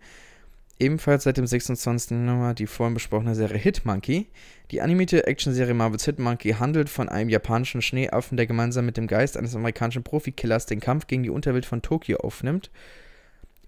Ebenfalls 0.78 1.24
seit 1.24 1.36
dem 1.36 1.46
26. 1.46 2.10
Januar 2.10 2.54
die 2.54 2.66
vorhin 2.66 2.94
besprochene 2.94 3.34
Serie 3.34 3.58
Hitmonkey. 3.58 4.26
Die 4.72 4.80
animierte 4.80 5.26
Actionserie 5.26 5.74
Marvel's 5.74 6.06
Hitmonkey 6.06 6.54
handelt 6.54 6.88
von 6.88 7.08
einem 7.08 7.30
japanischen 7.30 7.82
Schneeaffen, 7.82 8.36
der 8.36 8.46
gemeinsam 8.46 8.86
mit 8.86 8.96
dem 8.96 9.06
Geist 9.06 9.36
eines 9.36 9.54
amerikanischen 9.54 10.02
Profikillers 10.02 10.66
den 10.66 10.80
Kampf 10.80 11.06
gegen 11.06 11.22
die 11.22 11.30
Unterwelt 11.30 11.66
von 11.66 11.82
Tokio 11.82 12.18
aufnimmt. 12.18 12.70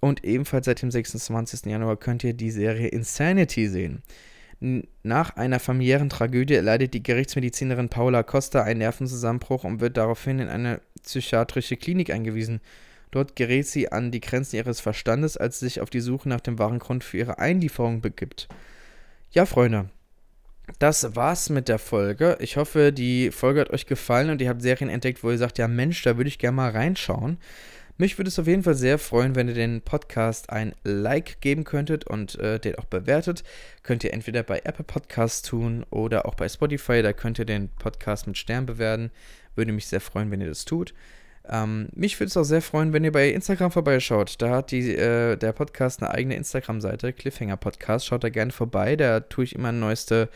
Und 0.01 0.25
ebenfalls 0.25 0.67
seit 0.67 0.83
dem 0.83 0.91
26. 0.91 1.67
Januar 1.67 1.97
könnt 1.97 2.25
ihr 2.25 2.35
die 2.35 2.51
Serie 2.51 2.89
Insanity 2.89 3.69
sehen. 3.69 4.03
Nach 5.03 5.37
einer 5.37 5.61
familiären 5.61 6.09
Tragödie 6.09 6.55
erleidet 6.55 6.95
die 6.95 7.03
Gerichtsmedizinerin 7.03 7.91
Paula 7.91 8.23
Costa 8.23 8.63
einen 8.63 8.79
Nervenzusammenbruch 8.79 9.65
und 9.65 9.81
wird 9.81 9.97
daraufhin 9.97 10.39
in 10.39 10.49
eine 10.49 10.81
psychiatrische 11.03 11.77
Klinik 11.77 12.11
eingewiesen. 12.11 12.61
Dort 13.15 13.37
gerät 13.37 13.69
sie 13.69 13.93
an 13.93 14.11
die 14.11 14.21
Grenzen 14.21 14.57
ihres 14.57 14.81
Verstandes, 14.81 15.37
als 15.37 15.61
sie 15.61 15.67
sich 15.67 15.81
auf 15.81 15.89
die 15.89 16.01
Suche 16.01 16.29
nach 16.29 16.41
dem 16.41 16.59
wahren 16.59 16.81
Grund 16.81 17.05
für 17.05 17.19
ihre 17.19 17.39
Einlieferung 17.39 18.01
begibt. 18.01 18.49
Ja, 19.31 19.47
Freunde, 19.47 19.89
das 20.81 21.15
war's 21.15 21.49
mit 21.49 21.69
der 21.69 21.79
Folge. 21.79 22.37
Ich 22.41 22.57
hoffe, 22.57 22.93
die 22.93 23.31
Folge 23.31 23.61
hat 23.61 23.71
euch 23.71 23.87
gefallen 23.87 24.31
und 24.31 24.41
ihr 24.43 24.49
habt 24.49 24.63
Serien 24.63 24.91
entdeckt, 24.91 25.23
wo 25.23 25.31
ihr 25.31 25.39
sagt, 25.39 25.59
ja 25.59 25.69
Mensch, 25.69 26.03
da 26.03 26.17
würde 26.17 26.27
ich 26.27 26.41
gerne 26.41 26.57
mal 26.57 26.73
reinschauen. 26.73 27.39
Mich 27.99 28.19
würde 28.19 28.31
es 28.31 28.39
auf 28.41 28.49
jeden 28.49 28.65
Fall 28.65 28.75
sehr 28.75 28.99
freuen, 28.99 29.37
wenn 29.37 29.47
ihr 29.47 29.55
den 29.55 29.81
Podcast 29.81 30.51
ein 30.51 30.75
Like 30.83 31.41
geben 31.41 31.63
könntet 31.63 32.09
und 32.09 32.37
äh, 32.41 32.59
den 32.59 32.75
auch 32.81 32.87
bewertet. 32.87 33.45
Könnt 33.85 34.03
ihr 34.03 34.13
entweder 34.13 34.43
bei 34.43 34.63
Apple 34.65 34.85
Podcasts 34.85 35.43
tun 35.43 35.87
oder 35.91 36.27
auch 36.27 36.35
bei 36.35 36.49
Spotify. 36.49 37.01
Da 37.01 37.13
könnt 37.13 37.39
ihr 37.39 37.45
den 37.45 37.69
Podcast 37.69 38.27
mit 38.27 38.37
Stern 38.37 38.67
bewerten. 38.67 39.13
Würde 39.55 39.71
mich 39.71 39.87
sehr 39.87 40.01
freuen, 40.01 40.33
wenn 40.33 40.41
ihr 40.41 40.49
das 40.49 40.65
tut. 40.65 40.95
Ähm, 41.49 41.89
mich 41.95 42.19
würde 42.19 42.29
es 42.29 42.37
auch 42.37 42.45
sehr 42.45 42.63
freuen, 42.63 42.93
wenn 42.93 43.05
ihr 43.05 43.13
bei 43.13 43.29
Instagram 43.29 43.71
vorbeischaut. 43.71 44.41
Da 44.41 44.51
hat 44.51 44.71
die, 44.71 44.95
äh, 44.95 45.37
der 45.37 45.53
Podcast 45.53 46.03
eine 46.03 46.11
eigene 46.13 46.37
Instagram-Seite, 46.37 47.13
Cliffhanger 47.13 47.57
Podcast. 47.57 48.07
Schaut 48.07 48.25
da 48.25 48.31
gerne 48.31 48.53
vorbei. 48.53 48.97
Da 48.97 49.21
tue 49.21 49.45
ich 49.45 49.55
immer 49.55 49.73
neueste 49.73 50.31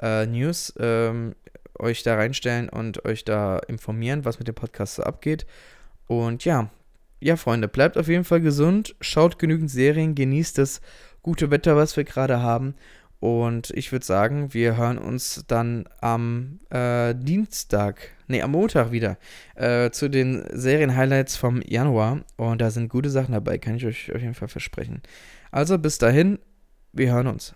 äh, 0.00 0.26
News 0.26 0.72
ähm, 0.78 1.34
euch 1.78 2.02
da 2.02 2.14
reinstellen 2.14 2.68
und 2.68 3.04
euch 3.04 3.24
da 3.24 3.58
informieren, 3.58 4.24
was 4.24 4.38
mit 4.38 4.46
dem 4.46 4.54
Podcast 4.54 4.96
so 4.96 5.02
abgeht. 5.02 5.46
Und 6.06 6.44
ja, 6.44 6.70
ja, 7.20 7.36
Freunde, 7.36 7.68
bleibt 7.68 7.96
auf 7.96 8.08
jeden 8.08 8.24
Fall 8.24 8.40
gesund, 8.40 8.94
schaut 9.00 9.38
genügend 9.38 9.70
Serien, 9.70 10.14
genießt 10.14 10.58
das 10.58 10.80
gute 11.22 11.50
Wetter, 11.50 11.74
was 11.74 11.96
wir 11.96 12.04
gerade 12.04 12.40
haben. 12.40 12.74
Und 13.24 13.70
ich 13.70 13.90
würde 13.90 14.04
sagen, 14.04 14.52
wir 14.52 14.76
hören 14.76 14.98
uns 14.98 15.44
dann 15.48 15.86
am 16.02 16.60
äh, 16.68 17.14
Dienstag, 17.14 18.10
nee, 18.26 18.42
am 18.42 18.50
Montag 18.50 18.92
wieder 18.92 19.16
äh, 19.54 19.90
zu 19.92 20.10
den 20.10 20.44
Serien-Highlights 20.52 21.34
vom 21.34 21.62
Januar. 21.62 22.20
Und 22.36 22.60
da 22.60 22.70
sind 22.70 22.90
gute 22.90 23.08
Sachen 23.08 23.32
dabei, 23.32 23.56
kann 23.56 23.76
ich 23.76 23.86
euch 23.86 24.14
auf 24.14 24.20
jeden 24.20 24.34
Fall 24.34 24.48
versprechen. 24.48 25.00
Also 25.50 25.78
bis 25.78 25.96
dahin, 25.96 26.38
wir 26.92 27.14
hören 27.14 27.28
uns. 27.28 27.52